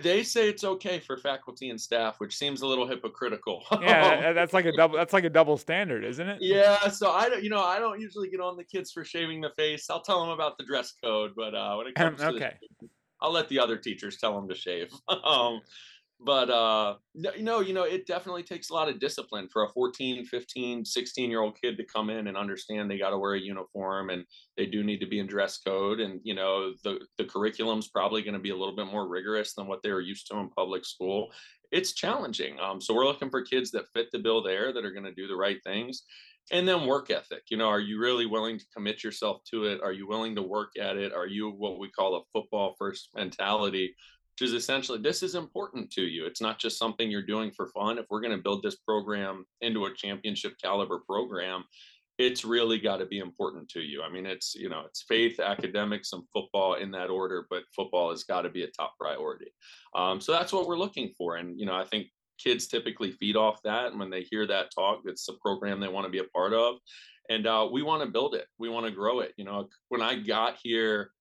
they 0.02 0.24
say 0.24 0.50
it's 0.50 0.64
okay 0.64 1.00
for 1.00 1.18
faculty 1.18 1.70
and 1.70 1.80
staff, 1.80 2.20
which 2.20 2.38
seems 2.38 2.62
a 2.62 2.68
little 2.68 2.88
hypocritical. 2.88 3.64
yeah, 3.82 4.34
that's 4.34 4.54
like 4.54 4.66
a 4.66 4.72
double. 4.72 4.98
That's 4.98 5.14
like 5.14 5.24
a 5.24 5.30
double 5.30 5.58
standard, 5.58 6.04
isn't 6.04 6.28
it? 6.28 6.38
Yeah. 6.42 6.90
So 6.90 7.12
I 7.12 7.30
don't, 7.30 7.44
you 7.44 7.50
know, 7.50 7.64
I 7.64 7.80
don't 7.80 8.00
usually 8.00 8.30
get 8.30 8.40
on 8.40 8.58
the 8.58 8.64
kids 8.64 8.92
for 8.92 9.04
shaving 9.04 9.42
the 9.42 9.52
face. 9.58 9.90
I'll 9.90 10.02
tell 10.02 10.22
them 10.22 10.30
about 10.30 10.58
the 10.58 10.64
dress 10.64 10.94
code, 11.04 11.32
but 11.36 11.56
uh, 11.56 11.76
when 11.76 11.88
it 11.88 11.96
comes 11.96 12.20
to 12.20 12.28
okay, 12.28 12.54
the, 12.82 12.90
I'll 13.22 13.32
let 13.32 13.50
the 13.50 13.60
other 13.60 13.78
teachers 13.78 14.18
tell 14.18 14.36
them 14.36 14.48
to 14.50 14.56
shave. 14.56 14.92
um, 15.24 15.62
but 16.24 16.50
uh 16.50 16.96
you 17.14 17.44
know 17.44 17.60
you 17.60 17.74
know 17.74 17.84
it 17.84 18.08
definitely 18.08 18.44
takes 18.44 18.70
a 18.70 18.74
lot 18.74 18.90
of 18.90 19.00
discipline 19.00 19.48
for 19.52 19.64
a 19.64 19.70
14 19.70 20.26
15 20.26 20.86
16 20.86 21.30
year 21.30 21.42
old 21.42 21.60
kid 21.60 21.78
to 21.78 21.84
come 21.86 22.10
in 22.10 22.28
and 22.28 22.38
understand 22.38 22.90
they 22.90 22.98
got 22.98 23.10
to 23.10 23.18
wear 23.18 23.34
a 23.34 23.40
uniform 23.40 24.10
and 24.10 24.26
they 24.58 24.66
do 24.66 24.84
need 24.84 25.00
to 25.00 25.08
be 25.08 25.20
in 25.20 25.28
dress 25.28 25.58
code 25.58 26.00
and 26.00 26.20
you 26.24 26.34
know 26.34 26.74
the 26.84 27.00
the 27.18 27.26
curriculum's 27.26 27.90
probably 27.90 28.22
going 28.22 28.34
to 28.34 28.40
be 28.40 28.52
a 28.52 28.56
little 28.56 28.76
bit 28.76 28.88
more 28.88 29.08
rigorous 29.08 29.54
than 29.54 29.68
what 29.68 29.82
they 29.84 29.92
were 29.92 30.02
used 30.02 30.28
to 30.28 30.38
in 30.38 30.50
public 30.50 30.86
school. 30.86 31.30
It's 31.72 31.94
challenging 31.94 32.60
um, 32.60 32.80
so 32.80 32.94
we're 32.94 33.06
looking 33.06 33.30
for 33.30 33.42
kids 33.42 33.72
that 33.72 33.92
fit 33.94 34.08
the 34.12 34.20
bill 34.20 34.44
there 34.44 34.74
that 34.74 34.86
are 34.86 34.92
going 34.92 35.06
to 35.06 35.14
do 35.14 35.28
the 35.28 35.36
right 35.36 35.58
things. 35.64 36.04
And 36.52 36.68
then 36.68 36.86
work 36.86 37.10
ethic 37.10 37.44
you 37.50 37.58
know 37.58 37.68
are 37.68 37.80
you 37.80 38.00
really 38.00 38.26
willing 38.26 38.60
to 38.60 38.66
commit 38.76 39.04
yourself 39.04 39.42
to 39.52 39.66
it? 39.66 39.82
Are 39.82 39.94
you 39.94 40.08
willing 40.08 40.36
to 40.36 40.42
work 40.42 40.72
at 40.80 40.98
it? 40.98 41.14
Are 41.14 41.28
you 41.28 41.52
what 41.52 41.80
we 41.80 41.90
call 41.90 42.16
a 42.16 42.22
football 42.34 42.76
first 42.78 43.10
mentality 43.16 43.96
which 44.34 44.50
is 44.50 44.54
essentially 44.56 45.00
this 45.00 45.22
is 45.22 45.36
important 45.36 45.92
to 45.92 46.02
you. 46.02 46.26
It's 46.26 46.42
not 46.42 46.60
just 46.60 46.78
something 46.80 47.10
you're 47.10 47.22
doing 47.22 47.52
for 47.52 47.68
fun. 47.68 47.98
If 47.98 48.06
we're 48.10 48.22
going 48.22 48.36
to 48.36 48.42
build 48.42 48.64
this 48.64 48.78
program 48.78 49.46
into 49.62 49.86
a 49.86 49.94
championship 49.94 50.54
caliber 50.62 51.00
program, 51.08 51.64
it's 52.18 52.46
really 52.46 52.80
got 52.80 52.98
to 52.98 53.06
be 53.06 53.20
important 53.20 53.70
to 53.70 53.82
you. 53.82 54.02
I 54.02 54.10
mean, 54.10 54.26
it's 54.26 54.56
you 54.56 54.70
know, 54.70 54.84
it's 54.88 55.04
faith, 55.08 55.40
academics, 55.40 56.14
and 56.14 56.24
football 56.32 56.76
in 56.76 56.92
that 56.92 57.10
order, 57.10 57.46
but 57.50 57.64
football 57.76 58.10
has 58.12 58.24
got 58.24 58.42
to 58.42 58.50
be 58.50 58.64
a 58.64 58.68
top 58.68 58.96
priority. 59.00 59.52
Um, 59.96 60.20
so 60.20 60.32
that's 60.32 60.54
what 60.54 60.68
we're 60.68 60.78
looking 60.78 61.12
for, 61.18 61.38
and 61.38 61.60
you 61.60 61.66
know, 61.66 61.76
I 61.76 61.86
think 61.86 62.08
kids 62.40 62.68
typically 62.68 63.12
feed 63.12 63.36
off 63.36 63.62
that, 63.64 63.92
and 63.92 64.00
when 64.00 64.10
they 64.10 64.24
hear 64.24 64.48
that 64.48 64.72
talk, 64.74 65.02
it's 65.06 65.28
a 65.30 65.34
program 65.34 65.80
they 65.80 65.88
want 65.88 66.06
to 66.06 66.12
be 66.12 66.20
a 66.20 66.26
part 66.36 66.54
of, 66.54 66.76
and 67.30 67.46
uh, 67.48 67.68
we 67.72 67.84
want 67.84 68.04
to 68.04 68.10
build 68.10 68.36
it, 68.36 68.48
we 68.58 68.70
want 68.70 68.86
to 68.86 68.92
grow 68.92 69.20
it. 69.20 69.34
You 69.38 69.46
know, 69.46 69.70
when 69.90 70.02
I 70.02 70.16
got 70.16 70.58
here 70.62 71.12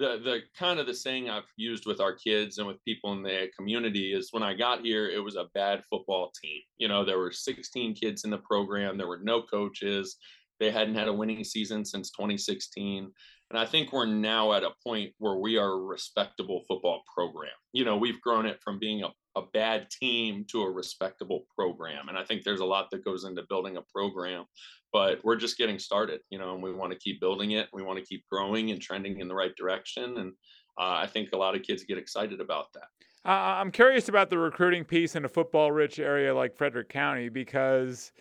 the 0.00 0.18
the 0.24 0.40
kind 0.58 0.80
of 0.80 0.86
the 0.86 0.94
saying 0.94 1.28
I've 1.28 1.52
used 1.56 1.86
with 1.86 2.00
our 2.00 2.14
kids 2.14 2.58
and 2.58 2.66
with 2.66 2.82
people 2.84 3.12
in 3.12 3.22
the 3.22 3.48
community 3.56 4.14
is 4.14 4.28
when 4.32 4.42
I 4.42 4.54
got 4.54 4.80
here, 4.80 5.08
it 5.08 5.22
was 5.22 5.36
a 5.36 5.50
bad 5.54 5.82
football 5.88 6.32
team. 6.42 6.60
You 6.78 6.88
know, 6.88 7.04
there 7.04 7.18
were 7.18 7.30
16 7.30 7.94
kids 7.94 8.24
in 8.24 8.30
the 8.30 8.38
program, 8.38 8.96
there 8.96 9.06
were 9.06 9.20
no 9.22 9.42
coaches, 9.42 10.16
they 10.58 10.70
hadn't 10.70 10.94
had 10.94 11.08
a 11.08 11.12
winning 11.12 11.44
season 11.44 11.84
since 11.84 12.10
2016. 12.10 13.12
And 13.50 13.58
I 13.58 13.66
think 13.66 13.92
we're 13.92 14.06
now 14.06 14.52
at 14.54 14.62
a 14.62 14.70
point 14.82 15.12
where 15.18 15.36
we 15.36 15.58
are 15.58 15.72
a 15.72 15.76
respectable 15.76 16.62
football 16.66 17.02
program. 17.12 17.50
You 17.72 17.84
know, 17.84 17.96
we've 17.96 18.20
grown 18.20 18.46
it 18.46 18.60
from 18.62 18.78
being 18.78 19.02
a, 19.02 19.08
a 19.36 19.42
bad 19.52 19.88
team 19.90 20.44
to 20.50 20.62
a 20.62 20.70
respectable 20.70 21.46
program. 21.54 22.08
And 22.08 22.18
I 22.18 22.24
think 22.24 22.42
there's 22.42 22.60
a 22.60 22.64
lot 22.64 22.90
that 22.90 23.04
goes 23.04 23.24
into 23.24 23.42
building 23.48 23.76
a 23.76 23.82
program 23.94 24.44
but 24.92 25.18
we're 25.24 25.36
just 25.36 25.56
getting 25.56 25.78
started, 25.78 26.20
you 26.30 26.38
know, 26.38 26.54
and 26.54 26.62
we 26.62 26.72
want 26.72 26.92
to 26.92 26.98
keep 26.98 27.20
building 27.20 27.52
it. 27.52 27.68
We 27.72 27.82
want 27.82 27.98
to 27.98 28.04
keep 28.04 28.24
growing 28.30 28.70
and 28.70 28.80
trending 28.80 29.20
in 29.20 29.28
the 29.28 29.34
right 29.34 29.54
direction. 29.56 30.18
And 30.18 30.32
uh, 30.78 30.98
I 30.98 31.06
think 31.06 31.30
a 31.32 31.36
lot 31.36 31.54
of 31.54 31.62
kids 31.62 31.84
get 31.84 31.98
excited 31.98 32.40
about 32.40 32.72
that. 32.74 32.88
Uh, 33.24 33.60
I'm 33.60 33.70
curious 33.70 34.08
about 34.08 34.30
the 34.30 34.38
recruiting 34.38 34.84
piece 34.84 35.14
in 35.14 35.24
a 35.24 35.28
football 35.28 35.70
rich 35.70 35.98
area 35.98 36.34
like 36.34 36.56
Frederick 36.56 36.88
County 36.88 37.28
because 37.28 38.12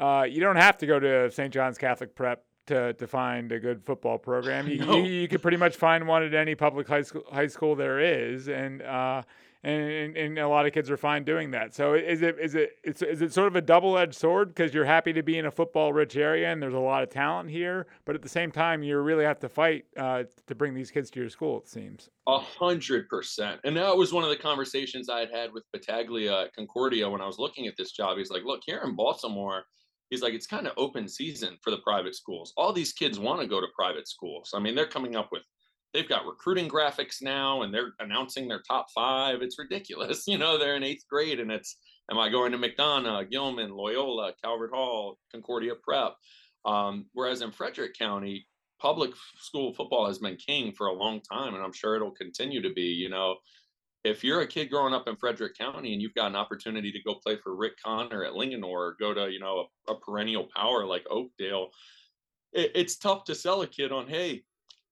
uh, 0.00 0.24
you 0.28 0.40
don't 0.40 0.56
have 0.56 0.78
to 0.78 0.86
go 0.86 1.00
to 1.00 1.30
St. 1.30 1.52
John's 1.52 1.78
Catholic 1.78 2.14
Prep 2.14 2.44
to, 2.68 2.92
to 2.94 3.06
find 3.06 3.50
a 3.50 3.58
good 3.58 3.84
football 3.84 4.18
program. 4.18 4.68
You, 4.70 4.78
no. 4.78 4.96
you, 4.96 5.02
you, 5.02 5.28
could 5.28 5.42
pretty 5.42 5.56
much 5.56 5.76
find 5.76 6.06
one 6.06 6.22
at 6.22 6.32
any 6.32 6.54
public 6.54 6.86
high 6.86 7.02
school, 7.02 7.24
high 7.30 7.48
school 7.48 7.74
there 7.74 7.98
is. 7.98 8.48
And, 8.48 8.82
uh, 9.62 9.68
and, 9.68 10.16
and 10.16 10.38
a 10.38 10.48
lot 10.48 10.66
of 10.66 10.72
kids 10.72 10.90
are 10.90 10.96
fine 10.96 11.22
doing 11.24 11.50
that. 11.50 11.74
So 11.74 11.94
is 11.94 12.22
it 12.22 12.38
is 12.38 12.54
it 12.54 12.70
it's, 12.82 13.02
is 13.02 13.20
it 13.20 13.32
sort 13.32 13.48
of 13.48 13.56
a 13.56 13.60
double 13.60 13.98
edged 13.98 14.14
sword 14.14 14.48
because 14.48 14.72
you're 14.72 14.86
happy 14.86 15.12
to 15.12 15.22
be 15.22 15.36
in 15.36 15.46
a 15.46 15.50
football 15.50 15.92
rich 15.92 16.16
area 16.16 16.50
and 16.50 16.62
there's 16.62 16.74
a 16.74 16.78
lot 16.78 17.02
of 17.02 17.10
talent 17.10 17.50
here, 17.50 17.86
but 18.04 18.14
at 18.14 18.22
the 18.22 18.28
same 18.28 18.50
time 18.50 18.82
you 18.82 18.98
really 18.98 19.24
have 19.24 19.38
to 19.40 19.48
fight 19.48 19.84
uh, 19.96 20.24
to 20.46 20.54
bring 20.54 20.72
these 20.72 20.90
kids 20.90 21.10
to 21.10 21.20
your 21.20 21.28
school. 21.28 21.58
It 21.58 21.68
seems 21.68 22.08
a 22.26 22.38
hundred 22.38 23.08
percent. 23.08 23.60
And 23.64 23.76
that 23.76 23.96
was 23.96 24.12
one 24.12 24.24
of 24.24 24.30
the 24.30 24.36
conversations 24.36 25.08
I 25.08 25.20
had 25.20 25.30
had 25.30 25.52
with 25.52 25.64
Battaglia 25.72 26.44
at 26.44 26.54
Concordia 26.54 27.08
when 27.08 27.20
I 27.20 27.26
was 27.26 27.38
looking 27.38 27.66
at 27.66 27.76
this 27.76 27.92
job. 27.92 28.16
He's 28.16 28.30
like, 28.30 28.44
"Look, 28.44 28.62
here 28.64 28.80
in 28.84 28.96
Baltimore." 28.96 29.64
He's 30.08 30.22
like, 30.22 30.34
it's 30.34 30.46
kind 30.46 30.66
of 30.66 30.72
open 30.76 31.08
season 31.08 31.56
for 31.62 31.70
the 31.70 31.78
private 31.78 32.16
schools. 32.16 32.52
All 32.56 32.72
these 32.72 32.92
kids 32.92 33.20
want 33.20 33.40
to 33.40 33.46
go 33.46 33.60
to 33.60 33.68
private 33.76 34.08
schools. 34.08 34.50
I 34.52 34.58
mean, 34.58 34.74
they're 34.74 34.84
coming 34.84 35.14
up 35.14 35.28
with 35.30 35.42
they've 35.92 36.08
got 36.08 36.26
recruiting 36.26 36.68
graphics 36.68 37.22
now 37.22 37.62
and 37.62 37.74
they're 37.74 37.92
announcing 37.98 38.48
their 38.48 38.62
top 38.66 38.86
five. 38.94 39.42
It's 39.42 39.58
ridiculous. 39.58 40.24
You 40.28 40.38
know, 40.38 40.58
they're 40.58 40.76
in 40.76 40.84
eighth 40.84 41.04
grade 41.08 41.40
and 41.40 41.50
it's 41.50 41.76
Am 42.10 42.18
I 42.18 42.28
going 42.28 42.50
to 42.50 42.58
McDonogh, 42.58 43.30
Gilman, 43.30 43.70
Loyola, 43.70 44.32
Calvert 44.42 44.72
Hall, 44.72 45.16
Concordia 45.30 45.74
Prep? 45.80 46.14
Um, 46.64 47.06
whereas 47.12 47.40
in 47.40 47.52
Frederick 47.52 47.96
County, 47.96 48.46
public 48.80 49.12
school 49.36 49.72
football 49.72 50.08
has 50.08 50.18
been 50.18 50.36
king 50.36 50.72
for 50.72 50.88
a 50.88 50.92
long 50.92 51.20
time, 51.20 51.54
and 51.54 51.62
I'm 51.62 51.72
sure 51.72 51.94
it'll 51.94 52.10
continue 52.10 52.60
to 52.62 52.72
be. 52.72 52.82
You 52.82 53.10
know, 53.10 53.36
if 54.02 54.24
you're 54.24 54.40
a 54.40 54.46
kid 54.46 54.70
growing 54.70 54.92
up 54.92 55.06
in 55.06 55.16
Frederick 55.16 55.56
County 55.56 55.92
and 55.92 56.02
you've 56.02 56.14
got 56.14 56.26
an 56.26 56.36
opportunity 56.36 56.90
to 56.90 57.02
go 57.02 57.14
play 57.14 57.36
for 57.36 57.54
Rick 57.54 57.74
Connor 57.84 58.24
at 58.24 58.32
Linganore 58.32 58.64
or 58.64 58.96
go 58.98 59.14
to, 59.14 59.30
you 59.30 59.38
know, 59.38 59.68
a, 59.88 59.92
a 59.92 60.00
perennial 60.00 60.48
power 60.54 60.84
like 60.84 61.06
Oakdale, 61.08 61.68
it, 62.52 62.72
it's 62.74 62.96
tough 62.96 63.22
to 63.24 63.36
sell 63.36 63.62
a 63.62 63.68
kid 63.68 63.92
on, 63.92 64.08
hey, 64.08 64.42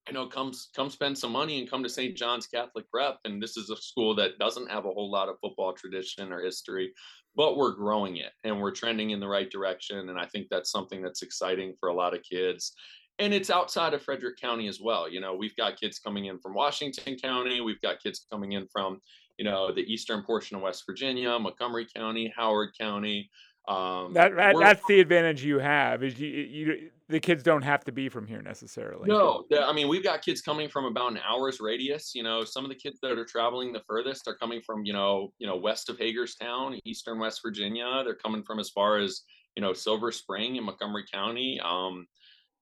you 0.08 0.14
know, 0.14 0.26
come 0.26 0.52
come 0.74 0.90
spend 0.90 1.16
some 1.16 1.32
money 1.32 1.58
and 1.60 1.70
come 1.70 1.82
to 1.82 1.88
St. 1.88 2.16
John's 2.16 2.46
Catholic 2.46 2.90
Prep. 2.90 3.18
And 3.24 3.42
this 3.42 3.56
is 3.56 3.70
a 3.70 3.76
school 3.76 4.14
that 4.16 4.38
doesn't 4.38 4.70
have 4.70 4.86
a 4.86 4.90
whole 4.90 5.10
lot 5.10 5.28
of 5.28 5.36
football 5.40 5.72
tradition 5.72 6.32
or 6.32 6.42
history, 6.42 6.92
but 7.36 7.56
we're 7.56 7.74
growing 7.74 8.16
it 8.16 8.32
and 8.44 8.60
we're 8.60 8.72
trending 8.72 9.10
in 9.10 9.20
the 9.20 9.28
right 9.28 9.50
direction. 9.50 10.08
And 10.08 10.18
I 10.18 10.26
think 10.26 10.48
that's 10.50 10.70
something 10.70 11.02
that's 11.02 11.22
exciting 11.22 11.74
for 11.78 11.90
a 11.90 11.94
lot 11.94 12.14
of 12.14 12.22
kids 12.22 12.72
and 13.18 13.34
it's 13.34 13.50
outside 13.50 13.94
of 13.94 14.02
Frederick 14.02 14.38
County 14.40 14.68
as 14.68 14.80
well. 14.80 15.10
You 15.10 15.20
know, 15.20 15.34
we've 15.34 15.56
got 15.56 15.78
kids 15.78 15.98
coming 15.98 16.26
in 16.26 16.38
from 16.38 16.54
Washington 16.54 17.16
County, 17.16 17.60
we've 17.60 17.80
got 17.80 18.00
kids 18.00 18.26
coming 18.30 18.52
in 18.52 18.66
from, 18.72 19.00
you 19.38 19.44
know, 19.44 19.72
the 19.72 19.82
eastern 19.82 20.22
portion 20.22 20.56
of 20.56 20.62
West 20.62 20.84
Virginia, 20.86 21.38
Montgomery 21.38 21.86
County, 21.94 22.32
Howard 22.36 22.70
County. 22.78 23.30
Um, 23.68 24.14
that, 24.14 24.34
that 24.36 24.56
that's 24.58 24.82
the 24.88 24.98
advantage 24.98 25.44
you 25.44 25.58
have 25.58 26.02
is 26.02 26.18
you, 26.18 26.28
you 26.28 26.90
the 27.10 27.20
kids 27.20 27.42
don't 27.42 27.62
have 27.62 27.84
to 27.84 27.92
be 27.92 28.08
from 28.08 28.26
here 28.26 28.40
necessarily. 28.40 29.06
No, 29.06 29.44
I 29.62 29.72
mean 29.74 29.88
we've 29.88 30.02
got 30.02 30.22
kids 30.22 30.40
coming 30.40 30.68
from 30.70 30.86
about 30.86 31.12
an 31.12 31.18
hour's 31.26 31.60
radius. 31.60 32.14
You 32.14 32.22
know, 32.22 32.44
some 32.44 32.64
of 32.64 32.70
the 32.70 32.76
kids 32.76 32.98
that 33.02 33.18
are 33.18 33.24
traveling 33.26 33.72
the 33.72 33.82
furthest 33.86 34.26
are 34.26 34.36
coming 34.36 34.62
from 34.64 34.86
you 34.86 34.94
know 34.94 35.32
you 35.38 35.46
know 35.46 35.56
west 35.56 35.90
of 35.90 35.98
Hagerstown, 35.98 36.78
eastern 36.84 37.18
West 37.18 37.40
Virginia. 37.44 38.02
They're 38.04 38.14
coming 38.14 38.42
from 38.42 38.58
as 38.58 38.70
far 38.70 38.98
as 38.98 39.22
you 39.54 39.60
know 39.60 39.74
Silver 39.74 40.12
Spring 40.12 40.56
in 40.56 40.64
Montgomery 40.64 41.04
County. 41.12 41.60
Um, 41.62 42.06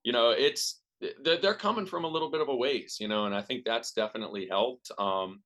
you 0.02 0.12
know, 0.12 0.30
it's 0.30 0.80
they're 1.22 1.54
coming 1.54 1.86
from 1.86 2.04
a 2.04 2.08
little 2.08 2.30
bit 2.30 2.40
of 2.40 2.48
a 2.48 2.56
ways, 2.56 2.96
you 2.98 3.06
know, 3.06 3.26
and 3.26 3.34
I 3.34 3.42
think 3.42 3.64
that's 3.64 3.92
definitely 3.92 4.48
helped. 4.50 4.90
Um, 4.98 5.42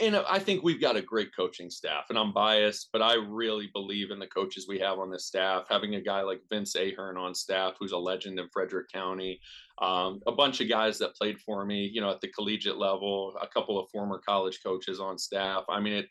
and 0.00 0.16
I 0.16 0.38
think 0.38 0.62
we've 0.62 0.80
got 0.80 0.96
a 0.96 1.02
great 1.02 1.34
coaching 1.34 1.70
staff, 1.70 2.06
and 2.08 2.18
I'm 2.18 2.32
biased, 2.32 2.90
but 2.92 3.02
I 3.02 3.14
really 3.14 3.70
believe 3.72 4.10
in 4.10 4.18
the 4.18 4.26
coaches 4.26 4.66
we 4.68 4.78
have 4.80 4.98
on 4.98 5.10
this 5.10 5.26
staff. 5.26 5.64
Having 5.68 5.94
a 5.94 6.00
guy 6.00 6.22
like 6.22 6.40
Vince 6.50 6.74
Ahern 6.76 7.16
on 7.16 7.34
staff, 7.34 7.74
who's 7.78 7.92
a 7.92 7.98
legend 7.98 8.38
in 8.38 8.48
Frederick 8.52 8.90
County, 8.92 9.40
um, 9.80 10.20
a 10.26 10.32
bunch 10.32 10.60
of 10.60 10.68
guys 10.68 10.98
that 10.98 11.16
played 11.16 11.38
for 11.40 11.64
me, 11.64 11.90
you 11.92 12.00
know, 12.00 12.10
at 12.10 12.20
the 12.20 12.28
collegiate 12.28 12.78
level, 12.78 13.34
a 13.40 13.46
couple 13.46 13.78
of 13.78 13.90
former 13.90 14.20
college 14.26 14.60
coaches 14.62 15.00
on 15.00 15.18
staff. 15.18 15.64
I 15.68 15.80
mean, 15.80 15.94
it 15.94 16.06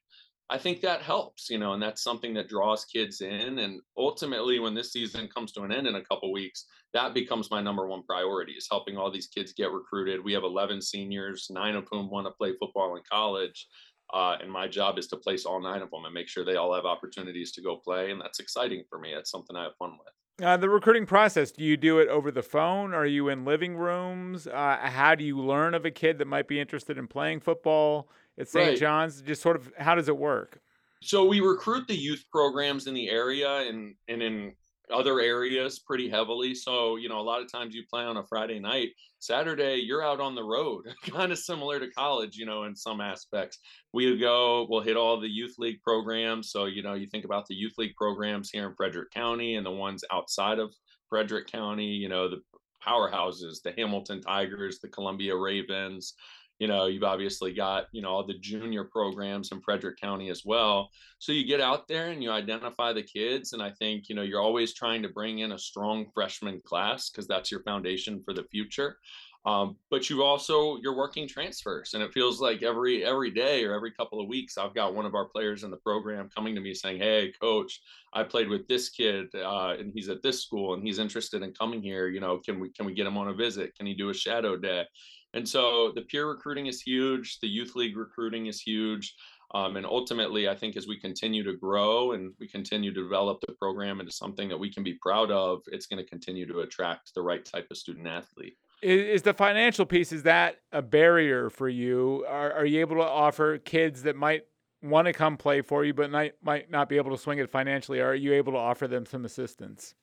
I 0.53 0.59
think 0.59 0.81
that 0.81 1.01
helps, 1.01 1.49
you 1.49 1.57
know, 1.57 1.73
and 1.73 1.81
that's 1.81 2.03
something 2.03 2.35
that 2.35 2.47
draws 2.47 2.85
kids 2.85 3.21
in. 3.21 3.57
And 3.57 3.81
ultimately, 3.97 4.59
when 4.59 4.75
this 4.75 4.91
season 4.91 5.27
comes 5.27 5.51
to 5.53 5.63
an 5.63 5.71
end 5.71 5.87
in 5.87 5.95
a 5.95 6.05
couple 6.05 6.31
weeks, 6.31 6.67
that 6.93 7.15
becomes 7.15 7.49
my 7.49 7.59
number 7.59 7.87
one 7.87 8.03
priority 8.03 8.51
is 8.51 8.67
helping 8.69 8.95
all 8.95 9.11
these 9.11 9.25
kids 9.25 9.51
get 9.51 9.71
recruited. 9.71 10.23
We 10.23 10.33
have 10.33 10.43
11 10.43 10.79
seniors, 10.83 11.47
nine 11.49 11.75
of 11.75 11.87
whom 11.89 12.11
want 12.11 12.27
to 12.27 12.31
play 12.31 12.53
football 12.59 12.95
in 12.97 13.01
college. 13.11 13.65
Uh, 14.13 14.35
and 14.39 14.51
my 14.51 14.67
job 14.67 14.99
is 14.99 15.07
to 15.07 15.17
place 15.17 15.43
all 15.43 15.59
nine 15.59 15.81
of 15.81 15.89
them 15.89 16.05
and 16.05 16.13
make 16.13 16.27
sure 16.27 16.45
they 16.45 16.55
all 16.55 16.75
have 16.75 16.85
opportunities 16.85 17.51
to 17.53 17.63
go 17.63 17.77
play. 17.77 18.11
And 18.11 18.21
that's 18.21 18.39
exciting 18.39 18.83
for 18.91 18.99
me. 18.99 19.11
That's 19.15 19.31
something 19.31 19.55
I 19.55 19.63
have 19.63 19.75
fun 19.79 19.93
with. 19.93 20.45
Uh, 20.45 20.57
the 20.57 20.69
recruiting 20.69 21.07
process, 21.07 21.51
do 21.51 21.63
you 21.63 21.77
do 21.77 21.97
it 21.97 22.09
over 22.09 22.29
the 22.29 22.43
phone? 22.43 22.93
Are 22.93 23.07
you 23.07 23.29
in 23.29 23.43
living 23.43 23.75
rooms? 23.75 24.45
Uh, 24.45 24.77
how 24.83 25.15
do 25.15 25.23
you 25.23 25.39
learn 25.39 25.73
of 25.73 25.83
a 25.83 25.91
kid 25.91 26.19
that 26.19 26.27
might 26.27 26.47
be 26.47 26.59
interested 26.59 26.99
in 26.99 27.07
playing 27.07 27.39
football? 27.39 28.07
At 28.39 28.47
St. 28.47 28.69
Right. 28.69 28.77
John's? 28.77 29.21
Just 29.21 29.41
sort 29.41 29.55
of 29.55 29.71
how 29.77 29.95
does 29.95 30.07
it 30.07 30.17
work? 30.17 30.59
So 31.01 31.25
we 31.25 31.41
recruit 31.41 31.87
the 31.87 31.95
youth 31.95 32.23
programs 32.31 32.87
in 32.87 32.93
the 32.93 33.09
area 33.09 33.67
and 33.67 33.95
and 34.07 34.21
in 34.21 34.53
other 34.91 35.19
areas 35.19 35.79
pretty 35.79 36.09
heavily. 36.09 36.53
So, 36.53 36.97
you 36.97 37.09
know, 37.09 37.19
a 37.19 37.21
lot 37.21 37.41
of 37.41 37.51
times 37.51 37.73
you 37.73 37.83
play 37.89 38.03
on 38.03 38.17
a 38.17 38.23
Friday 38.23 38.59
night, 38.59 38.89
Saturday, 39.19 39.75
you're 39.75 40.03
out 40.03 40.19
on 40.19 40.35
the 40.35 40.43
road, 40.43 40.85
kind 41.09 41.31
of 41.31 41.39
similar 41.39 41.79
to 41.79 41.91
college, 41.91 42.37
you 42.37 42.45
know, 42.45 42.63
in 42.63 42.75
some 42.75 43.01
aspects. 43.01 43.59
We 43.93 44.17
go, 44.17 44.67
we'll 44.69 44.81
hit 44.81 44.97
all 44.97 45.19
the 45.19 45.29
youth 45.29 45.55
league 45.57 45.81
programs. 45.81 46.51
So, 46.51 46.65
you 46.65 46.83
know, 46.83 46.93
you 46.93 47.07
think 47.07 47.25
about 47.25 47.47
the 47.47 47.55
youth 47.55 47.73
league 47.77 47.95
programs 47.95 48.49
here 48.49 48.67
in 48.67 48.75
Frederick 48.75 49.11
County 49.11 49.55
and 49.55 49.65
the 49.65 49.71
ones 49.71 50.03
outside 50.11 50.59
of 50.59 50.73
Frederick 51.09 51.47
County, 51.47 51.87
you 51.87 52.09
know, 52.09 52.29
the 52.29 52.41
powerhouses, 52.85 53.61
the 53.63 53.73
Hamilton 53.77 54.21
Tigers, 54.21 54.79
the 54.79 54.89
Columbia 54.89 55.35
Ravens, 55.35 56.15
you 56.59 56.67
know 56.67 56.85
you've 56.85 57.03
obviously 57.03 57.53
got 57.53 57.85
you 57.91 58.01
know 58.01 58.09
all 58.09 58.25
the 58.25 58.37
junior 58.39 58.83
programs 58.83 59.51
in 59.51 59.61
frederick 59.61 59.99
county 59.99 60.29
as 60.29 60.43
well. 60.45 60.89
So 61.19 61.31
you 61.31 61.45
get 61.45 61.61
out 61.61 61.87
there 61.87 62.11
and 62.11 62.21
you 62.21 62.31
identify 62.31 62.93
the 62.93 63.03
kids 63.03 63.53
and 63.53 63.61
i 63.61 63.71
think 63.71 64.09
you 64.09 64.15
know 64.15 64.21
you're 64.21 64.41
always 64.41 64.73
trying 64.73 65.01
to 65.03 65.09
bring 65.09 65.39
in 65.39 65.53
a 65.53 65.57
strong 65.57 66.05
freshman 66.13 66.61
class 66.65 67.09
because 67.09 67.27
that's 67.27 67.51
your 67.51 67.63
foundation 67.63 68.21
for 68.23 68.33
the 68.33 68.43
future. 68.43 68.97
Um, 69.45 69.75
but 69.91 70.09
you've 70.09 70.21
also 70.21 70.77
you're 70.81 70.95
working 70.95 71.27
transfers 71.27 71.93
and 71.93 72.01
it 72.01 72.13
feels 72.13 72.39
like 72.39 72.63
every 72.63 73.03
every 73.03 73.29
day 73.29 73.65
or 73.65 73.73
every 73.73 73.91
couple 73.91 74.21
of 74.21 74.29
weeks 74.29 74.57
i've 74.57 74.73
got 74.73 74.95
one 74.95 75.05
of 75.05 75.15
our 75.15 75.25
players 75.25 75.65
in 75.65 75.71
the 75.71 75.77
program 75.77 76.29
coming 76.33 76.55
to 76.55 76.61
me 76.61 76.73
saying 76.73 76.97
hey 76.97 77.33
coach 77.41 77.81
i 78.13 78.23
played 78.23 78.47
with 78.47 78.65
this 78.69 78.87
kid 78.87 79.27
uh, 79.35 79.75
and 79.77 79.91
he's 79.93 80.07
at 80.07 80.23
this 80.23 80.41
school 80.41 80.75
and 80.75 80.83
he's 80.83 80.97
interested 80.97 81.41
in 81.41 81.51
coming 81.51 81.81
here. 81.81 82.07
You 82.07 82.21
know 82.21 82.37
can 82.37 82.57
we 82.57 82.69
can 82.69 82.85
we 82.85 82.93
get 82.93 83.05
him 83.05 83.17
on 83.17 83.27
a 83.27 83.33
visit? 83.33 83.75
Can 83.75 83.85
he 83.85 83.93
do 83.93 84.09
a 84.09 84.13
shadow 84.13 84.55
day 84.55 84.85
and 85.33 85.47
so 85.47 85.91
the 85.95 86.01
peer 86.01 86.27
recruiting 86.27 86.67
is 86.67 86.81
huge, 86.81 87.39
the 87.39 87.47
youth 87.47 87.75
league 87.75 87.97
recruiting 87.97 88.47
is 88.47 88.61
huge. 88.61 89.15
Um, 89.55 89.77
and 89.77 89.85
ultimately, 89.85 90.49
I 90.49 90.55
think 90.55 90.75
as 90.75 90.87
we 90.87 90.99
continue 90.99 91.43
to 91.43 91.53
grow 91.53 92.13
and 92.13 92.33
we 92.39 92.47
continue 92.47 92.91
to 92.91 93.03
develop 93.03 93.39
the 93.45 93.53
program 93.53 93.99
into 93.99 94.11
something 94.11 94.49
that 94.49 94.57
we 94.57 94.73
can 94.73 94.83
be 94.83 94.95
proud 94.95 95.29
of, 95.29 95.61
it's 95.67 95.85
going 95.85 96.03
to 96.03 96.09
continue 96.09 96.47
to 96.47 96.61
attract 96.61 97.13
the 97.13 97.21
right 97.21 97.45
type 97.45 97.67
of 97.69 97.77
student 97.77 98.07
athlete. 98.07 98.57
Is, 98.81 99.21
the 99.21 99.33
financial 99.33 99.85
piece 99.85 100.11
is 100.11 100.23
that 100.23 100.57
a 100.71 100.81
barrier 100.81 101.49
for 101.49 101.69
you? 101.69 102.25
Are, 102.27 102.51
are 102.51 102.65
you 102.65 102.81
able 102.81 102.97
to 102.97 103.03
offer 103.03 103.59
kids 103.59 104.03
that 104.03 104.15
might 104.15 104.43
want 104.81 105.05
to 105.05 105.13
come 105.13 105.37
play 105.37 105.61
for 105.61 105.85
you 105.85 105.93
but 105.93 106.11
might 106.11 106.33
might 106.43 106.69
not 106.69 106.89
be 106.89 106.97
able 106.97 107.11
to 107.11 107.17
swing 107.17 107.39
it 107.39 107.49
financially? 107.49 108.01
Are 108.01 108.13
you 108.13 108.33
able 108.33 108.51
to 108.53 108.59
offer 108.59 108.87
them 108.87 109.05
some 109.05 109.23
assistance? 109.23 109.95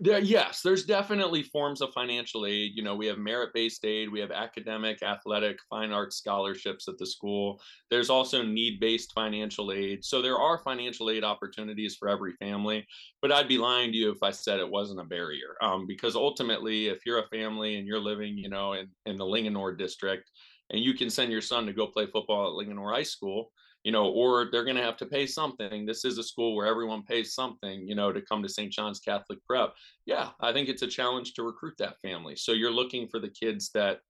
There, 0.00 0.18
yes, 0.18 0.60
there's 0.62 0.84
definitely 0.84 1.42
forms 1.42 1.80
of 1.80 1.92
financial 1.92 2.46
aid. 2.46 2.72
You 2.74 2.82
know, 2.82 2.94
we 2.94 3.06
have 3.06 3.18
merit 3.18 3.50
based 3.52 3.84
aid, 3.84 4.10
we 4.10 4.20
have 4.20 4.30
academic, 4.30 5.02
athletic, 5.02 5.58
fine 5.68 5.92
arts 5.92 6.16
scholarships 6.16 6.88
at 6.88 6.98
the 6.98 7.06
school. 7.06 7.60
There's 7.90 8.10
also 8.10 8.42
need 8.42 8.80
based 8.80 9.12
financial 9.14 9.72
aid. 9.72 10.04
So 10.04 10.22
there 10.22 10.38
are 10.38 10.58
financial 10.58 11.10
aid 11.10 11.24
opportunities 11.24 11.96
for 11.96 12.08
every 12.08 12.32
family. 12.34 12.86
But 13.20 13.32
I'd 13.32 13.48
be 13.48 13.58
lying 13.58 13.92
to 13.92 13.98
you 13.98 14.10
if 14.10 14.22
I 14.22 14.30
said 14.30 14.60
it 14.60 14.70
wasn't 14.70 15.00
a 15.00 15.04
barrier. 15.04 15.56
Um, 15.60 15.86
because 15.86 16.16
ultimately, 16.16 16.88
if 16.88 17.04
you're 17.04 17.20
a 17.20 17.28
family 17.28 17.76
and 17.76 17.86
you're 17.86 18.00
living, 18.00 18.38
you 18.38 18.48
know, 18.48 18.72
in, 18.74 18.88
in 19.06 19.18
the 19.18 19.24
Linganore 19.24 19.76
district, 19.76 20.30
and 20.70 20.82
you 20.82 20.94
can 20.94 21.10
send 21.10 21.30
your 21.30 21.42
son 21.42 21.66
to 21.66 21.72
go 21.72 21.86
play 21.86 22.06
football 22.06 22.48
at 22.48 22.66
Linganore 22.66 22.94
High 22.94 23.02
School, 23.02 23.50
you 23.84 23.92
know, 23.92 24.06
or 24.06 24.48
they're 24.50 24.64
going 24.64 24.76
to 24.76 24.82
have 24.82 24.96
to 24.96 25.06
pay 25.06 25.26
something. 25.26 25.84
This 25.84 26.04
is 26.04 26.18
a 26.18 26.22
school 26.22 26.56
where 26.56 26.66
everyone 26.66 27.02
pays 27.02 27.34
something, 27.34 27.86
you 27.86 27.94
know, 27.94 28.12
to 28.12 28.22
come 28.22 28.42
to 28.42 28.48
St. 28.48 28.72
John's 28.72 28.98
Catholic 28.98 29.38
Prep. 29.44 29.74
Yeah, 30.06 30.30
I 30.40 30.52
think 30.52 30.68
it's 30.68 30.82
a 30.82 30.86
challenge 30.86 31.34
to 31.34 31.42
recruit 31.42 31.74
that 31.78 32.00
family. 32.00 32.34
So 32.34 32.52
you're 32.52 32.72
looking 32.72 33.06
for 33.08 33.20
the 33.20 33.28
kids 33.28 33.70
that 33.74 34.00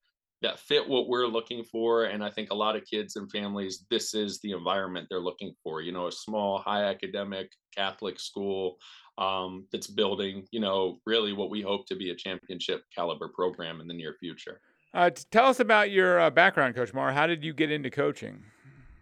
that 0.43 0.61
fit 0.61 0.87
what 0.87 1.09
we're 1.09 1.27
looking 1.27 1.65
for 1.65 2.05
and 2.05 2.23
i 2.23 2.29
think 2.29 2.51
a 2.51 2.55
lot 2.55 2.77
of 2.77 2.85
kids 2.85 3.17
and 3.17 3.31
families 3.31 3.87
this 3.89 4.13
is 4.13 4.41
the 4.41 4.51
environment 4.51 5.07
they're 5.09 5.19
looking 5.19 5.55
for 5.63 5.81
you 5.81 5.91
know 5.91 6.09
a 6.09 6.13
small 6.13 6.59
high 6.59 6.85
academic 6.85 7.51
catholic 7.75 8.21
school 8.21 8.77
um, 9.17 9.65
that's 9.73 9.87
building 9.87 10.45
you 10.51 10.61
know 10.61 10.99
really 11.07 11.33
what 11.33 11.49
we 11.49 11.63
hope 11.63 11.87
to 11.87 11.97
be 11.97 12.11
a 12.11 12.15
championship 12.15 12.83
caliber 12.95 13.29
program 13.29 13.81
in 13.81 13.87
the 13.87 13.95
near 13.95 14.17
future 14.21 14.61
uh, 14.93 15.09
tell 15.31 15.47
us 15.47 15.61
about 15.61 15.91
your 15.91 16.21
uh, 16.21 16.31
background 16.31 16.75
coach 16.75 16.93
Marr. 16.93 17.13
how 17.13 17.27
did 17.27 17.43
you 17.43 17.55
get 17.55 17.71
into 17.71 17.91
coaching 17.91 18.43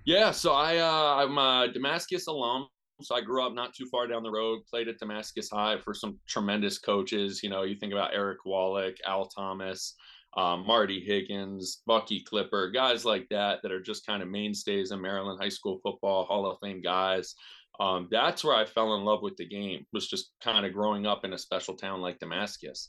yeah, 0.05 0.31
so 0.31 0.53
I 0.53 0.79
uh, 0.79 1.25
I'm 1.25 1.39
a 1.39 1.73
Damascus 1.73 2.27
alum. 2.27 2.67
So 3.01 3.17
I 3.17 3.21
grew 3.21 3.45
up 3.45 3.53
not 3.53 3.75
too 3.75 3.87
far 3.91 4.07
down 4.07 4.23
the 4.23 4.31
road. 4.31 4.61
Played 4.71 4.89
at 4.89 4.99
Damascus 4.99 5.51
High 5.51 5.79
for 5.79 5.93
some 5.95 6.19
tremendous 6.29 6.79
coaches. 6.79 7.43
You 7.43 7.51
know, 7.51 7.63
you 7.63 7.77
think 7.77 7.93
about 7.93 8.15
Eric 8.15 8.39
Wallich, 8.47 8.97
Al 9.07 9.27
Thomas, 9.27 9.95
um, 10.37 10.65
Marty 10.67 11.01
Higgins, 11.05 11.83
Bucky 11.87 12.23
Clipper, 12.23 12.71
guys 12.71 13.05
like 13.05 13.27
that 13.31 13.61
that 13.63 13.73
are 13.73 13.83
just 13.83 14.07
kind 14.07 14.23
of 14.23 14.29
mainstays 14.29 14.93
in 14.93 15.01
Maryland 15.01 15.41
high 15.43 15.49
school 15.49 15.81
football, 15.83 16.25
Hall 16.25 16.51
of 16.51 16.59
Fame 16.63 16.81
guys. 16.81 17.35
Um, 17.81 18.09
that's 18.11 18.45
where 18.45 18.55
I 18.55 18.65
fell 18.65 18.95
in 18.95 19.05
love 19.05 19.23
with 19.23 19.37
the 19.37 19.49
game. 19.49 19.87
Was 19.93 20.07
just 20.07 20.33
kind 20.43 20.65
of 20.65 20.73
growing 20.73 21.07
up 21.07 21.25
in 21.25 21.33
a 21.33 21.39
special 21.39 21.75
town 21.75 22.01
like 22.01 22.19
Damascus. 22.19 22.89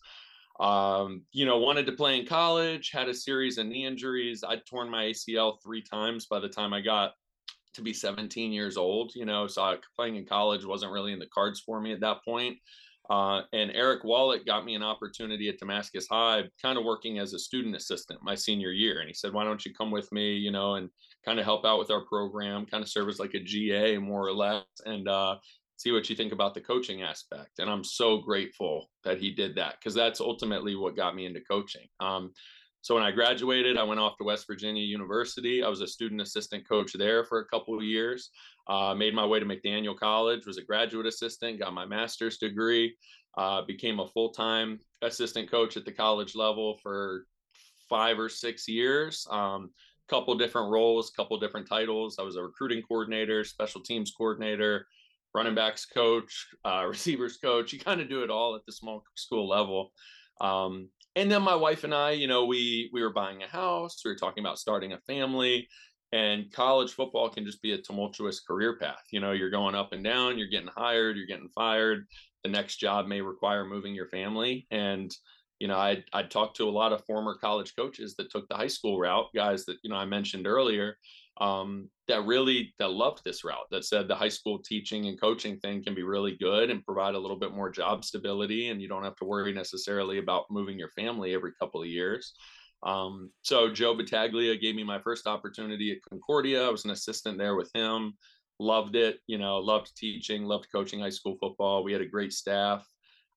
Um, 0.60 1.24
you 1.32 1.46
know, 1.46 1.58
wanted 1.58 1.86
to 1.88 1.94
play 1.94 2.20
in 2.20 2.26
college, 2.26 2.92
had 2.92 3.10
a 3.10 3.14
series 3.14 3.58
of 3.58 3.66
knee 3.66 3.86
injuries. 3.86 4.44
I'd 4.48 4.66
torn 4.66 4.90
my 4.90 5.06
ACL 5.06 5.58
three 5.64 5.82
times 5.82 6.28
by 6.28 6.40
the 6.40 6.50
time 6.50 6.74
I 6.74 6.82
got 6.82 7.14
to 7.74 7.82
be 7.82 7.94
17 7.94 8.52
years 8.52 8.78
old, 8.78 9.14
you 9.16 9.26
know, 9.26 9.48
so 9.48 9.78
playing 9.96 10.16
in 10.16 10.26
college 10.26 10.64
wasn't 10.64 10.92
really 10.92 11.12
in 11.12 11.20
the 11.20 11.28
cards 11.34 11.60
for 11.60 11.82
me 11.82 11.92
at 11.92 12.02
that 12.02 12.24
point. 12.24 12.58
Uh, 13.10 13.42
and 13.52 13.72
Eric 13.74 14.04
Wallich 14.04 14.46
got 14.46 14.64
me 14.64 14.76
an 14.76 14.84
opportunity 14.84 15.50
at 15.50 15.60
Damascus 15.60 16.08
High, 16.10 16.44
kind 16.62 16.78
of 16.78 16.86
working 16.86 17.20
as 17.20 17.34
a 17.34 17.40
student 17.40 17.76
assistant 17.76 18.22
my 18.24 18.34
senior 18.34 18.72
year. 18.72 19.00
And 19.00 19.10
he 19.10 19.14
said, 19.14 19.34
"Why 19.34 19.44
don't 19.44 19.64
you 19.66 19.74
come 19.74 19.92
with 19.92 20.10
me, 20.14 20.36
you 20.36 20.52
know, 20.52 20.76
and 20.76 20.90
kind 21.26 21.38
of 21.38 21.44
help 21.44 21.66
out 21.66 21.80
with 21.80 21.92
our 21.92 22.06
program, 22.06 22.66
kind 22.66 22.82
of 22.82 22.90
serve 22.90 23.10
as 23.10 23.20
like 23.20 23.34
a 23.34 23.44
GA 23.44 23.98
more 23.98 24.26
or 24.26 24.34
less, 24.34 24.64
and 24.86 25.08
uh, 25.10 25.36
see 25.84 25.92
what 25.92 26.10
you 26.10 26.16
think 26.16 26.32
about 26.32 26.54
the 26.54 26.62
coaching 26.62 27.02
aspect." 27.02 27.60
And 27.60 27.70
I'm 27.70 27.84
so 27.84 28.18
grateful 28.18 28.90
that 29.04 29.20
he 29.20 29.32
did 29.32 29.56
that 29.56 29.76
because 29.80 29.94
that's 29.94 30.22
ultimately 30.22 30.76
what 30.76 30.96
got 30.96 31.16
me 31.16 31.26
into 31.26 31.42
coaching. 31.42 31.88
Um, 32.00 32.32
so 32.84 32.96
when 32.96 33.04
I 33.04 33.12
graduated, 33.12 33.78
I 33.78 33.84
went 33.84 34.02
off 34.02 34.18
to 34.18 34.26
West 34.26 34.46
Virginia 34.46 34.84
University. 34.84 35.64
I 35.64 35.70
was 35.70 35.80
a 35.80 35.88
student 35.88 36.20
assistant 36.20 36.68
coach 36.68 36.92
there 36.92 37.24
for 37.24 37.40
a 37.40 37.46
couple 37.46 37.78
of 37.78 37.84
years. 37.84 38.30
Uh, 38.68 38.94
made 38.94 39.14
my 39.14 39.26
way 39.26 39.40
to 39.40 39.46
McDaniel 39.46 39.98
College, 39.98 40.46
was 40.46 40.58
a 40.58 40.64
graduate 40.64 41.06
assistant, 41.06 41.60
got 41.60 41.74
my 41.74 41.86
master's 41.86 42.38
degree, 42.38 42.94
uh, 43.38 43.62
became 43.62 44.02
a 44.02 44.08
full 44.08 44.32
time 44.32 44.80
assistant 45.02 45.50
coach 45.50 45.78
at 45.78 45.86
the 45.86 45.94
college 45.94 46.36
level 46.36 46.78
for 46.84 47.26
five 47.88 48.20
or 48.20 48.28
six 48.28 48.68
years. 48.68 49.26
Um, 49.30 49.70
couple 50.10 50.36
different 50.36 50.70
roles, 50.70 51.10
couple 51.10 51.40
different 51.40 51.68
titles. 51.68 52.18
I 52.20 52.24
was 52.24 52.36
a 52.36 52.44
recruiting 52.44 52.82
coordinator, 52.82 53.44
special 53.44 53.82
teams 53.82 54.12
coordinator, 54.12 54.88
running 55.34 55.56
backs 55.56 55.86
coach, 55.86 56.48
uh, 56.66 56.86
receivers 56.88 57.38
coach. 57.38 57.74
You 57.74 57.80
kind 57.80 58.02
of 58.02 58.10
do 58.10 58.24
it 58.24 58.30
all 58.30 58.56
at 58.56 58.66
the 58.66 58.72
small 58.72 59.04
school 59.16 59.48
level. 59.48 59.92
Um, 60.42 60.90
and 61.16 61.32
then 61.32 61.44
my 61.44 61.56
wife 61.56 61.84
and 61.84 61.94
I, 61.94 62.12
you 62.12 62.28
know, 62.28 62.46
we 62.46 62.90
we 62.92 63.02
were 63.02 63.14
buying 63.14 63.44
a 63.44 63.48
house, 63.48 64.02
we 64.04 64.12
were 64.12 64.18
talking 64.18 64.44
about 64.44 64.58
starting 64.58 64.94
a 64.94 65.00
family, 65.00 65.68
and 66.12 66.52
college 66.52 66.92
football 66.92 67.30
can 67.30 67.46
just 67.46 67.62
be 67.62 67.74
a 67.74 67.82
tumultuous 67.82 68.40
career 68.40 68.78
path. 68.78 69.04
You 69.12 69.20
know, 69.20 69.32
you're 69.32 69.52
going 69.52 69.76
up 69.76 69.94
and 69.94 70.04
down, 70.04 70.38
you're 70.38 70.48
getting 70.48 70.70
hired, 70.76 71.18
you're 71.18 71.28
getting 71.28 71.50
fired. 71.50 72.06
The 72.44 72.50
next 72.50 72.78
job 72.78 73.08
may 73.08 73.22
require 73.22 73.64
moving 73.64 73.94
your 73.94 74.10
family, 74.10 74.68
and 74.72 75.16
you 75.60 75.68
know, 75.68 75.78
I 75.78 76.04
I 76.12 76.24
talked 76.24 76.58
to 76.58 76.68
a 76.68 76.72
lot 76.72 76.94
of 76.94 77.06
former 77.06 77.38
college 77.40 77.76
coaches 77.76 78.16
that 78.18 78.32
took 78.32 78.48
the 78.50 78.58
high 78.58 78.68
school 78.68 79.00
route, 79.00 79.28
guys 79.36 79.66
that 79.66 79.78
you 79.84 79.90
know 79.90 79.96
I 79.96 80.06
mentioned 80.06 80.48
earlier, 80.48 80.98
um, 81.38 81.90
that 82.08 82.26
really 82.26 82.74
that 82.80 82.92
loved 82.92 83.24
this 83.24 83.44
route 83.44 83.68
that 83.72 83.86
said 83.86 84.08
the 84.08 84.16
high 84.16 84.30
school 84.30 84.60
teaching 84.60 85.08
and 85.08 85.20
coaching 85.20 85.58
thing 85.60 85.84
can 85.84 85.96
be 85.96 86.04
really 86.04 86.38
good 86.40 86.70
and 86.70 86.86
provide 86.86 87.16
a 87.16 87.20
little 87.20 87.40
bit 87.40 87.54
more 87.54 87.70
job 87.70 88.04
stability 88.04 88.70
and 88.70 88.82
you 88.82 88.88
don't 88.88 89.04
have 89.04 89.16
to 89.16 89.26
worry 89.26 89.54
necessarily 89.54 90.20
about 90.20 90.46
moving 90.52 90.78
your 90.78 90.90
family 90.90 91.34
every 91.34 91.52
couple 91.60 91.82
of 91.82 91.88
years. 91.88 92.34
Um, 92.84 93.32
so 93.42 93.72
joe 93.72 93.96
battaglia 93.96 94.58
gave 94.58 94.76
me 94.76 94.84
my 94.84 95.00
first 95.00 95.26
opportunity 95.26 95.92
at 95.92 96.10
concordia. 96.10 96.68
I 96.68 96.70
was 96.70 96.86
an 96.86 96.92
assistant 96.92 97.38
there 97.38 97.56
with 97.56 97.72
him. 97.74 98.14
Loved 98.60 98.96
it 98.96 99.20
you 99.26 99.38
know 99.38 99.58
loved 99.58 99.96
teaching 99.98 100.44
loved 100.44 100.68
coaching 100.72 101.00
high 101.00 101.10
school 101.10 101.38
football. 101.40 101.84
We 101.84 101.94
had 101.94 102.02
a 102.02 102.08
great 102.08 102.34
staff. 102.34 102.86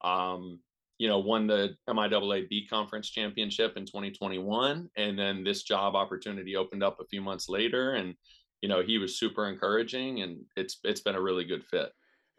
Um, 0.05 0.61
you 0.99 1.09
know, 1.09 1.18
won 1.18 1.47
the 1.47 1.76
MIAA 1.88 2.49
B 2.49 2.66
conference 2.68 3.11
championship 3.11 3.76
in 3.76 3.84
2021. 3.84 4.88
And 4.97 5.18
then 5.18 5.44
this 5.44 5.62
job 5.62 5.94
opportunity 5.94 6.57
opened 6.57 6.82
up 6.82 7.01
a 7.01 7.07
few 7.07 7.20
months 7.20 7.49
later. 7.49 7.94
And, 7.94 8.14
you 8.62 8.68
know, 8.68 8.82
he 8.82 8.99
was 8.99 9.18
super 9.18 9.49
encouraging 9.49 10.22
and 10.22 10.40
it's 10.57 10.78
it's 10.84 11.01
been 11.01 11.14
a 11.14 11.20
really 11.20 11.44
good 11.44 11.64
fit. 11.64 11.92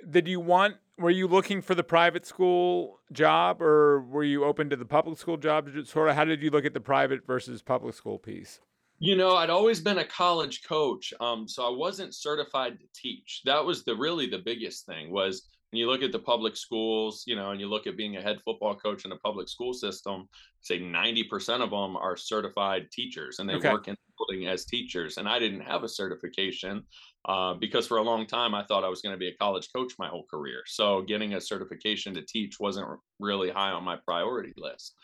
Did 0.10 0.28
you 0.28 0.40
want 0.40 0.76
were 0.98 1.12
you 1.12 1.28
looking 1.28 1.62
for 1.62 1.76
the 1.76 1.84
private 1.84 2.26
school 2.26 3.00
job 3.12 3.62
or 3.62 4.02
were 4.02 4.24
you 4.24 4.44
open 4.44 4.70
to 4.72 4.76
the 4.76 4.86
public 4.86 5.20
school 5.20 5.38
job? 5.38 5.70
Sort 5.86 6.10
of 6.10 6.16
how 6.16 6.26
did 6.26 6.42
you 6.42 6.50
look 6.50 6.66
at 6.66 6.74
the 6.74 6.80
private 6.80 7.26
versus 7.28 7.62
public 7.62 7.94
school 7.94 8.18
piece? 8.18 8.60
You 9.00 9.16
know, 9.16 9.36
I'd 9.36 9.52
always 9.52 9.80
been 9.80 10.00
a 10.00 10.06
college 10.06 10.64
coach, 10.68 11.14
um, 11.20 11.48
so 11.48 11.64
I 11.64 11.78
wasn't 11.78 12.16
certified 12.16 12.80
to 12.80 12.86
teach. 12.96 13.42
That 13.46 13.64
was 13.64 13.84
the 13.84 13.96
really 13.96 14.28
the 14.28 14.40
biggest 14.40 14.88
thing 14.88 15.12
was 15.12 15.48
when 15.72 15.80
you 15.80 15.88
look 15.88 16.02
at 16.02 16.12
the 16.12 16.20
public 16.20 16.56
schools, 16.56 17.24
you 17.28 17.36
know, 17.36 17.52
and 17.52 17.60
you 17.60 17.68
look 17.68 17.88
at 17.88 17.98
being 17.98 18.16
a 18.16 18.22
head 18.22 18.40
football 18.46 18.76
coach 18.76 19.04
in 19.04 19.12
a 19.12 19.18
public 19.18 19.50
school 19.50 19.74
system, 19.74 20.28
say 20.62 20.80
90% 20.80 21.62
of 21.62 21.72
them 21.72 21.98
are 21.98 22.16
certified 22.16 22.90
teachers 22.92 23.40
and 23.40 23.50
they 23.50 23.56
okay. 23.56 23.72
work 23.72 23.88
in 23.88 23.96
the 23.96 24.14
building 24.18 24.48
as 24.48 24.66
teachers. 24.66 25.18
And 25.18 25.28
I 25.28 25.40
didn't 25.40 25.62
have 25.62 25.84
a 25.84 25.90
certification 25.90 26.84
uh, 27.26 27.56
because 27.56 27.86
for 27.86 27.98
a 27.98 28.02
long 28.02 28.26
time 28.26 28.56
I 28.56 28.64
thought 28.64 28.86
I 28.86 28.90
was 28.90 29.02
going 29.02 29.14
to 29.14 29.20
be 29.20 29.28
a 29.28 29.36
college 29.36 29.68
coach 29.76 29.94
my 30.00 30.08
whole 30.08 30.26
career. 30.32 30.62
So 30.68 31.02
getting 31.02 31.34
a 31.34 31.42
certification 31.42 32.14
to 32.14 32.22
teach 32.22 32.60
wasn't 32.60 32.88
really 33.20 33.50
high 33.50 33.72
on 33.72 33.84
my 33.84 33.98
priority 33.98 34.54
list. 34.56 34.96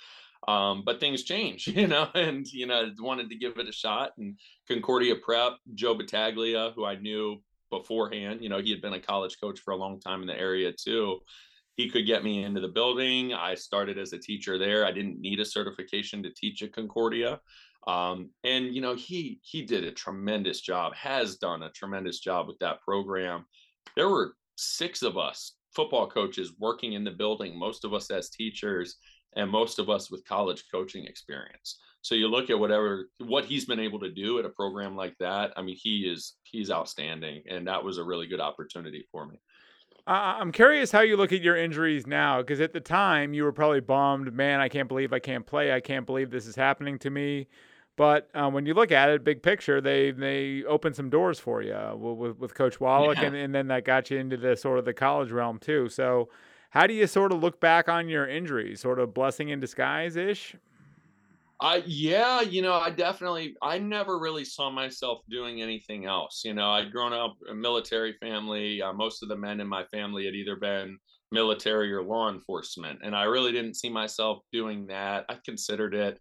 Um, 0.48 0.84
but 0.86 1.00
things 1.00 1.24
change, 1.24 1.68
you 1.76 1.88
know, 1.88 2.08
and 2.16 2.48
you 2.48 2.68
know, 2.68 2.90
wanted 3.00 3.30
to 3.30 3.36
give 3.36 3.58
it 3.58 3.68
a 3.68 3.74
shot. 3.74 4.12
And 4.18 4.40
Concordia 4.68 5.16
Prep, 5.16 5.54
Joe 5.74 5.96
Battaglia, 5.96 6.72
who 6.76 6.86
I 6.86 6.96
knew 6.96 7.42
beforehand. 7.80 8.42
You 8.42 8.50
know, 8.50 8.60
he 8.60 8.72
had 8.72 8.82
been 8.82 8.94
a 8.94 9.00
college 9.00 9.38
coach 9.42 9.60
for 9.60 9.72
a 9.72 9.78
long 9.78 10.00
time 10.00 10.22
in 10.22 10.28
the 10.28 10.40
area 10.40 10.72
too. 10.72 11.20
He 11.76 11.90
could 11.90 12.06
get 12.06 12.24
me 12.24 12.44
into 12.44 12.62
the 12.62 12.68
building. 12.68 13.34
I 13.34 13.56
started 13.56 13.98
as 13.98 14.14
a 14.14 14.20
teacher 14.20 14.58
there. 14.58 14.86
I 14.86 14.92
didn't 14.92 15.20
need 15.20 15.40
a 15.40 15.46
certification 15.46 16.22
to 16.24 16.34
teach 16.34 16.62
at 16.62 16.74
Concordia. 16.74 17.40
Um, 17.88 18.30
and 18.44 18.74
you 18.74 18.82
know, 18.82 18.96
he 18.96 19.40
he 19.42 19.64
did 19.64 19.84
a 19.84 19.92
tremendous 19.92 20.62
job, 20.62 20.94
has 20.96 21.38
done 21.38 21.64
a 21.64 21.72
tremendous 21.72 22.20
job 22.20 22.48
with 22.48 22.60
that 22.60 22.82
program. 22.82 23.46
There 23.96 24.10
were 24.10 24.36
six 24.56 25.02
of 25.02 25.18
us 25.18 25.54
football 25.76 26.08
coaches 26.08 26.54
working 26.60 26.94
in 26.94 27.04
the 27.04 27.12
building, 27.12 27.58
most 27.58 27.84
of 27.84 27.94
us 27.94 28.12
as 28.12 28.30
teachers, 28.30 28.98
and 29.36 29.50
most 29.50 29.80
of 29.80 29.90
us 29.90 30.12
with 30.12 30.28
college 30.28 30.64
coaching 30.72 31.06
experience. 31.06 31.80
So 32.02 32.16
you 32.16 32.28
look 32.28 32.50
at 32.50 32.60
whatever 32.60 33.10
what 33.20 33.46
he's 33.46 33.66
been 33.66 33.80
able 33.80 34.00
to 34.02 34.12
do 34.12 34.38
at 34.40 34.46
a 34.46 34.50
program 34.50 34.96
like 34.96 35.18
that. 35.20 35.54
I 35.56 35.62
mean, 35.62 35.78
he 35.80 36.02
is 36.02 36.34
he's 36.44 36.70
outstanding, 36.70 37.44
and 37.50 37.68
that 37.68 37.84
was 37.84 37.98
a 37.98 38.04
really 38.04 38.28
good 38.28 38.42
opportunity 38.42 39.06
for 39.12 39.26
me. 39.26 39.40
I'm 40.06 40.52
curious 40.52 40.92
how 40.92 41.00
you 41.00 41.16
look 41.16 41.32
at 41.32 41.42
your 41.42 41.56
injuries 41.56 42.06
now, 42.06 42.42
because 42.42 42.60
at 42.60 42.74
the 42.74 42.82
time 42.82 43.34
you 43.34 43.44
were 43.44 43.54
probably 43.54 43.80
bummed. 43.80 44.34
Man, 44.34 44.60
I 44.60 44.68
can't 44.68 44.90
believe 44.90 45.14
I 45.14 45.20
can't 45.20 45.46
play. 45.46 45.72
I 45.72 45.80
can't 45.80 46.06
believe 46.06 46.30
this 46.30 46.46
is 46.46 46.58
happening 46.58 47.00
to 47.00 47.10
me. 47.10 47.48
But 47.96 48.30
um, 48.34 48.54
when 48.54 48.66
you 48.66 48.74
look 48.74 48.92
at 48.92 49.10
it, 49.10 49.24
big 49.24 49.42
picture, 49.44 49.80
they 49.80 50.12
they 50.12 50.64
opened 50.66 50.96
some 50.96 51.10
doors 51.10 51.40
for 51.40 51.62
you 51.62 51.78
with, 51.96 52.38
with 52.38 52.54
Coach 52.56 52.80
Wallich, 52.80 53.16
yeah. 53.16 53.28
and, 53.28 53.36
and 53.36 53.56
then 53.56 53.68
that 53.68 53.86
got 53.86 54.10
you 54.12 54.18
into 54.18 54.36
the 54.36 54.58
sort 54.58 54.80
of 54.80 54.86
the 54.86 54.94
college 54.94 55.32
realm 55.32 55.60
too. 55.60 55.88
So, 55.90 56.30
how 56.74 56.88
do 56.88 56.94
you 56.96 57.06
sort 57.06 57.32
of 57.32 57.40
look 57.40 57.60
back 57.60 57.88
on 57.88 58.10
your 58.10 58.28
injuries? 58.28 58.82
Sort 58.82 58.98
of 58.98 59.14
blessing 59.14 59.50
in 59.50 59.60
disguise 59.60 60.16
ish. 60.16 60.56
I 61.62 61.84
yeah, 61.86 62.42
you 62.42 62.64
know, 62.64 62.74
I 62.74 62.90
definitely 62.90 63.56
I 63.62 63.78
never 63.78 64.18
really 64.18 64.44
saw 64.44 64.72
myself 64.72 65.20
doing 65.30 65.62
anything 65.62 66.08
else. 66.08 66.42
You 66.44 66.56
know, 66.56 66.72
I'd 66.72 66.92
grown 66.92 67.14
up 67.14 67.36
a 67.48 67.54
military 67.54 68.14
family. 68.14 68.82
Uh, 68.82 68.92
most 68.92 69.22
of 69.22 69.30
the 69.30 69.38
men 69.38 69.60
in 69.60 69.68
my 69.68 69.84
family 69.94 70.26
had 70.26 70.34
either 70.34 70.56
been 70.56 70.98
military 71.32 71.94
or 71.94 72.02
law 72.02 72.32
enforcement, 72.32 73.02
and 73.04 73.16
I 73.16 73.26
really 73.26 73.52
didn't 73.52 73.76
see 73.76 73.90
myself 73.90 74.40
doing 74.52 74.88
that. 74.88 75.26
I 75.30 75.38
considered 75.46 75.94
it, 75.94 76.20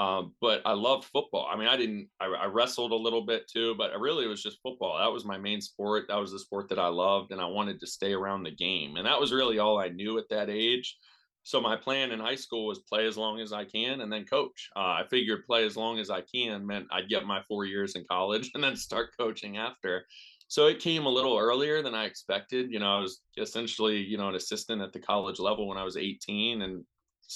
um, 0.00 0.34
but 0.40 0.62
I 0.64 0.72
loved 0.72 1.04
football. 1.06 1.46
I 1.50 1.56
mean, 1.56 1.68
I 1.68 1.76
didn't. 1.76 2.08
I, 2.20 2.26
I 2.26 2.46
wrestled 2.46 2.92
a 2.92 2.96
little 2.96 3.24
bit 3.24 3.48
too, 3.52 3.74
but 3.76 3.98
really 3.98 4.24
it 4.24 4.28
was 4.28 4.42
just 4.42 4.62
football. 4.62 4.98
That 4.98 5.12
was 5.12 5.24
my 5.24 5.38
main 5.38 5.60
sport. 5.60 6.06
That 6.08 6.18
was 6.18 6.32
the 6.32 6.38
sport 6.38 6.68
that 6.68 6.78
I 6.78 6.88
loved, 6.88 7.32
and 7.32 7.40
I 7.40 7.46
wanted 7.46 7.80
to 7.80 7.86
stay 7.86 8.12
around 8.12 8.42
the 8.42 8.54
game, 8.54 8.96
and 8.96 9.06
that 9.06 9.20
was 9.20 9.32
really 9.32 9.58
all 9.58 9.78
I 9.78 9.88
knew 9.88 10.18
at 10.18 10.28
that 10.30 10.50
age 10.50 10.96
so 11.42 11.60
my 11.60 11.76
plan 11.76 12.12
in 12.12 12.20
high 12.20 12.36
school 12.36 12.66
was 12.66 12.80
play 12.80 13.06
as 13.06 13.16
long 13.16 13.40
as 13.40 13.52
I 13.52 13.64
can 13.64 14.02
and 14.02 14.12
then 14.12 14.24
coach. 14.24 14.68
Uh, 14.76 14.80
I 14.80 15.04
figured 15.10 15.46
play 15.46 15.64
as 15.64 15.76
long 15.76 15.98
as 15.98 16.10
I 16.10 16.20
can 16.20 16.66
meant 16.66 16.86
I'd 16.92 17.08
get 17.08 17.26
my 17.26 17.42
four 17.48 17.64
years 17.64 17.94
in 17.94 18.04
college 18.10 18.50
and 18.54 18.62
then 18.62 18.76
start 18.76 19.16
coaching 19.18 19.56
after. 19.56 20.04
So 20.48 20.66
it 20.66 20.80
came 20.80 21.06
a 21.06 21.10
little 21.10 21.38
earlier 21.38 21.80
than 21.82 21.94
I 21.94 22.04
expected. 22.04 22.70
You 22.70 22.80
know, 22.80 22.96
I 22.96 23.00
was 23.00 23.20
essentially, 23.38 23.98
you 23.98 24.18
know, 24.18 24.28
an 24.28 24.34
assistant 24.34 24.82
at 24.82 24.92
the 24.92 24.98
college 24.98 25.38
level 25.38 25.68
when 25.68 25.78
I 25.78 25.84
was 25.84 25.96
18 25.96 26.62
and 26.62 26.84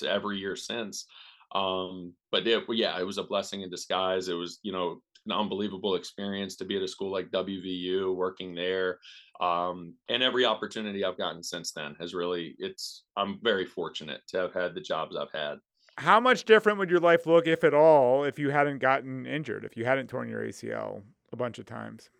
every 0.07 0.39
year 0.39 0.57
since. 0.57 1.07
Um, 1.55 2.15
but 2.33 2.47
it, 2.47 2.65
yeah, 2.71 2.99
it 2.99 3.07
was 3.07 3.19
a 3.19 3.23
blessing 3.23 3.63
in 3.63 3.71
disguise. 3.71 4.29
It 4.29 4.35
was, 4.35 4.59
you 4.63 4.73
know, 4.73 5.01
an 5.27 5.33
unbelievable 5.33 5.95
experience 5.95 6.57
to 6.57 6.65
be 6.65 6.77
at 6.77 6.83
a 6.83 6.89
school 6.89 7.11
like 7.11 7.31
WVU, 7.31 8.15
working 8.15 8.55
there, 8.55 8.99
um, 9.41 9.95
and 10.09 10.23
every 10.23 10.45
opportunity 10.45 11.05
I've 11.05 11.19
gotten 11.19 11.43
since 11.43 11.73
then 11.73 11.97
has 12.01 12.15
really. 12.15 12.55
It's 12.59 13.05
I'm 13.17 13.39
very 13.43 13.65
fortunate 13.65 14.21
to 14.29 14.39
have 14.39 14.53
had 14.53 14.75
the 14.75 14.81
jobs 14.81 15.17
I've 15.17 15.33
had. 15.33 15.59
How 15.97 16.19
much 16.19 16.45
different 16.45 16.79
would 16.79 16.91
your 16.91 17.01
life 17.01 17.27
look, 17.27 17.47
if 17.47 17.63
at 17.63 17.73
all, 17.73 18.25
if 18.25 18.39
you 18.39 18.51
hadn't 18.51 18.79
gotten 18.79 19.27
injured, 19.27 19.65
if 19.65 19.77
you 19.77 19.85
hadn't 19.85 20.09
torn 20.09 20.29
your 20.29 20.43
ACL 20.43 21.03
a 21.33 21.37
bunch 21.37 21.59
of 21.59 21.67
times? 21.67 22.11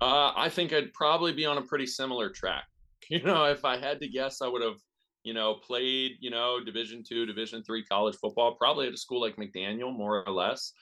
Uh, 0.00 0.32
I 0.36 0.48
think 0.48 0.72
I'd 0.72 0.92
probably 0.92 1.32
be 1.32 1.44
on 1.46 1.58
a 1.58 1.62
pretty 1.62 1.86
similar 1.86 2.30
track. 2.30 2.64
You 3.08 3.20
know, 3.22 3.46
if 3.46 3.64
I 3.64 3.76
had 3.76 3.98
to 4.02 4.08
guess, 4.08 4.40
I 4.40 4.46
would 4.46 4.62
have, 4.62 4.76
you 5.24 5.34
know, 5.34 5.54
played, 5.54 6.12
you 6.20 6.30
know, 6.30 6.62
Division 6.64 7.02
two, 7.06 7.26
Division 7.26 7.62
three 7.62 7.84
college 7.84 8.16
football, 8.16 8.54
probably 8.54 8.86
at 8.86 8.94
a 8.94 8.96
school 8.96 9.20
like 9.20 9.36
McDaniel, 9.36 9.96
more 9.96 10.24
or 10.26 10.32
less. 10.32 10.72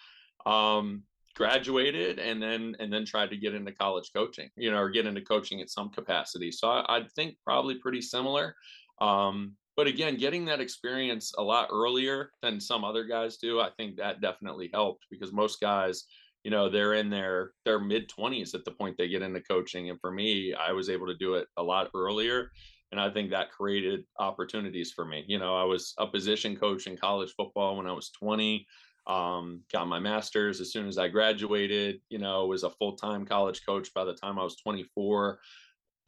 Um, 0.46 1.02
graduated 1.38 2.18
and 2.18 2.42
then 2.42 2.74
and 2.80 2.92
then 2.92 3.04
tried 3.04 3.30
to 3.30 3.36
get 3.36 3.54
into 3.54 3.70
college 3.70 4.10
coaching 4.12 4.50
you 4.56 4.72
know 4.72 4.78
or 4.78 4.90
get 4.90 5.06
into 5.06 5.20
coaching 5.20 5.60
at 5.60 5.70
some 5.70 5.88
capacity 5.88 6.50
so 6.50 6.68
i, 6.68 6.96
I 6.96 7.02
think 7.14 7.36
probably 7.44 7.76
pretty 7.76 8.02
similar 8.02 8.56
um, 9.00 9.54
but 9.76 9.86
again 9.86 10.16
getting 10.16 10.44
that 10.46 10.60
experience 10.60 11.32
a 11.38 11.42
lot 11.42 11.68
earlier 11.72 12.32
than 12.42 12.60
some 12.60 12.82
other 12.82 13.04
guys 13.04 13.36
do 13.36 13.60
i 13.60 13.70
think 13.76 13.96
that 13.96 14.20
definitely 14.20 14.68
helped 14.74 15.06
because 15.12 15.32
most 15.32 15.60
guys 15.60 16.06
you 16.42 16.50
know 16.50 16.68
they're 16.68 16.94
in 16.94 17.08
their 17.08 17.52
their 17.64 17.78
mid 17.78 18.10
20s 18.10 18.52
at 18.52 18.64
the 18.64 18.72
point 18.72 18.96
they 18.98 19.08
get 19.08 19.22
into 19.22 19.40
coaching 19.42 19.90
and 19.90 20.00
for 20.00 20.10
me 20.10 20.52
i 20.54 20.72
was 20.72 20.90
able 20.90 21.06
to 21.06 21.14
do 21.14 21.34
it 21.34 21.46
a 21.56 21.62
lot 21.62 21.88
earlier 21.94 22.50
and 22.92 23.00
I 23.00 23.10
think 23.10 23.30
that 23.30 23.50
created 23.50 24.04
opportunities 24.18 24.92
for 24.92 25.04
me. 25.04 25.24
You 25.26 25.38
know, 25.38 25.56
I 25.56 25.64
was 25.64 25.94
a 25.98 26.06
position 26.06 26.56
coach 26.56 26.86
in 26.86 26.96
college 26.96 27.32
football 27.36 27.76
when 27.76 27.86
I 27.86 27.92
was 27.92 28.10
20. 28.10 28.66
Um, 29.06 29.62
got 29.72 29.88
my 29.88 29.98
master's 29.98 30.60
as 30.60 30.72
soon 30.72 30.86
as 30.86 30.98
I 30.98 31.08
graduated. 31.08 32.00
You 32.10 32.18
know, 32.18 32.46
was 32.46 32.62
a 32.64 32.70
full 32.70 32.96
time 32.96 33.26
college 33.26 33.64
coach 33.64 33.92
by 33.94 34.04
the 34.04 34.14
time 34.14 34.38
I 34.38 34.44
was 34.44 34.56
24 34.56 35.38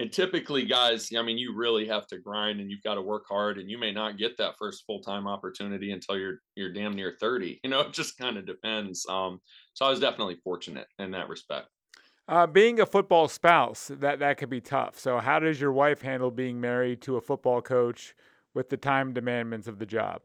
and 0.00 0.10
typically 0.10 0.64
guys 0.64 1.10
i 1.16 1.22
mean 1.22 1.36
you 1.36 1.54
really 1.54 1.86
have 1.86 2.06
to 2.06 2.18
grind 2.18 2.58
and 2.58 2.70
you've 2.70 2.82
got 2.82 2.94
to 2.94 3.02
work 3.02 3.24
hard 3.28 3.58
and 3.58 3.70
you 3.70 3.78
may 3.78 3.92
not 3.92 4.16
get 4.16 4.36
that 4.38 4.54
first 4.58 4.84
full-time 4.86 5.28
opportunity 5.28 5.92
until 5.92 6.16
you're 6.16 6.38
you're 6.56 6.72
damn 6.72 6.94
near 6.94 7.16
30 7.20 7.60
you 7.64 7.70
know 7.70 7.80
it 7.80 7.92
just 7.92 8.16
kind 8.18 8.36
of 8.36 8.46
depends 8.46 9.06
um 9.08 9.38
so 9.74 9.84
i 9.84 9.90
was 9.90 10.00
definitely 10.00 10.38
fortunate 10.42 10.86
in 10.98 11.10
that 11.10 11.28
respect 11.28 11.68
uh, 12.30 12.46
being 12.46 12.78
a 12.78 12.86
football 12.86 13.26
spouse 13.26 13.90
that 13.92 14.20
that 14.20 14.38
could 14.38 14.48
be 14.48 14.60
tough. 14.60 14.98
So 14.98 15.18
how 15.18 15.40
does 15.40 15.60
your 15.60 15.72
wife 15.72 16.00
handle 16.00 16.30
being 16.30 16.60
married 16.60 17.02
to 17.02 17.16
a 17.16 17.20
football 17.20 17.60
coach 17.60 18.14
with 18.54 18.68
the 18.68 18.76
time 18.76 19.12
demandments 19.12 19.66
of 19.66 19.80
the 19.80 19.86
job? 19.86 20.22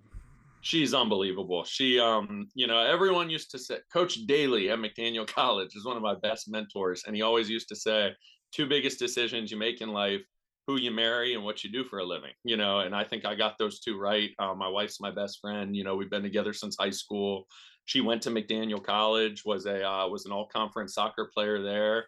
She's 0.62 0.93
unbelievable. 0.93 1.64
She 1.64 1.99
um 1.99 2.47
you 2.53 2.68
know 2.68 2.80
everyone 2.80 3.30
used 3.32 3.49
to 3.51 3.60
say 3.60 3.80
coach 3.91 4.26
daly 4.28 4.70
at 4.70 4.80
mcdaniel 4.80 5.28
college 5.41 5.76
is 5.76 5.84
one 5.86 5.97
of 5.97 6.03
my 6.03 6.16
best 6.16 6.49
mentors 6.49 7.03
and 7.06 7.16
he 7.16 7.24
always 7.24 7.49
used 7.49 7.68
to 7.70 7.76
say 7.76 8.12
two 8.51 8.68
biggest 8.68 8.99
decisions 8.99 9.51
you 9.51 9.58
make 9.58 9.82
in 9.82 9.89
life 9.89 10.22
who 10.68 10.78
you 10.80 10.89
marry 10.89 11.36
and 11.36 11.43
what 11.43 11.64
you 11.64 11.72
do 11.72 11.84
for 11.84 11.99
a 11.99 12.03
living 12.03 12.32
you 12.43 12.58
know 12.58 12.80
and 12.80 12.95
i 12.95 13.03
think 13.03 13.26
i 13.26 13.36
got 13.36 13.58
those 13.60 13.80
two 13.80 13.99
right. 13.99 14.32
Uh, 14.39 14.56
my 14.56 14.68
wife's 14.68 14.99
my 14.99 15.12
best 15.12 15.39
friend. 15.39 15.76
You 15.76 15.84
know 15.84 15.95
we've 15.95 16.10
been 16.10 16.24
together 16.24 16.53
since 16.53 16.76
high 16.80 16.89
school 16.89 17.47
she 17.86 18.02
went 18.02 18.22
to 18.22 18.30
mcdaniel 18.30 18.84
college 18.84 19.44
was 19.46 19.66
a 19.66 19.88
uh, 19.88 20.08
was 20.08 20.26
an 20.26 20.32
all 20.32 20.48
conference 20.48 20.94
soccer 20.94 21.30
player 21.34 21.62
there 21.62 22.06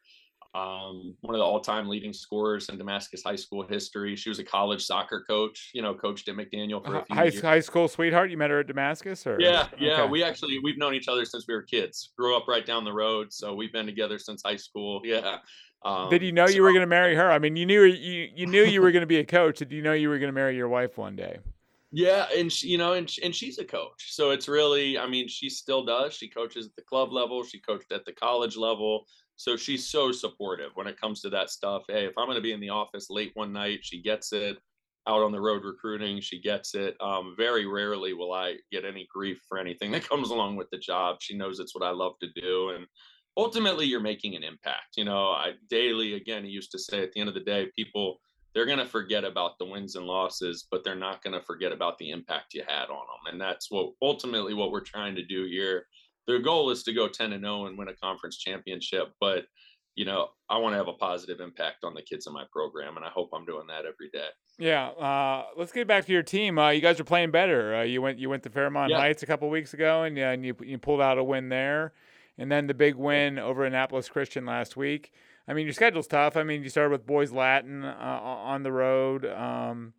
um, 0.57 1.15
one 1.21 1.35
of 1.35 1.39
the 1.39 1.45
all-time 1.45 1.87
leading 1.87 2.13
scorers 2.13 2.69
in 2.69 2.77
Damascus 2.77 3.21
high 3.23 3.35
school 3.35 3.65
history. 3.67 4.15
She 4.15 4.29
was 4.29 4.39
a 4.39 4.43
college 4.43 4.83
soccer 4.83 5.23
coach, 5.27 5.71
you 5.73 5.81
know, 5.81 5.93
coached 5.93 6.27
at 6.29 6.35
McDaniel 6.35 6.83
for 6.83 6.97
a 6.97 7.05
few 7.05 7.15
high, 7.15 7.23
years. 7.25 7.41
high 7.41 7.59
school 7.59 7.87
sweetheart. 7.87 8.31
You 8.31 8.37
met 8.37 8.49
her 8.49 8.61
at 8.61 8.67
Damascus, 8.67 9.27
or 9.27 9.37
yeah, 9.39 9.67
yeah. 9.79 10.01
Okay. 10.01 10.09
We 10.09 10.23
actually 10.23 10.59
we've 10.63 10.77
known 10.77 10.95
each 10.95 11.07
other 11.07 11.25
since 11.25 11.45
we 11.47 11.53
were 11.53 11.61
kids. 11.61 12.11
Grew 12.17 12.35
up 12.35 12.47
right 12.47 12.65
down 12.65 12.85
the 12.85 12.93
road, 12.93 13.31
so 13.31 13.53
we've 13.53 13.73
been 13.73 13.85
together 13.85 14.17
since 14.17 14.41
high 14.43 14.55
school. 14.55 15.01
Yeah. 15.07 15.37
Um, 15.85 16.09
Did 16.09 16.23
you 16.23 16.31
know 16.31 16.47
so, 16.47 16.53
you 16.53 16.63
were 16.63 16.71
going 16.71 16.81
to 16.81 16.87
marry 16.87 17.15
her? 17.15 17.31
I 17.31 17.39
mean, 17.39 17.55
you 17.55 17.65
knew 17.65 17.83
you 17.83 18.27
you 18.35 18.45
knew 18.47 18.63
you 18.63 18.81
were 18.81 18.91
going 18.91 19.01
to 19.01 19.07
be 19.07 19.19
a 19.19 19.25
coach. 19.25 19.59
Did 19.59 19.71
you 19.71 19.81
know 19.81 19.93
you 19.93 20.09
were 20.09 20.17
going 20.17 20.29
to 20.29 20.33
marry 20.33 20.55
your 20.55 20.67
wife 20.67 20.97
one 20.97 21.15
day? 21.15 21.37
Yeah, 21.91 22.27
and 22.35 22.51
she, 22.51 22.67
you 22.67 22.77
know, 22.77 22.93
and 22.93 23.09
and 23.23 23.33
she's 23.33 23.59
a 23.59 23.65
coach, 23.65 24.13
so 24.13 24.31
it's 24.31 24.49
really, 24.49 24.97
I 24.97 25.07
mean, 25.07 25.27
she 25.29 25.49
still 25.49 25.85
does. 25.85 26.13
She 26.13 26.27
coaches 26.27 26.65
at 26.65 26.75
the 26.75 26.81
club 26.81 27.13
level. 27.13 27.43
She 27.43 27.59
coached 27.59 27.91
at 27.93 28.03
the 28.05 28.11
college 28.11 28.57
level. 28.57 29.05
So 29.37 29.55
she's 29.55 29.87
so 29.87 30.11
supportive 30.11 30.71
when 30.73 30.87
it 30.87 30.99
comes 30.99 31.21
to 31.21 31.29
that 31.29 31.49
stuff. 31.49 31.83
Hey, 31.87 32.05
if 32.05 32.17
I'm 32.17 32.25
going 32.25 32.37
to 32.37 32.41
be 32.41 32.53
in 32.53 32.59
the 32.59 32.69
office 32.69 33.09
late 33.09 33.31
one 33.35 33.53
night, 33.53 33.79
she 33.83 34.01
gets 34.01 34.33
it. 34.33 34.57
Out 35.07 35.21
on 35.23 35.31
the 35.31 35.39
road 35.39 35.63
recruiting, 35.63 36.19
she 36.19 36.41
gets 36.41 36.75
it. 36.75 36.97
Um, 36.99 37.33
very 37.37 37.65
rarely 37.65 38.11
will 38.13 38.33
I 38.33 38.57
get 38.71 38.83
any 38.83 39.07
grief 39.09 39.39
for 39.47 39.57
anything 39.57 39.91
that 39.91 40.09
comes 40.09 40.31
along 40.31 40.57
with 40.57 40.69
the 40.71 40.77
job. 40.77 41.17
She 41.21 41.37
knows 41.37 41.59
it's 41.59 41.73
what 41.73 41.85
I 41.85 41.91
love 41.91 42.15
to 42.19 42.27
do, 42.35 42.71
and 42.71 42.85
ultimately 43.37 43.85
you're 43.85 44.01
making 44.01 44.35
an 44.35 44.43
impact. 44.43 44.97
You 44.97 45.05
know, 45.05 45.29
I 45.29 45.53
Daly 45.69 46.15
again 46.15 46.43
he 46.43 46.49
used 46.49 46.71
to 46.71 46.79
say 46.79 47.01
at 47.01 47.13
the 47.13 47.21
end 47.21 47.29
of 47.29 47.35
the 47.35 47.41
day, 47.41 47.67
people 47.77 48.19
they're 48.57 48.65
going 48.65 48.79
to 48.79 48.87
forget 48.87 49.23
about 49.23 49.59
the 49.59 49.65
wins 49.65 49.95
and 49.95 50.07
losses, 50.07 50.65
but 50.71 50.83
they're 50.83 50.95
not 50.95 51.23
going 51.23 51.39
to 51.39 51.45
forget 51.45 51.71
about 51.71 51.95
the 51.99 52.09
impact 52.09 52.55
you 52.55 52.63
had 52.67 52.85
on 52.85 52.89
them. 52.89 53.31
And 53.31 53.39
that's 53.39 53.69
what 53.69 53.91
ultimately 54.01 54.55
what 54.55 54.71
we're 54.71 54.81
trying 54.81 55.13
to 55.13 55.23
do 55.23 55.45
here. 55.45 55.85
Their 56.25 56.39
goal 56.39 56.71
is 56.71 56.81
to 56.85 56.93
go 56.93 57.07
10 57.07 57.33
and 57.33 57.43
0 57.43 57.67
and 57.67 57.77
win 57.77 57.87
a 57.87 57.93
conference 57.93 58.39
championship, 58.39 59.09
but 59.21 59.43
you 59.93 60.05
know, 60.05 60.29
I 60.49 60.57
want 60.57 60.73
to 60.73 60.77
have 60.77 60.87
a 60.87 60.93
positive 60.93 61.39
impact 61.39 61.83
on 61.83 61.93
the 61.93 62.01
kids 62.01 62.25
in 62.25 62.33
my 62.33 62.45
program, 62.51 62.97
and 62.97 63.05
I 63.05 63.09
hope 63.09 63.29
I'm 63.31 63.45
doing 63.45 63.67
that 63.67 63.85
every 63.85 64.09
day. 64.11 64.27
Yeah, 64.57 64.87
uh, 64.89 65.45
let's 65.55 65.71
get 65.71 65.87
back 65.87 66.05
to 66.05 66.11
your 66.11 66.23
team. 66.23 66.57
Uh, 66.57 66.71
you 66.71 66.81
guys 66.81 66.99
are 66.99 67.03
playing 67.03 67.29
better. 67.29 67.75
Uh, 67.75 67.83
you 67.83 68.01
went 68.01 68.17
you 68.17 68.27
went 68.27 68.41
to 68.43 68.49
Fairmont 68.49 68.89
yeah. 68.89 68.97
Heights 68.97 69.21
a 69.21 69.27
couple 69.27 69.49
weeks 69.51 69.75
ago, 69.75 70.01
and, 70.03 70.17
and 70.17 70.43
you 70.43 70.55
you 70.63 70.79
pulled 70.79 71.01
out 71.01 71.19
a 71.19 71.23
win 71.23 71.49
there 71.49 71.93
and 72.37 72.51
then 72.51 72.67
the 72.67 72.73
big 72.73 72.95
win 72.95 73.39
over 73.39 73.65
Annapolis 73.65 74.09
Christian 74.09 74.45
last 74.45 74.77
week. 74.77 75.11
I 75.47 75.53
mean, 75.53 75.65
your 75.65 75.73
schedule's 75.73 76.07
tough. 76.07 76.35
I 76.35 76.43
mean, 76.43 76.63
you 76.63 76.69
started 76.69 76.91
with 76.91 77.05
Boys 77.05 77.31
Latin 77.31 77.85
uh, 77.85 78.19
on 78.21 78.63
the 78.63 78.71
road. 78.71 79.25
Um, 79.25 79.93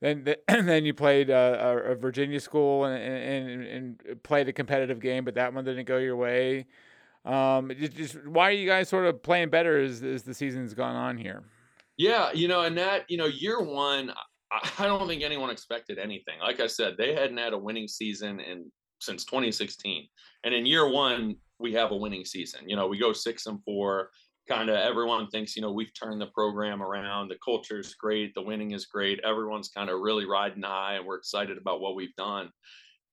then, 0.00 0.24
the, 0.24 0.38
then 0.48 0.84
you 0.84 0.94
played 0.94 1.30
uh, 1.30 1.78
a 1.84 1.94
Virginia 1.94 2.38
school 2.38 2.84
and, 2.84 3.02
and, 3.02 3.66
and, 3.66 4.22
played 4.22 4.48
a 4.48 4.52
competitive 4.52 5.00
game, 5.00 5.24
but 5.24 5.34
that 5.34 5.52
one 5.52 5.64
didn't 5.64 5.86
go 5.86 5.98
your 5.98 6.16
way. 6.16 6.66
Um, 7.24 7.72
just, 7.78 8.24
why 8.26 8.50
are 8.50 8.52
you 8.52 8.68
guys 8.68 8.88
sort 8.88 9.06
of 9.06 9.22
playing 9.22 9.50
better 9.50 9.80
as, 9.80 10.02
as 10.02 10.22
the 10.22 10.34
season's 10.34 10.74
gone 10.74 10.94
on 10.94 11.16
here? 11.16 11.42
Yeah, 11.96 12.32
you 12.32 12.48
know, 12.48 12.62
and 12.62 12.76
that 12.76 13.08
you 13.08 13.16
know, 13.16 13.26
year 13.26 13.62
one, 13.62 14.12
I 14.78 14.86
don't 14.86 15.08
think 15.08 15.22
anyone 15.22 15.50
expected 15.50 15.98
anything. 15.98 16.38
Like 16.40 16.60
I 16.60 16.66
said, 16.66 16.96
they 16.96 17.14
hadn't 17.14 17.38
had 17.38 17.52
a 17.52 17.58
winning 17.58 17.88
season 17.88 18.40
in 18.40 18.70
since 19.00 19.24
2016, 19.24 20.06
and 20.44 20.54
in 20.54 20.66
year 20.66 20.90
one, 20.90 21.36
we 21.58 21.72
have 21.74 21.92
a 21.92 21.96
winning 21.96 22.24
season. 22.24 22.68
You 22.68 22.76
know, 22.76 22.86
we 22.86 22.98
go 22.98 23.12
six 23.12 23.46
and 23.46 23.62
four. 23.64 24.10
Kind 24.48 24.68
of 24.68 24.76
everyone 24.76 25.28
thinks, 25.28 25.56
you 25.56 25.62
know, 25.62 25.72
we've 25.72 25.92
turned 25.94 26.20
the 26.20 26.26
program 26.26 26.82
around. 26.82 27.28
The 27.28 27.38
culture 27.42 27.78
is 27.78 27.94
great. 27.94 28.34
The 28.34 28.42
winning 28.42 28.72
is 28.72 28.84
great. 28.84 29.20
Everyone's 29.24 29.68
kind 29.68 29.88
of 29.88 30.00
really 30.00 30.26
riding 30.26 30.62
high, 30.62 30.94
and 30.94 31.06
we're 31.06 31.16
excited 31.16 31.56
about 31.56 31.80
what 31.80 31.94
we've 31.94 32.14
done. 32.16 32.50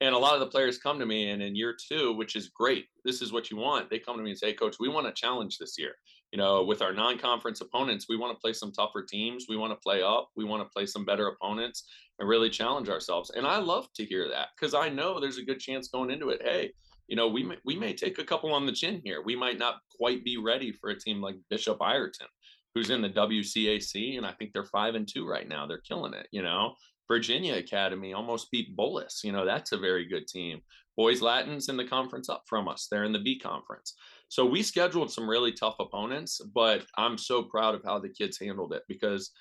And 0.02 0.16
a 0.16 0.18
lot 0.18 0.34
of 0.34 0.40
the 0.40 0.48
players 0.48 0.80
come 0.80 0.98
to 1.00 1.06
me, 1.06 1.30
and 1.30 1.42
in 1.42 1.56
year 1.56 1.76
two, 1.90 2.14
which 2.14 2.36
is 2.36 2.50
great, 2.50 2.88
this 3.06 3.22
is 3.22 3.32
what 3.32 3.52
you 3.52 3.58
want. 3.58 3.90
They 3.90 4.00
come 4.00 4.18
to 4.18 4.24
me 4.24 4.32
and 4.32 4.40
say, 4.40 4.52
Coach, 4.52 4.78
we 4.80 4.90
want 4.90 5.08
a 5.08 5.12
challenge 5.12 5.58
this 5.58 5.76
year. 5.78 5.94
You 6.32 6.40
know, 6.40 6.64
with 6.64 6.82
our 6.82 6.92
non 6.92 7.20
conference 7.20 7.62
opponents, 7.62 8.08
we 8.10 8.18
want 8.18 8.36
to 8.36 8.42
play 8.42 8.54
some 8.54 8.72
tougher 8.72 9.04
teams. 9.04 9.46
We 9.48 9.58
want 9.58 9.72
to 9.74 9.84
play 9.84 10.02
up. 10.02 10.30
We 10.36 10.44
want 10.44 10.64
to 10.64 10.70
play 10.74 10.86
some 10.86 11.06
better 11.06 11.28
opponents 11.28 11.84
and 12.18 12.28
really 12.28 12.50
challenge 12.50 12.90
ourselves. 12.90 13.30
And 13.32 13.46
I 13.46 13.58
love 13.58 13.88
to 13.96 14.06
hear 14.06 14.28
that 14.30 14.50
because 14.56 14.74
I 14.74 14.90
know 14.90 15.20
there's 15.20 15.38
a 15.38 15.46
good 15.46 15.60
chance 15.60 15.90
going 15.90 16.10
into 16.10 16.30
it. 16.30 16.42
Hey, 16.42 16.74
you 17.12 17.18
know, 17.18 17.28
we 17.28 17.44
may, 17.44 17.58
we 17.66 17.76
may 17.76 17.94
take 17.94 18.20
a 18.20 18.24
couple 18.24 18.54
on 18.54 18.66
the 18.66 18.72
chin 18.72 19.02
here. 19.04 19.22
We 19.22 19.36
might 19.36 19.60
not 19.60 19.82
quite 20.00 20.24
be 20.24 20.38
ready 20.38 20.72
for 20.72 20.92
a 20.92 20.98
team 20.98 21.22
like 21.22 21.36
Bishop 21.50 21.82
Ireton, 21.82 22.28
who's 22.74 22.90
in 22.90 23.02
the 23.02 23.10
WCAC, 23.10 24.16
and 24.16 24.26
I 24.26 24.32
think 24.32 24.54
they're 24.54 24.64
five 24.64 24.96
and 24.96 25.06
two 25.06 25.28
right 25.28 25.46
now. 25.46 25.68
They're 25.68 25.82
killing 25.82 26.14
it. 26.14 26.30
You 26.32 26.42
know, 26.42 26.74
Virginia 27.10 27.56
Academy 27.56 28.14
almost 28.14 28.50
beat 28.50 28.78
Bullis. 28.78 29.26
You 29.26 29.34
know, 29.34 29.46
that's 29.46 29.74
a 29.74 29.78
very 29.78 30.06
good 30.08 30.26
team. 30.26 30.62
Boys 30.96 31.22
Latins 31.22 31.68
in 31.68 31.76
the 31.76 31.84
conference 31.84 32.30
up 32.30 32.44
from 32.48 32.70
us. 32.70 32.88
They're 32.90 33.04
in 33.04 33.12
the 33.12 33.20
B 33.20 33.38
conference. 33.38 33.94
So 34.30 34.46
we 34.46 34.64
scheduled 34.64 35.12
some 35.12 35.30
really 35.30 35.52
tough 35.52 35.76
opponents, 35.82 36.40
but 36.56 36.86
I'm 36.98 37.18
so 37.18 37.44
proud 37.44 37.76
of 37.76 37.84
how 37.84 38.00
the 38.00 38.08
kids 38.08 38.40
handled 38.40 38.72
it 38.72 38.84
because 38.88 39.32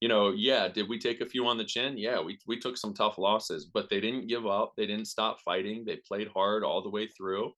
you 0.00 0.08
know, 0.08 0.30
yeah, 0.30 0.66
did 0.68 0.88
we 0.88 0.98
take 0.98 1.20
a 1.20 1.26
few 1.26 1.46
on 1.46 1.58
the 1.58 1.64
chin? 1.64 1.98
Yeah, 1.98 2.20
we, 2.20 2.38
we 2.46 2.58
took 2.58 2.76
some 2.76 2.94
tough 2.94 3.18
losses, 3.18 3.66
but 3.66 3.90
they 3.90 4.00
didn't 4.00 4.28
give 4.28 4.46
up. 4.46 4.72
They 4.76 4.86
didn't 4.86 5.06
stop 5.06 5.40
fighting. 5.40 5.84
They 5.84 5.96
played 5.96 6.28
hard 6.28 6.64
all 6.64 6.82
the 6.82 6.90
way 6.90 7.06
through. 7.06 7.52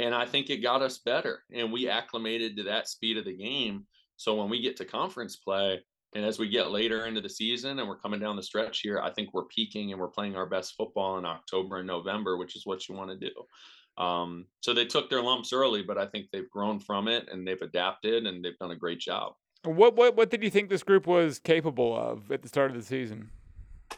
And 0.00 0.12
I 0.12 0.26
think 0.26 0.50
it 0.50 0.56
got 0.56 0.82
us 0.82 0.98
better. 0.98 1.44
And 1.54 1.72
we 1.72 1.88
acclimated 1.88 2.56
to 2.56 2.64
that 2.64 2.88
speed 2.88 3.16
of 3.16 3.24
the 3.24 3.36
game. 3.36 3.86
So 4.16 4.34
when 4.34 4.50
we 4.50 4.60
get 4.60 4.76
to 4.78 4.84
conference 4.84 5.36
play, 5.36 5.80
and 6.14 6.24
as 6.24 6.38
we 6.38 6.48
get 6.48 6.70
later 6.70 7.06
into 7.06 7.20
the 7.20 7.28
season 7.28 7.78
and 7.78 7.88
we're 7.88 7.98
coming 7.98 8.20
down 8.20 8.36
the 8.36 8.42
stretch 8.42 8.80
here, 8.80 9.00
I 9.00 9.10
think 9.10 9.30
we're 9.32 9.46
peaking 9.46 9.90
and 9.90 10.00
we're 10.00 10.08
playing 10.08 10.36
our 10.36 10.46
best 10.46 10.74
football 10.76 11.18
in 11.18 11.24
October 11.24 11.78
and 11.78 11.86
November, 11.86 12.36
which 12.36 12.56
is 12.56 12.64
what 12.64 12.88
you 12.88 12.94
want 12.94 13.10
to 13.10 13.16
do. 13.16 14.02
Um, 14.02 14.46
so 14.60 14.74
they 14.74 14.84
took 14.84 15.10
their 15.10 15.22
lumps 15.22 15.52
early, 15.52 15.82
but 15.82 15.98
I 15.98 16.06
think 16.06 16.26
they've 16.32 16.50
grown 16.50 16.80
from 16.80 17.08
it 17.08 17.28
and 17.30 17.46
they've 17.46 17.60
adapted 17.62 18.26
and 18.26 18.44
they've 18.44 18.58
done 18.58 18.72
a 18.72 18.76
great 18.76 19.00
job. 19.00 19.34
What 19.64 19.96
what 19.96 20.16
what 20.16 20.30
did 20.30 20.42
you 20.42 20.50
think 20.50 20.68
this 20.68 20.82
group 20.82 21.06
was 21.06 21.38
capable 21.38 21.96
of 21.96 22.30
at 22.30 22.42
the 22.42 22.48
start 22.48 22.70
of 22.70 22.76
the 22.76 22.82
season? 22.82 23.30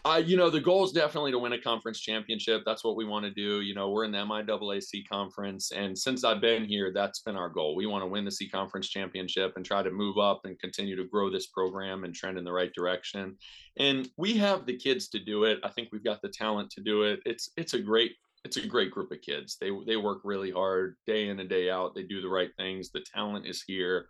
Uh, 0.05 0.23
you 0.25 0.37
know, 0.37 0.51
the 0.51 0.61
goal 0.61 0.85
is 0.85 0.93
definitely 0.93 1.33
to 1.33 1.39
win 1.39 1.53
a 1.53 1.61
conference 1.61 1.99
championship. 2.01 2.63
That's 2.65 2.85
what 2.85 2.97
we 2.97 3.05
want 3.05 3.25
to 3.25 3.31
do. 3.31 3.61
You 3.63 3.75
know, 3.75 3.91
we're 3.91 4.05
in 4.05 4.13
the 4.13 4.19
MIAA 4.19 4.83
C 4.83 5.03
conference. 5.03 5.73
And 5.73 5.99
since 5.99 6.23
I've 6.23 6.41
been 6.41 6.65
here, 6.65 6.93
that's 6.93 7.23
been 7.23 7.37
our 7.37 7.49
goal. 7.49 7.75
We 7.75 7.87
want 7.87 8.03
to 8.03 8.07
win 8.07 8.25
the 8.25 8.31
C 8.31 8.49
conference 8.49 8.89
championship 8.89 9.55
and 9.57 9.65
try 9.65 9.83
to 9.83 9.91
move 9.91 10.19
up 10.19 10.43
and 10.45 10.59
continue 10.61 10.97
to 10.97 11.05
grow 11.05 11.31
this 11.31 11.47
program 11.47 12.05
and 12.05 12.15
trend 12.15 12.39
in 12.39 12.45
the 12.45 12.53
right 12.53 12.73
direction. 12.73 13.37
And 13.79 14.09
we 14.17 14.37
have 14.37 14.67
the 14.67 14.77
kids 14.77 15.09
to 15.09 15.19
do 15.19 15.45
it. 15.45 15.59
I 15.65 15.71
think 15.71 15.89
we've 15.91 16.05
got 16.05 16.23
the 16.23 16.29
talent 16.29 16.71
to 16.73 16.81
do 16.81 17.03
it. 17.03 17.21
It's 17.25 17.51
it's 17.57 17.75
a 17.75 17.81
great 17.81 18.13
it's 18.45 18.57
a 18.59 18.67
great 18.67 18.93
group 18.93 19.11
of 19.11 19.21
kids. 19.23 19.57
They 19.61 19.71
they 19.87 19.97
work 19.97 20.21
really 20.23 20.53
hard 20.53 20.97
day 21.07 21.29
in 21.29 21.41
and 21.41 21.49
day 21.49 21.69
out. 21.69 21.95
They 21.95 22.05
do 22.05 22.21
the 22.21 22.29
right 22.29 22.51
things. 22.57 22.91
The 22.91 23.05
talent 23.13 23.47
is 23.47 23.63
here. 23.67 24.07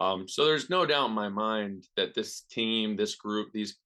Um, 0.00 0.26
so 0.26 0.44
there's 0.44 0.70
no 0.70 0.86
doubt 0.86 1.10
in 1.10 1.14
my 1.14 1.28
mind 1.28 1.86
that 1.96 2.14
this 2.14 2.42
team, 2.50 2.96
this 2.96 3.14
group, 3.14 3.52
these 3.52 3.76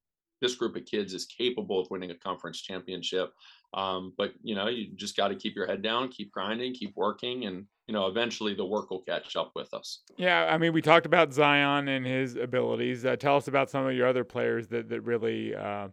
this 0.40 0.54
group 0.54 0.76
of 0.76 0.84
kids 0.84 1.14
is 1.14 1.24
capable 1.24 1.80
of 1.80 1.90
winning 1.90 2.10
a 2.10 2.14
conference 2.14 2.60
championship. 2.60 3.32
Um, 3.72 4.12
but 4.16 4.32
you 4.42 4.54
know, 4.54 4.68
you 4.68 4.94
just 4.94 5.16
got 5.16 5.28
to 5.28 5.34
keep 5.34 5.56
your 5.56 5.66
head 5.66 5.82
down, 5.82 6.08
keep 6.08 6.30
grinding, 6.30 6.74
keep 6.74 6.92
working, 6.96 7.46
and 7.46 7.66
you 7.88 7.92
know, 7.92 8.06
eventually 8.06 8.54
the 8.54 8.64
work 8.64 8.90
will 8.90 9.02
catch 9.02 9.36
up 9.36 9.52
with 9.54 9.74
us. 9.74 10.02
Yeah, 10.16 10.46
I 10.46 10.56
mean, 10.58 10.72
we 10.72 10.80
talked 10.80 11.06
about 11.06 11.32
Zion 11.32 11.88
and 11.88 12.06
his 12.06 12.36
abilities. 12.36 13.04
Uh, 13.04 13.16
tell 13.16 13.36
us 13.36 13.48
about 13.48 13.68
some 13.68 13.86
of 13.86 13.94
your 13.94 14.06
other 14.06 14.24
players 14.24 14.68
that 14.68 14.88
that 14.90 15.00
really 15.00 15.54
uh, 15.54 15.88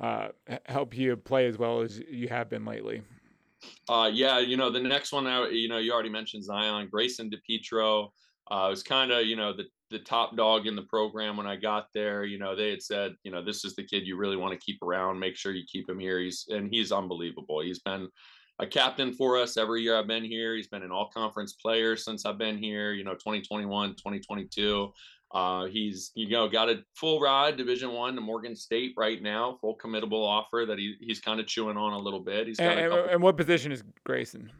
uh, 0.00 0.28
help 0.66 0.96
you 0.96 1.16
play 1.16 1.46
as 1.46 1.58
well 1.58 1.80
as 1.80 2.00
you 2.10 2.28
have 2.28 2.48
been 2.48 2.64
lately. 2.64 3.02
Uh, 3.88 4.10
yeah, 4.12 4.38
you 4.38 4.56
know, 4.56 4.70
the 4.70 4.80
next 4.80 5.12
one, 5.12 5.26
you 5.52 5.68
know, 5.68 5.78
you 5.78 5.92
already 5.92 6.08
mentioned 6.08 6.42
Zion, 6.42 6.88
Grayson 6.90 7.30
DePietro. 7.30 8.08
Uh, 8.50 8.66
it 8.66 8.70
was 8.70 8.82
kind 8.82 9.12
of, 9.12 9.26
you 9.26 9.36
know, 9.36 9.52
the 9.52 9.64
the 9.90 9.98
top 9.98 10.36
dog 10.36 10.66
in 10.66 10.76
the 10.76 10.82
program 10.82 11.36
when 11.36 11.46
I 11.46 11.56
got 11.56 11.86
there. 11.92 12.24
You 12.24 12.38
know, 12.38 12.54
they 12.54 12.70
had 12.70 12.82
said, 12.82 13.12
you 13.24 13.32
know, 13.32 13.44
this 13.44 13.64
is 13.64 13.74
the 13.74 13.82
kid 13.82 14.06
you 14.06 14.16
really 14.16 14.36
want 14.36 14.52
to 14.52 14.64
keep 14.64 14.80
around. 14.82 15.18
Make 15.18 15.36
sure 15.36 15.52
you 15.52 15.64
keep 15.70 15.88
him 15.88 15.98
here. 15.98 16.20
He's 16.20 16.46
and 16.48 16.68
he's 16.70 16.92
unbelievable. 16.92 17.60
He's 17.60 17.80
been 17.80 18.08
a 18.60 18.66
captain 18.66 19.12
for 19.12 19.38
us 19.38 19.56
every 19.56 19.82
year 19.82 19.98
I've 19.98 20.06
been 20.06 20.24
here. 20.24 20.54
He's 20.54 20.68
been 20.68 20.82
an 20.82 20.92
all 20.92 21.10
conference 21.12 21.54
player 21.54 21.96
since 21.96 22.26
I've 22.26 22.38
been 22.38 22.58
here, 22.58 22.92
you 22.92 23.04
know, 23.04 23.14
2021, 23.14 23.90
2022. 23.90 24.92
Uh, 25.32 25.66
he's 25.66 26.10
you 26.14 26.28
know 26.28 26.48
got 26.48 26.68
a 26.68 26.82
full 26.96 27.20
ride 27.20 27.56
Division 27.56 27.92
One 27.92 28.16
to 28.16 28.20
Morgan 28.20 28.56
State 28.56 28.94
right 28.96 29.22
now, 29.22 29.58
full 29.60 29.78
committable 29.78 30.26
offer 30.26 30.64
that 30.66 30.78
he 30.78 30.96
he's 31.00 31.20
kind 31.20 31.38
of 31.38 31.46
chewing 31.46 31.76
on 31.76 31.92
a 31.92 31.98
little 31.98 32.20
bit. 32.20 32.48
He's 32.48 32.58
got 32.58 32.76
and, 32.76 32.92
and 32.92 33.22
what 33.22 33.36
position 33.36 33.70
is 33.70 33.84
Grayson? 34.04 34.50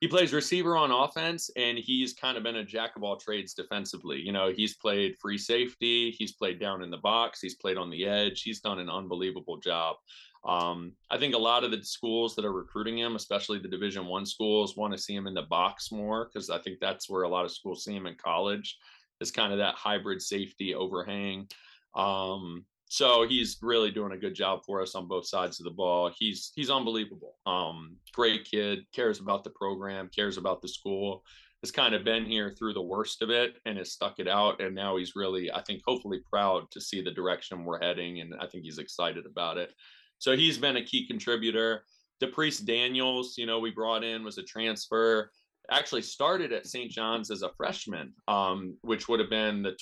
He 0.00 0.08
plays 0.08 0.32
receiver 0.32 0.78
on 0.78 0.90
offense, 0.90 1.50
and 1.56 1.76
he's 1.76 2.14
kind 2.14 2.38
of 2.38 2.42
been 2.42 2.56
a 2.56 2.64
jack 2.64 2.96
of 2.96 3.02
all 3.02 3.16
trades 3.16 3.52
defensively. 3.52 4.18
You 4.18 4.32
know, 4.32 4.50
he's 4.50 4.74
played 4.74 5.18
free 5.18 5.36
safety, 5.36 6.10
he's 6.10 6.32
played 6.32 6.58
down 6.58 6.82
in 6.82 6.90
the 6.90 6.96
box, 6.96 7.40
he's 7.40 7.56
played 7.56 7.76
on 7.76 7.90
the 7.90 8.06
edge. 8.06 8.42
He's 8.42 8.60
done 8.60 8.78
an 8.78 8.88
unbelievable 8.88 9.58
job. 9.58 9.96
Um, 10.42 10.92
I 11.10 11.18
think 11.18 11.34
a 11.34 11.38
lot 11.38 11.64
of 11.64 11.70
the 11.70 11.82
schools 11.82 12.34
that 12.36 12.46
are 12.46 12.52
recruiting 12.52 12.96
him, 12.96 13.14
especially 13.14 13.58
the 13.58 13.68
Division 13.68 14.06
One 14.06 14.24
schools, 14.24 14.74
want 14.74 14.94
to 14.94 14.98
see 14.98 15.14
him 15.14 15.26
in 15.26 15.34
the 15.34 15.42
box 15.42 15.92
more 15.92 16.30
because 16.32 16.48
I 16.48 16.58
think 16.58 16.78
that's 16.80 17.10
where 17.10 17.24
a 17.24 17.28
lot 17.28 17.44
of 17.44 17.52
schools 17.52 17.84
see 17.84 17.94
him 17.94 18.06
in 18.06 18.14
college, 18.14 18.78
is 19.20 19.30
kind 19.30 19.52
of 19.52 19.58
that 19.58 19.74
hybrid 19.74 20.22
safety 20.22 20.74
overhang. 20.74 21.46
Um, 21.94 22.64
so 22.92 23.24
he's 23.24 23.56
really 23.62 23.92
doing 23.92 24.10
a 24.10 24.18
good 24.18 24.34
job 24.34 24.64
for 24.66 24.82
us 24.82 24.96
on 24.96 25.06
both 25.06 25.24
sides 25.24 25.60
of 25.60 25.64
the 25.64 25.70
ball. 25.70 26.10
He's 26.18 26.50
he's 26.56 26.70
unbelievable. 26.70 27.36
Um, 27.46 27.94
great 28.12 28.44
kid, 28.44 28.80
cares 28.92 29.20
about 29.20 29.44
the 29.44 29.50
program, 29.50 30.10
cares 30.12 30.36
about 30.36 30.60
the 30.60 30.66
school. 30.66 31.22
Has 31.62 31.70
kind 31.70 31.94
of 31.94 32.04
been 32.04 32.24
here 32.24 32.50
through 32.50 32.72
the 32.72 32.82
worst 32.82 33.22
of 33.22 33.30
it 33.30 33.58
and 33.64 33.78
has 33.78 33.92
stuck 33.92 34.18
it 34.18 34.26
out. 34.26 34.60
And 34.60 34.74
now 34.74 34.96
he's 34.96 35.14
really, 35.14 35.52
I 35.52 35.62
think, 35.62 35.82
hopefully 35.86 36.18
proud 36.28 36.68
to 36.72 36.80
see 36.80 37.00
the 37.00 37.12
direction 37.12 37.64
we're 37.64 37.80
heading. 37.80 38.22
And 38.22 38.34
I 38.40 38.48
think 38.48 38.64
he's 38.64 38.78
excited 38.78 39.24
about 39.24 39.56
it. 39.56 39.72
So 40.18 40.34
he's 40.34 40.58
been 40.58 40.78
a 40.78 40.84
key 40.84 41.06
contributor. 41.06 41.84
DePriest 42.20 42.64
Daniels, 42.64 43.36
you 43.38 43.46
know, 43.46 43.60
we 43.60 43.70
brought 43.70 44.02
in 44.02 44.24
was 44.24 44.38
a 44.38 44.42
transfer. 44.42 45.30
Actually 45.70 46.02
started 46.02 46.52
at 46.52 46.66
St. 46.66 46.90
John's 46.90 47.30
as 47.30 47.42
a 47.42 47.52
freshman, 47.56 48.14
um, 48.26 48.76
which 48.80 49.08
would 49.08 49.20
have 49.20 49.30
been 49.30 49.62
the 49.62 49.76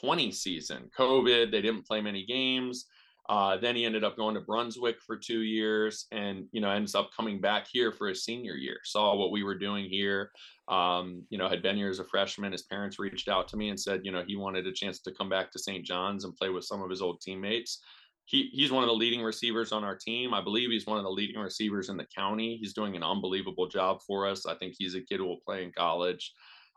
2020 0.00 0.32
season. 0.32 0.90
COVID, 0.98 1.50
they 1.50 1.62
didn't 1.62 1.86
play 1.86 2.00
many 2.00 2.24
games. 2.24 2.86
Uh, 3.28 3.56
then 3.56 3.74
he 3.74 3.86
ended 3.86 4.04
up 4.04 4.18
going 4.18 4.34
to 4.34 4.40
Brunswick 4.42 4.96
for 5.06 5.16
two 5.16 5.40
years, 5.40 6.06
and 6.12 6.44
you 6.52 6.60
know 6.60 6.70
ends 6.70 6.94
up 6.94 7.08
coming 7.16 7.40
back 7.40 7.66
here 7.72 7.90
for 7.90 8.06
his 8.06 8.22
senior 8.22 8.52
year. 8.52 8.76
Saw 8.84 9.16
what 9.16 9.30
we 9.30 9.42
were 9.42 9.54
doing 9.54 9.86
here. 9.86 10.30
Um, 10.68 11.24
you 11.30 11.38
know, 11.38 11.48
had 11.48 11.62
been 11.62 11.76
here 11.76 11.88
as 11.88 12.00
a 12.00 12.04
freshman. 12.04 12.52
His 12.52 12.64
parents 12.64 12.98
reached 12.98 13.28
out 13.28 13.48
to 13.48 13.56
me 13.56 13.70
and 13.70 13.80
said, 13.80 14.00
you 14.04 14.12
know, 14.12 14.22
he 14.26 14.36
wanted 14.36 14.66
a 14.66 14.72
chance 14.72 15.00
to 15.00 15.12
come 15.12 15.30
back 15.30 15.50
to 15.52 15.58
St. 15.58 15.84
John's 15.84 16.24
and 16.24 16.36
play 16.36 16.50
with 16.50 16.64
some 16.64 16.82
of 16.82 16.90
his 16.90 17.00
old 17.00 17.22
teammates 17.22 17.80
he 18.26 18.50
he's 18.52 18.72
one 18.72 18.82
of 18.82 18.88
the 18.88 18.94
leading 18.94 19.22
receivers 19.22 19.72
on 19.72 19.84
our 19.84 19.96
team. 19.96 20.32
I 20.32 20.40
believe 20.40 20.70
he's 20.70 20.86
one 20.86 20.98
of 20.98 21.04
the 21.04 21.10
leading 21.10 21.40
receivers 21.40 21.88
in 21.88 21.96
the 21.96 22.06
county. 22.16 22.56
He's 22.56 22.72
doing 22.72 22.96
an 22.96 23.02
unbelievable 23.02 23.68
job 23.68 24.00
for 24.06 24.26
us. 24.26 24.46
I 24.46 24.54
think 24.54 24.74
he's 24.78 24.94
a 24.94 25.00
kid 25.00 25.18
who 25.18 25.26
will 25.26 25.40
play 25.44 25.62
in 25.62 25.72
college. 25.72 26.32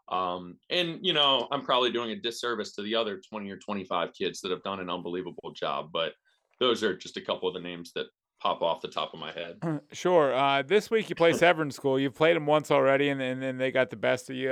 Um, 0.10 0.58
and 0.70 1.00
you 1.02 1.14
know, 1.14 1.48
I'm 1.52 1.64
probably 1.64 1.92
doing 1.92 2.12
a 2.12 2.16
disservice 2.16 2.74
to 2.74 2.82
the 2.82 2.96
other 2.96 3.22
20 3.30 3.50
or 3.50 3.58
25 3.58 4.14
kids 4.14 4.42
that 4.42 4.52
have 4.52 4.64
done 4.64 4.80
an 4.80 4.90
unbelievable 4.90 5.52
job, 5.54 5.90
but 5.92 6.14
those 6.60 6.84
are 6.84 6.96
just 6.96 7.18
a 7.18 7.22
couple 7.22 7.48
of 7.48 7.54
the 7.54 7.60
names 7.60 7.92
that 7.94 8.08
pop 8.40 8.62
off 8.62 8.82
the 8.82 8.88
top 8.88 9.14
of 9.14 9.20
my 9.20 9.32
head. 9.32 9.58
Sure. 9.92 10.34
Uh, 10.34 10.62
this 10.62 10.90
week 10.90 11.10
you 11.10 11.16
play 11.16 11.34
Severn 11.38 11.72
School. 11.72 12.00
You've 12.00 12.16
played 12.16 12.36
them 12.36 12.46
once 12.46 12.72
already, 12.72 13.10
and, 13.10 13.22
and 13.22 13.42
then 13.42 13.58
they 13.58 13.72
got 13.72 13.90
the 13.90 13.96
best 13.96 14.30
of 14.30 14.36
you. 14.36 14.52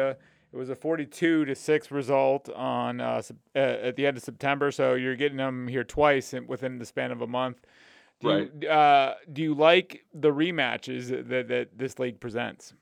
It 0.55 0.57
was 0.57 0.69
a 0.69 0.75
42 0.75 1.45
to 1.45 1.55
six 1.55 1.91
result 1.91 2.49
on 2.49 3.01
uh, 3.01 3.21
uh, 3.55 3.59
at 3.59 3.97
the 3.97 4.07
end 4.07 4.15
of 4.15 4.23
September. 4.23 4.71
So 4.71 4.93
you're 4.93 5.17
getting 5.17 5.37
them 5.37 5.67
here 5.67 5.83
twice 5.83 6.33
within 6.47 6.79
the 6.79 6.85
span 6.85 7.11
of 7.11 7.21
a 7.21 7.27
month. 7.27 7.59
Do 8.21 8.29
right. 8.29 8.51
You, 8.61 8.69
uh, 8.69 9.15
do 9.31 9.41
you 9.41 9.53
like 9.53 10.05
the 10.13 10.31
rematches 10.31 11.09
that, 11.27 11.49
that 11.49 11.77
this 11.77 11.99
league 11.99 12.21
presents? 12.21 12.73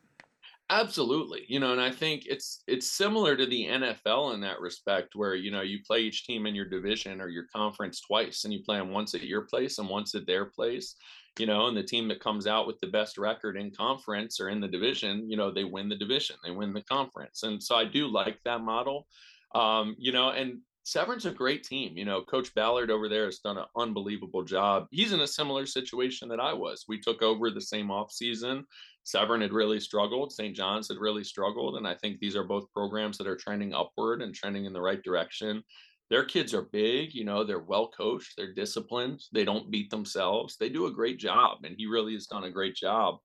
Absolutely. 0.70 1.46
You 1.48 1.60
know, 1.60 1.72
and 1.72 1.82
I 1.82 1.92
think 1.92 2.24
it's 2.26 2.64
it's 2.68 2.90
similar 2.90 3.36
to 3.36 3.46
the 3.46 3.66
NFL 3.66 4.34
in 4.34 4.42
that 4.42 4.60
respect 4.60 5.14
where, 5.14 5.36
you 5.36 5.52
know, 5.52 5.62
you 5.62 5.80
play 5.86 6.00
each 6.00 6.26
team 6.26 6.46
in 6.46 6.56
your 6.56 6.68
division 6.68 7.22
or 7.22 7.28
your 7.28 7.46
conference 7.54 8.02
twice 8.02 8.44
and 8.44 8.54
you 8.54 8.64
play 8.64 8.78
them 8.78 8.92
once 8.92 9.14
at 9.14 9.24
your 9.24 9.42
place 9.42 9.78
and 9.78 9.90
once 9.90 10.16
at 10.16 10.26
their 10.26 10.46
place 10.46 10.96
you 11.40 11.48
know, 11.48 11.68
and 11.68 11.76
the 11.76 11.84
team 11.84 12.08
that 12.08 12.20
comes 12.20 12.46
out 12.46 12.68
with 12.68 12.80
the 12.80 12.88
best 12.88 13.18
record 13.18 13.58
in 13.58 13.72
conference 13.72 14.40
or 14.40 14.50
in 14.50 14.62
the 14.62 14.68
division, 14.68 15.30
you 15.30 15.38
know, 15.38 15.52
they 15.52 15.64
win 15.64 15.90
the 15.90 15.96
division, 15.96 16.36
they 16.44 16.52
win 16.52 16.74
the 16.74 16.84
conference. 16.84 17.44
And 17.44 17.62
so 17.62 17.76
I 17.76 17.86
do 17.86 18.08
like 18.08 18.38
that 18.46 18.62
model. 18.62 19.08
Um, 19.56 19.96
you 19.98 20.12
know, 20.12 20.30
and 20.30 20.60
Severn's 20.84 21.26
a 21.26 21.32
great 21.32 21.64
team. 21.64 21.98
You 21.98 22.06
know, 22.06 22.22
Coach 22.22 22.54
Ballard 22.54 22.92
over 22.92 23.08
there 23.08 23.26
has 23.26 23.40
done 23.40 23.58
an 23.58 23.66
unbelievable 23.78 24.44
job. 24.44 24.88
He's 24.92 25.14
in 25.14 25.22
a 25.22 25.28
similar 25.28 25.66
situation 25.66 26.28
that 26.30 26.40
I 26.40 26.54
was. 26.54 26.86
We 26.88 27.00
took 27.00 27.22
over 27.22 27.50
the 27.50 27.62
same 27.62 27.88
offseason. 27.88 28.64
Severn 29.04 29.42
had 29.42 29.54
really 29.54 29.80
struggled. 29.80 30.32
St. 30.34 30.56
John's 30.56 30.90
had 30.90 30.98
really 30.98 31.24
struggled. 31.24 31.78
And 31.78 31.88
I 31.88 31.96
think 31.96 32.20
these 32.20 32.36
are 32.36 32.44
both 32.44 32.72
programs 32.74 33.18
that 33.18 33.28
are 33.28 33.38
trending 33.38 33.74
upward 33.74 34.22
and 34.22 34.36
trending 34.36 34.66
in 34.66 34.74
the 34.74 34.82
right 34.82 35.02
direction 35.04 35.64
their 36.10 36.24
kids 36.24 36.54
are 36.54 36.64
big, 36.64 37.14
you 37.16 37.24
know, 37.24 37.44
they're 37.44 37.60
well 37.60 37.88
coached, 37.88 38.34
they're 38.38 38.54
disciplined, 38.54 39.22
they 39.32 39.44
don't 39.44 39.72
beat 39.72 39.90
themselves. 39.90 40.58
They 40.58 40.70
do 40.70 40.86
a 40.86 40.94
great 40.94 41.18
job, 41.18 41.60
and 41.64 41.76
he 41.76 41.88
really 41.88 42.14
has 42.14 42.28
done 42.28 42.44
a 42.44 42.52
great 42.52 42.76
job. 42.76 43.18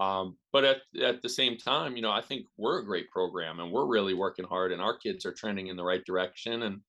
Um, 0.00 0.36
but 0.52 0.64
at, 0.64 0.78
at 1.00 1.22
the 1.22 1.28
same 1.28 1.56
time, 1.56 1.94
you 1.94 2.02
know, 2.02 2.10
I 2.10 2.22
think 2.22 2.46
we're 2.56 2.80
a 2.80 2.84
great 2.84 3.10
program 3.10 3.60
and 3.60 3.70
we're 3.70 3.86
really 3.86 4.14
working 4.14 4.46
hard, 4.46 4.72
and 4.72 4.80
our 4.80 4.96
kids 4.96 5.24
are 5.24 5.32
trending 5.32 5.68
in 5.68 5.76
the 5.76 5.84
right 5.84 6.04
direction. 6.04 6.62
And, 6.62 6.80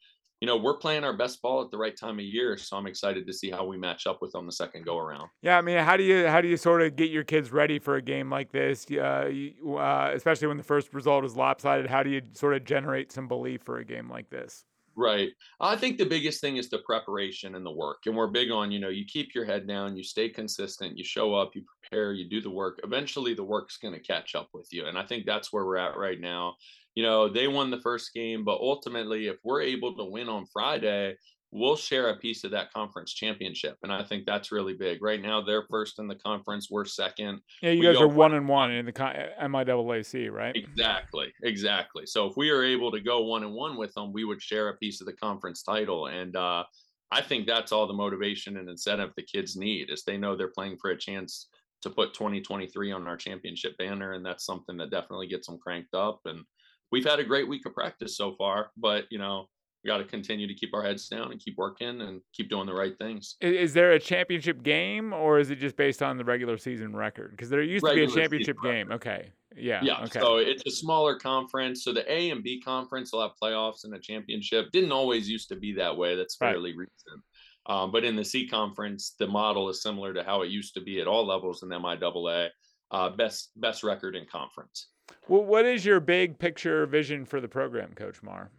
you 0.44 0.48
know, 0.48 0.58
we're 0.58 0.76
playing 0.76 1.06
our 1.06 1.14
best 1.14 1.42
ball 1.42 1.62
at 1.62 1.72
the 1.72 1.78
right 1.78 1.96
time 1.96 2.20
of 2.20 2.26
year. 2.26 2.58
So 2.58 2.76
I'm 2.76 2.86
excited 2.86 3.26
to 3.28 3.32
see 3.32 3.50
how 3.50 3.66
we 3.66 3.78
match 3.78 4.06
up 4.06 4.22
with 4.22 4.34
them 4.34 4.46
the 4.46 4.52
second 4.52 4.84
go 4.84 4.98
around. 4.98 5.30
Yeah, 5.42 5.58
I 5.58 5.62
mean, 5.62 5.78
how 5.78 5.96
do 5.96 6.04
you 6.04 6.28
how 6.28 6.42
do 6.42 6.50
you 6.50 6.58
sort 6.58 6.82
of 6.82 6.98
get 6.98 7.10
your 7.10 7.24
kids 7.24 7.54
ready 7.54 7.80
for 7.80 7.96
a 7.96 8.02
game 8.02 8.30
like 8.30 8.52
this? 8.52 8.86
Uh, 8.92 9.30
you, 9.32 9.78
uh, 9.78 10.12
especially 10.14 10.50
when 10.50 10.58
the 10.58 10.64
first 10.64 10.94
result 10.94 11.24
is 11.24 11.38
lopsided. 11.38 11.88
How 11.88 12.04
do 12.04 12.10
you 12.10 12.22
sort 12.34 12.56
of 12.56 12.66
generate 12.66 13.10
some 13.10 13.30
belief 13.30 13.62
for 13.62 13.78
a 13.78 13.86
game 13.86 14.10
like 14.10 14.30
this? 14.32 14.66
Right. 14.96 15.30
I 15.60 15.76
think 15.76 15.98
the 15.98 16.06
biggest 16.06 16.40
thing 16.40 16.58
is 16.58 16.70
the 16.70 16.78
preparation 16.80 17.56
and 17.56 17.66
the 17.66 17.72
work. 17.72 18.04
And 18.06 18.16
we're 18.16 18.28
big 18.28 18.52
on, 18.52 18.72
you 18.72 18.80
know, 18.80 18.90
you 18.90 19.06
keep 19.06 19.34
your 19.34 19.46
head 19.46 19.68
down, 19.68 19.98
you 19.98 20.04
stay 20.04 20.30
consistent, 20.30 20.98
you 20.98 21.04
show 21.04 21.34
up, 21.34 21.56
you 21.56 21.64
prepare, 21.82 22.14
you 22.14 22.30
do 22.30 22.42
the 22.42 22.50
work. 22.52 22.80
Eventually 22.84 23.34
the 23.34 23.44
work's 23.44 23.78
going 23.78 23.96
to 23.96 24.00
catch 24.00 24.36
up 24.36 24.50
with 24.54 24.68
you. 24.72 24.86
And 24.86 24.98
I 24.98 25.04
think 25.04 25.26
that's 25.26 25.52
where 25.52 25.66
we're 25.66 25.78
at 25.78 25.98
right 25.98 26.20
now. 26.20 26.56
You 26.94 27.02
know, 27.02 27.28
they 27.28 27.48
won 27.48 27.72
the 27.72 27.82
first 27.82 28.14
game, 28.14 28.44
but 28.44 28.60
ultimately 28.60 29.28
if 29.28 29.38
we're 29.44 29.64
able 29.64 29.96
to 29.96 30.04
win 30.04 30.30
on 30.30 30.46
Friday, 30.46 31.16
we'll 31.54 31.76
share 31.76 32.10
a 32.10 32.18
piece 32.18 32.44
of 32.44 32.52
that 32.52 32.74
conference 32.74 33.14
championship. 33.14 33.78
And 33.84 33.94
I 33.94 34.04
think 34.04 34.26
that's 34.26 34.52
really 34.52 34.74
big. 34.74 35.04
Right 35.04 35.22
now, 35.22 35.40
they're 35.40 35.66
first 35.70 36.00
in 36.00 36.08
the 36.08 36.16
conference, 36.16 36.70
we're 36.72 36.84
second. 36.86 37.42
Yeah, 37.62 37.72
you 37.72 37.82
we 37.82 37.86
guys 37.86 38.02
are 38.02 38.08
one 38.08 38.34
and 38.34 38.48
one 38.48 38.72
in 38.72 38.86
the 38.88 38.92
MIAA 38.92 40.06
C, 40.06 40.30
right? 40.30 40.56
Exactly, 40.56 41.32
exactly. 41.44 42.08
So 42.08 42.28
if 42.28 42.36
we 42.36 42.50
are 42.50 42.64
able 42.64 42.92
to 42.92 43.00
go 43.00 43.24
one 43.24 43.44
and 43.44 43.54
one 43.54 43.78
with 43.78 43.94
them, 43.94 44.12
we 44.12 44.26
would 44.26 44.42
share 44.42 44.70
a 44.70 44.78
piece 44.78 45.00
of 45.00 45.06
the 45.06 45.14
conference 45.14 45.62
title. 45.62 46.08
And 46.08 46.36
uh, 46.36 46.64
I 47.12 47.22
think 47.22 47.46
that's 47.46 47.72
all 47.72 47.86
the 47.86 47.94
motivation 47.94 48.58
and 48.58 48.68
incentive 48.68 49.12
the 49.16 49.24
kids 49.24 49.56
need 49.56 49.92
is 49.92 50.04
they 50.04 50.18
know 50.18 50.36
they're 50.36 50.48
playing 50.48 50.78
for 50.82 50.90
a 50.90 50.98
chance 50.98 51.50
to 51.84 51.92
put 51.92 52.16
2023 52.16 52.92
on 52.92 53.08
our 53.08 53.18
championship 53.18 53.78
banner. 53.78 54.14
And 54.14 54.26
that's 54.26 54.46
something 54.46 54.76
that 54.78 54.90
definitely 54.90 55.28
gets 55.28 55.48
them 55.48 55.60
cranked 55.60 55.94
up. 55.94 56.22
And 56.26 56.44
we've 56.92 57.06
had 57.06 57.20
a 57.20 57.24
great 57.24 57.48
week 57.48 57.68
of 57.68 57.76
practice 57.76 58.18
so 58.18 58.34
far, 58.38 58.72
but 58.76 59.06
you 59.12 59.20
know, 59.20 59.48
we 59.84 59.90
got 59.90 59.98
to 59.98 60.06
continue 60.06 60.48
to 60.48 60.54
keep 60.54 60.74
our 60.74 60.82
heads 60.82 61.08
down 61.10 61.32
and 61.32 61.40
keep 61.40 61.58
working 61.58 62.02
and 62.02 62.22
keep 62.32 62.50
doing 62.50 62.66
the 62.66 62.74
right 62.74 62.98
things. 62.98 63.36
Is 63.42 63.74
there 63.74 63.92
a 63.92 64.00
championship 64.00 64.64
game 64.64 65.12
or 65.12 65.40
is 65.40 65.52
it 65.52 65.58
just 65.58 65.76
based 65.76 66.02
on 66.02 66.18
the 66.18 66.24
regular 66.24 66.58
season 66.58 66.96
record? 66.96 67.32
Because 67.32 67.50
there 67.50 67.62
used 67.62 67.84
regular 67.84 68.08
to 68.08 68.14
be 68.14 68.20
a 68.20 68.22
championship 68.22 68.58
game. 68.64 68.88
Record. 68.88 69.08
Okay. 69.08 69.32
Yeah. 69.58 69.82
Yeah. 69.84 70.04
Okay. 70.04 70.20
So 70.20 70.38
it's 70.38 70.64
a 70.66 70.72
smaller 70.72 71.20
conference. 71.20 71.84
So 71.84 71.92
the 71.92 72.10
A 72.12 72.30
and 72.30 72.42
B 72.42 72.62
conference 72.62 73.12
will 73.12 73.22
have 73.22 73.32
playoffs 73.42 73.84
and 73.84 73.94
a 73.94 74.00
championship. 74.00 74.72
Didn't 74.72 74.94
always 74.94 75.30
used 75.30 75.50
to 75.50 75.56
be 75.58 75.74
that 75.74 75.96
way. 75.96 76.16
That's 76.16 76.36
fairly 76.36 76.72
right. 76.72 76.88
recent. 76.88 77.24
Um, 77.66 77.92
but 77.92 78.04
in 78.04 78.16
the 78.16 78.26
C 78.26 78.48
conference, 78.48 79.16
the 79.20 79.28
model 79.28 79.70
is 79.70 79.82
similar 79.82 80.14
to 80.14 80.24
how 80.24 80.42
it 80.42 80.50
used 80.50 80.74
to 80.76 80.82
be 80.82 81.02
at 81.02 81.08
all 81.08 81.26
levels 81.26 81.64
in 81.64 81.70
MIAA. 81.70 82.50
Uh, 82.92 83.10
best 83.10 83.52
best 83.56 83.84
record 83.84 84.16
in 84.16 84.26
conference. 84.26 84.88
Well, 85.28 85.44
what 85.44 85.66
is 85.66 85.86
your 85.86 86.00
big 86.00 86.38
picture 86.40 86.86
vision 86.86 87.26
for 87.26 87.42
the 87.42 87.48
program, 87.48 87.94
Coach 87.96 88.22
Marr? 88.22 88.52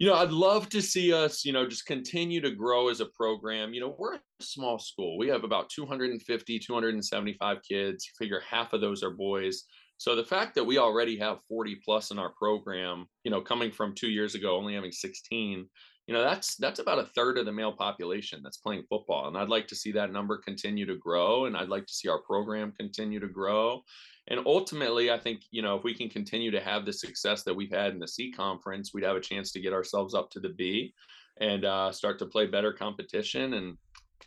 You 0.00 0.06
know, 0.06 0.14
I'd 0.14 0.32
love 0.32 0.70
to 0.70 0.80
see 0.80 1.12
us, 1.12 1.44
you 1.44 1.52
know, 1.52 1.68
just 1.68 1.84
continue 1.84 2.40
to 2.40 2.50
grow 2.50 2.88
as 2.88 3.00
a 3.00 3.06
program. 3.06 3.74
You 3.74 3.82
know, 3.82 3.94
we're 3.98 4.14
a 4.14 4.20
small 4.40 4.78
school. 4.78 5.18
We 5.18 5.28
have 5.28 5.44
about 5.44 5.68
250, 5.68 6.58
275 6.58 7.58
kids. 7.62 8.10
Figure 8.18 8.40
half 8.48 8.72
of 8.72 8.80
those 8.80 9.02
are 9.02 9.10
boys. 9.10 9.64
So 9.98 10.16
the 10.16 10.24
fact 10.24 10.54
that 10.54 10.64
we 10.64 10.78
already 10.78 11.18
have 11.18 11.44
40 11.46 11.82
plus 11.84 12.12
in 12.12 12.18
our 12.18 12.32
program, 12.32 13.04
you 13.24 13.30
know, 13.30 13.42
coming 13.42 13.70
from 13.70 13.94
two 13.94 14.08
years 14.08 14.34
ago, 14.34 14.56
only 14.56 14.74
having 14.74 14.90
16, 14.90 15.50
you 15.50 15.66
you 16.10 16.16
know 16.16 16.24
that's 16.24 16.56
that's 16.56 16.80
about 16.80 16.98
a 16.98 17.06
third 17.14 17.38
of 17.38 17.46
the 17.46 17.52
male 17.52 17.72
population 17.72 18.40
that's 18.42 18.56
playing 18.56 18.82
football 18.88 19.28
and 19.28 19.38
i'd 19.38 19.48
like 19.48 19.68
to 19.68 19.76
see 19.76 19.92
that 19.92 20.12
number 20.12 20.38
continue 20.38 20.84
to 20.84 20.96
grow 20.96 21.44
and 21.44 21.56
i'd 21.56 21.68
like 21.68 21.86
to 21.86 21.92
see 21.92 22.08
our 22.08 22.20
program 22.22 22.72
continue 22.76 23.20
to 23.20 23.28
grow 23.28 23.80
and 24.30 24.40
ultimately 24.46 25.10
i 25.10 25.18
think 25.18 25.42
you 25.50 25.60
know 25.60 25.76
if 25.76 25.84
we 25.84 25.94
can 25.94 26.08
continue 26.08 26.50
to 26.50 26.60
have 26.60 26.84
the 26.84 26.92
success 26.92 27.42
that 27.42 27.54
we've 27.54 27.72
had 27.72 27.92
in 27.92 27.98
the 27.98 28.08
c 28.08 28.32
conference 28.32 28.92
we'd 28.94 29.04
have 29.04 29.16
a 29.16 29.20
chance 29.20 29.52
to 29.52 29.60
get 29.60 29.72
ourselves 29.72 30.14
up 30.14 30.30
to 30.30 30.40
the 30.40 30.50
b 30.50 30.92
and 31.40 31.64
uh, 31.64 31.90
start 31.90 32.18
to 32.18 32.26
play 32.26 32.46
better 32.46 32.72
competition 32.72 33.54
and 33.54 33.76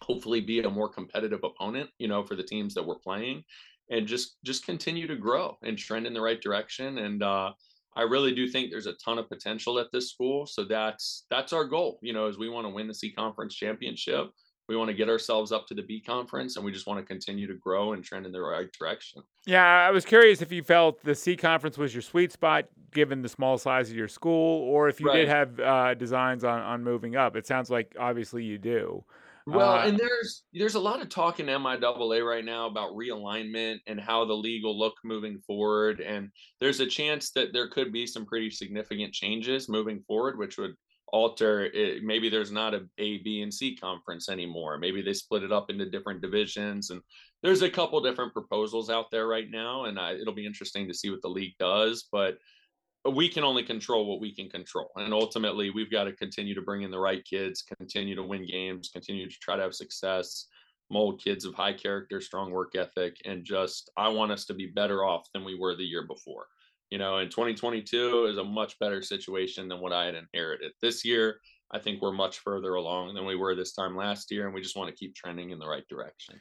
hopefully 0.02 0.42
be 0.42 0.60
a 0.60 0.70
more 0.70 0.90
competitive 0.90 1.44
opponent 1.44 1.90
you 1.98 2.08
know 2.08 2.24
for 2.24 2.36
the 2.36 2.44
teams 2.44 2.74
that 2.74 2.86
we're 2.86 3.00
playing 3.00 3.44
and 3.90 4.08
just 4.08 4.38
just 4.44 4.66
continue 4.66 5.08
to 5.08 5.16
grow 5.16 5.58
and 5.64 5.78
trend 5.78 6.06
in 6.06 6.14
the 6.14 6.22
right 6.22 6.42
direction 6.42 7.00
and 7.00 7.24
uh, 7.24 7.52
I 7.96 8.02
really 8.04 8.34
do 8.34 8.48
think 8.48 8.72
there's 8.72 8.88
a 8.88 8.94
ton 8.94 9.20
of 9.20 9.30
potential 9.30 9.78
at 9.80 9.92
this 9.92 10.10
school. 10.10 10.46
So 10.48 10.64
that's 10.64 11.26
that's 11.30 11.54
our 11.54 11.66
goal. 11.66 12.00
You 12.02 12.14
know, 12.14 12.28
is 12.28 12.38
we 12.38 12.50
want 12.50 12.66
to 12.66 12.74
win 12.74 12.88
the 12.88 12.94
C 12.94 13.12
conference 13.12 13.56
championship. 13.56 14.32
We 14.70 14.78
want 14.78 14.90
to 14.90 14.94
get 14.94 15.10
ourselves 15.10 15.52
up 15.52 15.68
to 15.68 15.74
the 15.74 15.82
B 15.82 16.00
conference 16.02 16.56
and 16.56 16.66
we 16.66 16.72
just 16.72 16.88
want 16.88 17.00
to 17.00 17.06
continue 17.06 17.48
to 17.48 17.56
grow 17.56 17.94
and 17.94 18.04
trend 18.04 18.26
in 18.26 18.32
the 18.32 18.42
right 18.42 18.72
direction. 18.72 19.22
Yeah, 19.46 19.66
I 19.66 19.92
was 19.92 20.06
curious 20.06 20.42
if 20.42 20.52
you 20.52 20.64
felt 20.64 21.04
the 21.04 21.16
C 21.16 21.36
conference 21.36 21.78
was 21.78 21.94
your 21.94 22.02
sweet 22.02 22.32
spot 22.32 22.66
given 22.92 23.22
the 23.22 23.30
small 23.30 23.58
size 23.58 23.90
of 23.90 23.96
your 23.96 24.08
school 24.08 24.62
or 24.62 24.88
if 24.88 25.00
you 25.00 25.08
right. 25.08 25.18
did 25.18 25.28
have 25.28 25.60
uh, 25.60 25.94
designs 25.96 26.44
on, 26.44 26.62
on 26.62 26.84
moving 26.84 27.16
up. 27.16 27.36
It 27.36 27.46
sounds 27.46 27.70
like 27.70 27.96
obviously 28.00 28.44
you 28.44 28.58
do. 28.58 29.04
Well, 29.46 29.74
uh, 29.74 29.88
and 29.88 29.98
there's 29.98 30.44
there's 30.54 30.76
a 30.76 30.80
lot 30.80 31.02
of 31.02 31.10
talk 31.10 31.40
in 31.40 31.48
MIAA 31.48 32.26
right 32.26 32.46
now 32.46 32.68
about 32.68 32.94
realignment 32.94 33.80
and 33.88 34.00
how 34.00 34.24
the 34.24 34.34
league 34.34 34.64
will 34.64 34.78
look 34.78 34.94
moving 35.04 35.40
forward. 35.46 36.00
And 36.00 36.30
there's 36.62 36.80
a 36.80 36.86
chance 36.86 37.32
that 37.32 37.52
there 37.52 37.70
could 37.70 37.92
be 37.92 38.08
some 38.08 38.26
pretty 38.26 38.50
significant 38.50 39.14
changes 39.14 39.68
moving 39.68 40.02
forward, 40.08 40.38
which 40.38 40.58
would 40.58 40.76
alter 41.14 41.66
it. 41.66 42.04
maybe 42.04 42.28
there's 42.28 42.52
not 42.52 42.74
a 42.74 42.82
A, 42.98 43.20
B, 43.20 43.44
and 43.44 43.54
C 43.54 43.78
conference 43.78 44.30
anymore. 44.30 44.80
Maybe 44.80 45.02
they 45.02 45.14
split 45.14 45.44
it 45.44 45.52
up 45.52 45.70
into 45.70 45.90
different 45.90 46.22
divisions. 46.22 46.90
And 46.90 47.02
there's 47.44 47.62
a 47.62 47.70
couple 47.70 48.02
different 48.02 48.34
proposals 48.34 48.90
out 48.90 49.12
there 49.12 49.28
right 49.28 49.50
now, 49.50 49.86
and 49.86 50.00
I, 50.00 50.14
it'll 50.14 50.34
be 50.34 50.46
interesting 50.46 50.88
to 50.88 50.94
see 50.94 51.12
what 51.12 51.22
the 51.22 51.30
league 51.30 51.54
does. 51.60 52.08
But 52.12 52.40
we 53.10 53.30
can 53.30 53.44
only 53.44 53.64
control 53.64 54.08
what 54.08 54.22
we 54.22 54.34
can 54.34 54.50
control. 54.50 54.90
And 54.96 55.14
ultimately, 55.14 55.70
we've 55.70 55.92
got 55.92 56.06
to 56.06 56.14
continue 56.14 56.56
to 56.56 56.62
bring 56.62 56.82
in 56.82 56.92
the 56.92 57.00
right 57.00 57.24
kids, 57.24 57.62
continue 57.62 58.16
to 58.16 58.24
win 58.24 58.48
games, 58.48 58.90
continue 58.92 59.30
to 59.30 59.40
try 59.40 59.56
to 59.56 59.62
have 59.62 59.76
success, 59.76 60.48
mold 60.90 61.22
kids 61.24 61.46
of 61.46 61.54
high 61.54 61.74
character, 61.74 62.22
strong 62.22 62.50
work 62.50 62.74
ethic, 62.76 63.18
and 63.26 63.46
just 63.46 63.92
I 63.96 64.08
want 64.08 64.32
us 64.32 64.46
to 64.46 64.56
be 64.56 64.68
better 64.68 65.06
off 65.06 65.28
than 65.34 65.44
we 65.44 65.60
were 65.60 65.76
the 65.76 65.84
year 65.84 66.08
before. 66.08 66.48
You 66.94 67.00
know, 67.00 67.18
in 67.18 67.30
2022 67.30 68.28
is 68.28 68.38
a 68.38 68.44
much 68.44 68.78
better 68.78 69.02
situation 69.02 69.68
than 69.68 69.80
what 69.80 69.92
I 69.92 70.06
had 70.06 70.14
inherited. 70.14 70.74
This 70.80 71.04
year, 71.04 71.40
I 71.72 71.80
think 71.80 72.04
we're 72.04 72.12
much 72.12 72.38
further 72.38 72.76
along 72.76 73.16
than 73.16 73.26
we 73.26 73.36
were 73.36 73.56
this 73.56 73.74
time 73.74 73.98
last 73.98 74.30
year, 74.30 74.46
and 74.46 74.54
we 74.54 74.62
just 74.62 74.78
want 74.78 74.92
to 74.92 74.96
keep 74.96 75.16
trending 75.16 75.50
in 75.50 75.58
the 75.58 75.66
right 75.66 75.88
direction. 75.90 76.40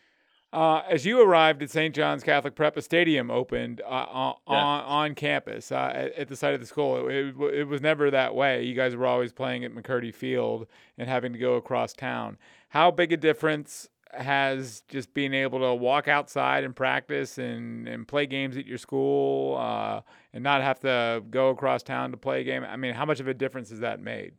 Uh, 0.53 0.83
as 0.91 1.07
you 1.07 1.23
arrived 1.23 1.63
at 1.63 1.71
St. 1.71 1.95
John's 1.95 2.23
Catholic 2.23 2.55
Prep, 2.55 2.77
a 2.77 2.83
stadium 2.83 3.31
opened 3.31 3.81
uh, 3.81 4.05
on, 4.11 4.35
yeah. 4.47 4.55
on 4.55 5.15
campus 5.15 5.73
uh, 5.73 5.91
at, 5.95 6.13
at, 6.13 6.29
the 6.29 6.37
site 6.37 6.53
of 6.53 6.61
the 6.61 6.67
school. 6.67 7.09
It, 7.09 7.35
it, 7.35 7.55
it, 7.55 7.65
was 7.65 7.81
never 7.81 8.11
that 8.11 8.35
way. 8.35 8.63
You 8.63 8.75
guys 8.75 8.95
were 8.95 9.07
always 9.07 9.33
playing 9.33 9.65
at 9.65 9.75
McCurdy 9.75 10.15
Field 10.15 10.67
and 10.99 11.09
having 11.09 11.33
to 11.33 11.39
go 11.39 11.55
across 11.55 11.95
town. 11.95 12.37
How 12.69 12.91
big 12.91 13.11
a 13.11 13.17
difference 13.17 13.89
has 14.13 14.83
just 14.89 15.15
being 15.15 15.35
able 15.35 15.61
to 15.61 15.75
walk 15.75 16.09
outside 16.09 16.65
and 16.65 16.77
practice 16.77 17.39
and, 17.39 17.89
and 17.89 18.07
play 18.07 18.27
games 18.27 18.57
at 18.57 18.67
your 18.67 18.79
school 18.79 19.57
uh, 19.59 20.01
and 20.33 20.45
not 20.45 20.63
have 20.63 20.81
to 20.81 21.23
go 21.31 21.51
across 21.51 21.83
town 21.83 22.11
to 22.11 22.17
play 22.17 22.43
a 22.43 22.45
game? 22.45 22.65
I 22.65 22.77
mean, 22.77 22.95
how 22.95 23.07
much 23.07 23.21
of 23.21 23.29
a 23.29 23.35
difference 23.35 23.71
has 23.71 23.81
that 23.81 24.01
made? 24.01 24.33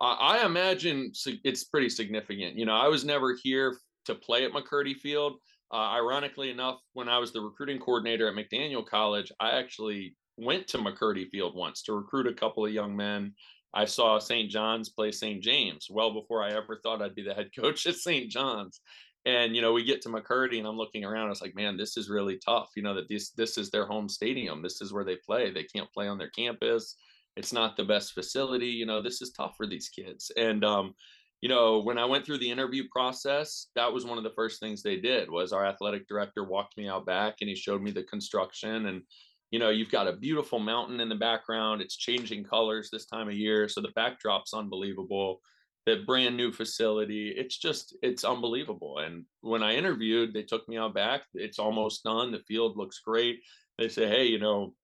I 0.00 0.46
imagine 0.46 1.12
it's 1.44 1.64
pretty 1.64 1.90
significant. 1.90 2.56
You 2.56 2.64
know, 2.64 2.74
I 2.74 2.88
was 2.88 3.04
never 3.04 3.36
here 3.42 3.76
to 4.06 4.14
play 4.14 4.46
at 4.46 4.52
McCurdy 4.52 4.96
Field. 4.96 5.34
Uh, 5.72 5.76
ironically 5.76 6.50
enough, 6.50 6.80
when 6.94 7.08
I 7.08 7.18
was 7.18 7.32
the 7.32 7.40
recruiting 7.40 7.78
coordinator 7.78 8.26
at 8.26 8.34
McDaniel 8.34 8.84
College, 8.84 9.30
I 9.40 9.58
actually 9.58 10.16
went 10.38 10.66
to 10.68 10.78
McCurdy 10.78 11.28
Field 11.28 11.54
once 11.54 11.82
to 11.82 11.92
recruit 11.92 12.26
a 12.26 12.32
couple 12.32 12.64
of 12.64 12.72
young 12.72 12.96
men. 12.96 13.34
I 13.72 13.84
saw 13.84 14.18
St. 14.18 14.50
John's 14.50 14.88
play 14.88 15.12
St. 15.12 15.42
James 15.42 15.86
well 15.90 16.12
before 16.12 16.42
I 16.42 16.50
ever 16.50 16.80
thought 16.82 17.02
I'd 17.02 17.14
be 17.14 17.22
the 17.22 17.34
head 17.34 17.50
coach 17.58 17.86
at 17.86 17.96
St. 17.96 18.30
John's. 18.30 18.80
And 19.26 19.54
you 19.54 19.60
know, 19.60 19.72
we 19.72 19.84
get 19.84 20.00
to 20.02 20.08
McCurdy, 20.08 20.58
and 20.58 20.66
I'm 20.66 20.78
looking 20.78 21.04
around. 21.04 21.26
I 21.26 21.30
was 21.30 21.42
like, 21.42 21.54
man, 21.54 21.76
this 21.76 21.96
is 21.98 22.08
really 22.08 22.38
tough. 22.38 22.70
You 22.74 22.82
know 22.82 22.94
that 22.94 23.08
this 23.08 23.30
this 23.30 23.58
is 23.58 23.70
their 23.70 23.86
home 23.86 24.08
stadium. 24.08 24.62
This 24.62 24.80
is 24.80 24.92
where 24.92 25.04
they 25.04 25.16
play. 25.16 25.50
They 25.50 25.64
can't 25.64 25.92
play 25.92 26.08
on 26.08 26.16
their 26.16 26.30
campus. 26.30 26.96
It's 27.36 27.52
not 27.52 27.76
the 27.76 27.84
best 27.84 28.12
facility. 28.12 28.68
You 28.68 28.86
know, 28.86 29.02
this 29.02 29.20
is 29.20 29.32
tough 29.32 29.54
for 29.56 29.66
these 29.66 29.90
kids. 29.90 30.32
And 30.36 30.64
um, 30.64 30.94
you 31.40 31.48
know 31.48 31.80
when 31.80 31.98
i 31.98 32.04
went 32.04 32.24
through 32.24 32.38
the 32.38 32.50
interview 32.50 32.84
process 32.90 33.68
that 33.74 33.92
was 33.92 34.04
one 34.04 34.18
of 34.18 34.24
the 34.24 34.32
first 34.36 34.60
things 34.60 34.82
they 34.82 34.96
did 34.96 35.30
was 35.30 35.52
our 35.52 35.64
athletic 35.64 36.06
director 36.06 36.44
walked 36.44 36.76
me 36.76 36.88
out 36.88 37.06
back 37.06 37.36
and 37.40 37.48
he 37.48 37.56
showed 37.56 37.82
me 37.82 37.90
the 37.90 38.02
construction 38.04 38.86
and 38.86 39.02
you 39.50 39.58
know 39.58 39.70
you've 39.70 39.90
got 39.90 40.08
a 40.08 40.12
beautiful 40.16 40.58
mountain 40.58 41.00
in 41.00 41.08
the 41.08 41.14
background 41.14 41.80
it's 41.80 41.96
changing 41.96 42.44
colors 42.44 42.88
this 42.90 43.06
time 43.06 43.28
of 43.28 43.34
year 43.34 43.68
so 43.68 43.80
the 43.80 43.92
backdrop's 43.94 44.54
unbelievable 44.54 45.40
the 45.86 46.02
brand 46.06 46.36
new 46.36 46.52
facility 46.52 47.30
it's 47.36 47.58
just 47.58 47.96
it's 48.02 48.24
unbelievable 48.24 48.98
and 48.98 49.24
when 49.40 49.62
i 49.62 49.74
interviewed 49.74 50.32
they 50.32 50.42
took 50.42 50.68
me 50.68 50.76
out 50.76 50.94
back 50.94 51.22
it's 51.34 51.58
almost 51.58 52.04
done 52.04 52.30
the 52.30 52.42
field 52.46 52.76
looks 52.76 53.00
great 53.00 53.40
they 53.78 53.88
say 53.88 54.08
hey 54.08 54.24
you 54.24 54.38
know 54.38 54.74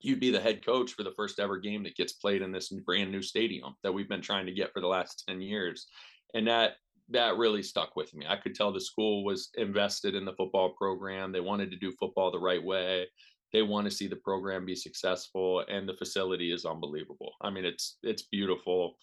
you'd 0.00 0.20
be 0.20 0.30
the 0.30 0.40
head 0.40 0.64
coach 0.64 0.92
for 0.92 1.02
the 1.02 1.14
first 1.16 1.38
ever 1.40 1.58
game 1.58 1.82
that 1.82 1.96
gets 1.96 2.12
played 2.12 2.42
in 2.42 2.52
this 2.52 2.68
brand 2.84 3.10
new 3.10 3.22
stadium 3.22 3.74
that 3.82 3.92
we've 3.92 4.08
been 4.08 4.20
trying 4.20 4.46
to 4.46 4.52
get 4.52 4.72
for 4.72 4.80
the 4.80 4.86
last 4.86 5.24
10 5.28 5.40
years 5.40 5.86
and 6.34 6.46
that 6.46 6.72
that 7.08 7.36
really 7.36 7.62
stuck 7.62 7.94
with 7.94 8.12
me 8.14 8.26
i 8.28 8.36
could 8.36 8.54
tell 8.54 8.72
the 8.72 8.80
school 8.80 9.24
was 9.24 9.50
invested 9.56 10.14
in 10.14 10.24
the 10.24 10.34
football 10.34 10.70
program 10.70 11.32
they 11.32 11.40
wanted 11.40 11.70
to 11.70 11.76
do 11.76 11.92
football 11.92 12.30
the 12.30 12.38
right 12.38 12.62
way 12.62 13.06
they 13.52 13.62
want 13.62 13.86
to 13.86 13.90
see 13.90 14.06
the 14.06 14.16
program 14.16 14.64
be 14.64 14.74
successful 14.74 15.64
and 15.68 15.88
the 15.88 15.94
facility 15.94 16.52
is 16.52 16.64
unbelievable. 16.64 17.32
I 17.40 17.50
mean 17.50 17.64
it's 17.64 17.98
it's 18.02 18.22
beautiful. 18.22 18.96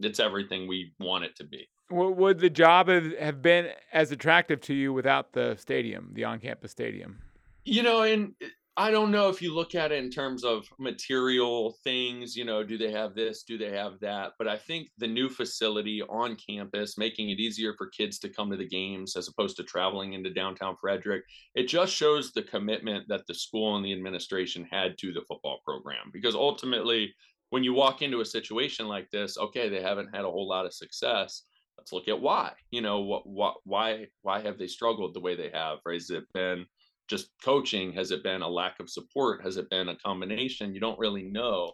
It's 0.00 0.20
everything 0.20 0.68
we 0.68 0.92
want 1.00 1.24
it 1.24 1.34
to 1.36 1.44
be. 1.44 1.68
Would 1.90 2.38
the 2.38 2.50
job 2.50 2.88
have 2.88 3.42
been 3.42 3.70
as 3.92 4.12
attractive 4.12 4.60
to 4.62 4.74
you 4.74 4.92
without 4.92 5.32
the 5.32 5.56
stadium 5.58 6.10
the 6.14 6.24
on-campus 6.24 6.70
stadium? 6.70 7.18
You 7.64 7.82
know 7.82 8.02
and 8.02 8.34
eh, 8.40 8.46
I 8.78 8.92
don't 8.92 9.10
know 9.10 9.28
if 9.28 9.42
you 9.42 9.52
look 9.52 9.74
at 9.74 9.90
it 9.90 10.04
in 10.04 10.08
terms 10.08 10.44
of 10.44 10.64
material 10.78 11.76
things, 11.82 12.36
you 12.36 12.44
know, 12.44 12.62
do 12.62 12.78
they 12.78 12.92
have 12.92 13.12
this, 13.12 13.42
do 13.42 13.58
they 13.58 13.72
have 13.72 13.98
that? 14.02 14.34
But 14.38 14.46
I 14.46 14.56
think 14.56 14.90
the 14.98 15.06
new 15.08 15.28
facility 15.28 16.00
on 16.02 16.36
campus, 16.36 16.96
making 16.96 17.30
it 17.30 17.40
easier 17.40 17.74
for 17.76 17.88
kids 17.88 18.20
to 18.20 18.28
come 18.28 18.52
to 18.52 18.56
the 18.56 18.68
games 18.68 19.16
as 19.16 19.26
opposed 19.26 19.56
to 19.56 19.64
traveling 19.64 20.12
into 20.12 20.32
downtown 20.32 20.76
Frederick, 20.80 21.24
it 21.56 21.64
just 21.66 21.92
shows 21.92 22.30
the 22.30 22.44
commitment 22.44 23.08
that 23.08 23.26
the 23.26 23.34
school 23.34 23.74
and 23.74 23.84
the 23.84 23.92
administration 23.92 24.64
had 24.70 24.96
to 24.98 25.12
the 25.12 25.22
football 25.26 25.58
program. 25.64 26.10
Because 26.12 26.36
ultimately, 26.36 27.12
when 27.50 27.64
you 27.64 27.74
walk 27.74 28.00
into 28.00 28.20
a 28.20 28.24
situation 28.24 28.86
like 28.86 29.10
this, 29.10 29.36
okay, 29.38 29.68
they 29.68 29.82
haven't 29.82 30.14
had 30.14 30.24
a 30.24 30.30
whole 30.30 30.48
lot 30.48 30.66
of 30.66 30.72
success. 30.72 31.42
Let's 31.76 31.92
look 31.92 32.06
at 32.06 32.20
why. 32.20 32.52
You 32.70 32.82
know, 32.82 33.00
what, 33.00 33.26
what, 33.26 33.56
why, 33.64 34.06
why 34.22 34.40
have 34.40 34.56
they 34.56 34.68
struggled 34.68 35.14
the 35.14 35.20
way 35.20 35.34
they 35.34 35.50
have? 35.52 35.78
Or 35.84 35.92
has 35.92 36.10
it 36.10 36.32
been 36.32 36.64
just 37.08 37.30
coaching? 37.42 37.92
Has 37.92 38.10
it 38.10 38.22
been 38.22 38.42
a 38.42 38.48
lack 38.48 38.80
of 38.80 38.90
support? 38.90 39.42
Has 39.44 39.56
it 39.56 39.70
been 39.70 39.88
a 39.88 39.96
combination? 39.96 40.74
You 40.74 40.80
don't 40.80 40.98
really 40.98 41.24
know. 41.24 41.72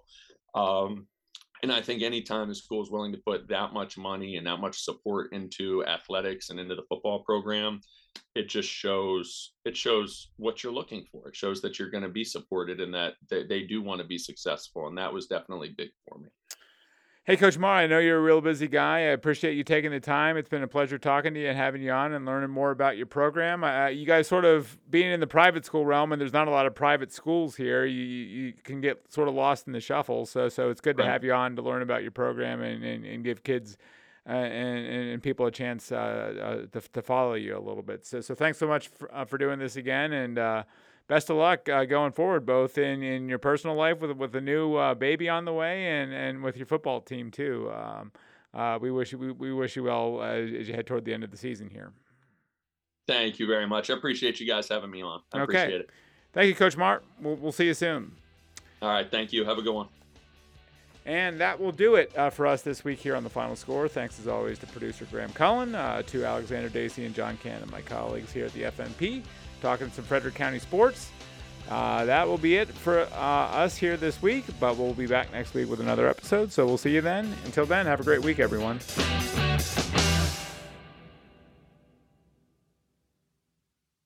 Um, 0.54 1.06
and 1.62 1.72
I 1.72 1.80
think 1.80 2.02
anytime 2.02 2.50
a 2.50 2.54
school 2.54 2.82
is 2.82 2.90
willing 2.90 3.12
to 3.12 3.22
put 3.24 3.48
that 3.48 3.72
much 3.72 3.96
money 3.96 4.36
and 4.36 4.46
that 4.46 4.58
much 4.58 4.82
support 4.82 5.32
into 5.32 5.84
athletics 5.86 6.50
and 6.50 6.60
into 6.60 6.74
the 6.74 6.84
football 6.90 7.24
program, 7.24 7.80
it 8.34 8.48
just 8.48 8.68
shows 8.68 9.52
it 9.64 9.76
shows 9.76 10.30
what 10.36 10.62
you're 10.62 10.74
looking 10.74 11.06
for. 11.10 11.28
It 11.28 11.36
shows 11.36 11.62
that 11.62 11.78
you're 11.78 11.90
going 11.90 12.02
to 12.02 12.10
be 12.10 12.24
supported 12.24 12.80
and 12.80 12.92
that 12.92 13.14
they, 13.30 13.44
they 13.44 13.62
do 13.62 13.82
want 13.82 14.00
to 14.00 14.06
be 14.06 14.18
successful. 14.18 14.88
And 14.88 14.98
that 14.98 15.12
was 15.12 15.26
definitely 15.26 15.74
big 15.76 15.88
for 16.06 16.18
me. 16.18 16.28
Hey, 17.26 17.38
Coach 17.38 17.56
Marr, 17.56 17.76
I 17.76 17.86
know 17.86 18.00
you're 18.00 18.18
a 18.18 18.22
real 18.22 18.42
busy 18.42 18.68
guy. 18.68 18.98
I 18.98 19.12
appreciate 19.12 19.56
you 19.56 19.64
taking 19.64 19.90
the 19.90 19.98
time. 19.98 20.36
It's 20.36 20.50
been 20.50 20.62
a 20.62 20.68
pleasure 20.68 20.98
talking 20.98 21.32
to 21.32 21.40
you 21.40 21.48
and 21.48 21.56
having 21.56 21.80
you 21.80 21.90
on 21.90 22.12
and 22.12 22.26
learning 22.26 22.50
more 22.50 22.70
about 22.70 22.98
your 22.98 23.06
program. 23.06 23.64
Uh, 23.64 23.86
you 23.86 24.04
guys 24.04 24.28
sort 24.28 24.44
of 24.44 24.76
being 24.90 25.10
in 25.10 25.20
the 25.20 25.26
private 25.26 25.64
school 25.64 25.86
realm, 25.86 26.12
and 26.12 26.20
there's 26.20 26.34
not 26.34 26.48
a 26.48 26.50
lot 26.50 26.66
of 26.66 26.74
private 26.74 27.14
schools 27.14 27.56
here. 27.56 27.86
You 27.86 28.02
you 28.02 28.52
can 28.62 28.82
get 28.82 29.10
sort 29.10 29.28
of 29.28 29.34
lost 29.34 29.66
in 29.66 29.72
the 29.72 29.80
shuffle. 29.80 30.26
So 30.26 30.50
so 30.50 30.68
it's 30.68 30.82
good 30.82 30.98
right. 30.98 31.06
to 31.06 31.10
have 31.10 31.24
you 31.24 31.32
on 31.32 31.56
to 31.56 31.62
learn 31.62 31.80
about 31.80 32.02
your 32.02 32.10
program 32.10 32.60
and, 32.60 32.84
and, 32.84 33.06
and 33.06 33.24
give 33.24 33.42
kids 33.42 33.78
uh, 34.28 34.32
and, 34.32 34.86
and 34.86 35.22
people 35.22 35.46
a 35.46 35.50
chance 35.50 35.92
uh, 35.92 35.96
uh, 35.96 36.78
to, 36.78 36.88
to 36.92 37.00
follow 37.00 37.32
you 37.32 37.56
a 37.56 37.58
little 37.58 37.82
bit. 37.82 38.04
So 38.04 38.20
so 38.20 38.34
thanks 38.34 38.58
so 38.58 38.66
much 38.66 38.88
for, 38.88 39.10
uh, 39.14 39.24
for 39.24 39.38
doing 39.38 39.58
this 39.58 39.76
again 39.76 40.12
and 40.12 40.38
uh, 40.38 40.64
best 41.06 41.30
of 41.30 41.36
luck 41.36 41.68
uh, 41.68 41.84
going 41.84 42.12
forward, 42.12 42.46
both 42.46 42.78
in, 42.78 43.02
in 43.02 43.28
your 43.28 43.38
personal 43.38 43.76
life 43.76 44.00
with 44.00 44.12
with 44.12 44.34
a 44.34 44.40
new 44.40 44.74
uh, 44.74 44.94
baby 44.94 45.28
on 45.28 45.44
the 45.44 45.52
way, 45.52 45.86
and, 45.86 46.12
and 46.12 46.42
with 46.42 46.56
your 46.56 46.66
football 46.66 47.00
team 47.00 47.30
too. 47.30 47.70
Um, 47.72 48.12
uh, 48.52 48.78
we 48.80 48.90
wish 48.90 49.12
you, 49.12 49.18
we, 49.18 49.32
we 49.32 49.52
wish 49.52 49.74
you 49.74 49.82
well 49.82 50.22
as 50.22 50.50
you 50.50 50.74
head 50.74 50.86
toward 50.86 51.04
the 51.04 51.12
end 51.12 51.24
of 51.24 51.30
the 51.30 51.36
season 51.36 51.68
here. 51.68 51.92
Thank 53.06 53.38
you 53.38 53.46
very 53.46 53.66
much. 53.66 53.90
I 53.90 53.94
appreciate 53.94 54.40
you 54.40 54.46
guys 54.46 54.68
having 54.68 54.90
me 54.90 55.02
on. 55.02 55.20
I 55.32 55.40
okay. 55.40 55.42
appreciate 55.42 55.80
it. 55.80 55.90
Thank 56.32 56.48
you, 56.48 56.54
Coach 56.54 56.76
Marr. 56.76 57.02
We'll, 57.20 57.36
we'll 57.36 57.52
see 57.52 57.66
you 57.66 57.74
soon. 57.74 58.12
All 58.80 58.88
right. 58.88 59.10
Thank 59.10 59.32
you. 59.32 59.44
Have 59.44 59.58
a 59.58 59.62
good 59.62 59.74
one. 59.74 59.88
And 61.06 61.38
that 61.38 61.60
will 61.60 61.72
do 61.72 61.96
it 61.96 62.16
uh, 62.16 62.30
for 62.30 62.46
us 62.46 62.62
this 62.62 62.82
week 62.82 62.98
here 62.98 63.14
on 63.14 63.24
the 63.24 63.30
final 63.30 63.56
score. 63.56 63.88
Thanks 63.88 64.18
as 64.18 64.26
always 64.26 64.58
to 64.60 64.66
producer 64.66 65.06
Graham 65.10 65.30
Cullen, 65.32 65.74
uh, 65.74 66.00
to 66.02 66.24
Alexander 66.24 66.70
Dacy 66.70 67.04
and 67.04 67.14
John 67.14 67.36
Cannon, 67.42 67.68
my 67.70 67.82
colleagues 67.82 68.32
here 68.32 68.46
at 68.46 68.54
the 68.54 68.62
FNP, 68.62 69.22
talking 69.64 69.90
some 69.90 70.04
Frederick 70.04 70.34
County 70.34 70.58
sports. 70.58 71.10
Uh, 71.70 72.04
that 72.04 72.28
will 72.28 72.36
be 72.36 72.56
it 72.56 72.68
for 72.68 73.00
uh, 73.00 73.16
us 73.16 73.76
here 73.76 73.96
this 73.96 74.20
week, 74.20 74.44
but 74.60 74.76
we'll 74.76 74.92
be 74.92 75.06
back 75.06 75.32
next 75.32 75.54
week 75.54 75.70
with 75.70 75.80
another 75.80 76.06
episode. 76.06 76.52
So 76.52 76.66
we'll 76.66 76.78
see 76.78 76.94
you 76.94 77.00
then. 77.00 77.34
Until 77.46 77.64
then, 77.64 77.86
have 77.86 78.00
a 78.00 78.04
great 78.04 78.22
week, 78.22 78.38
everyone. 78.38 78.80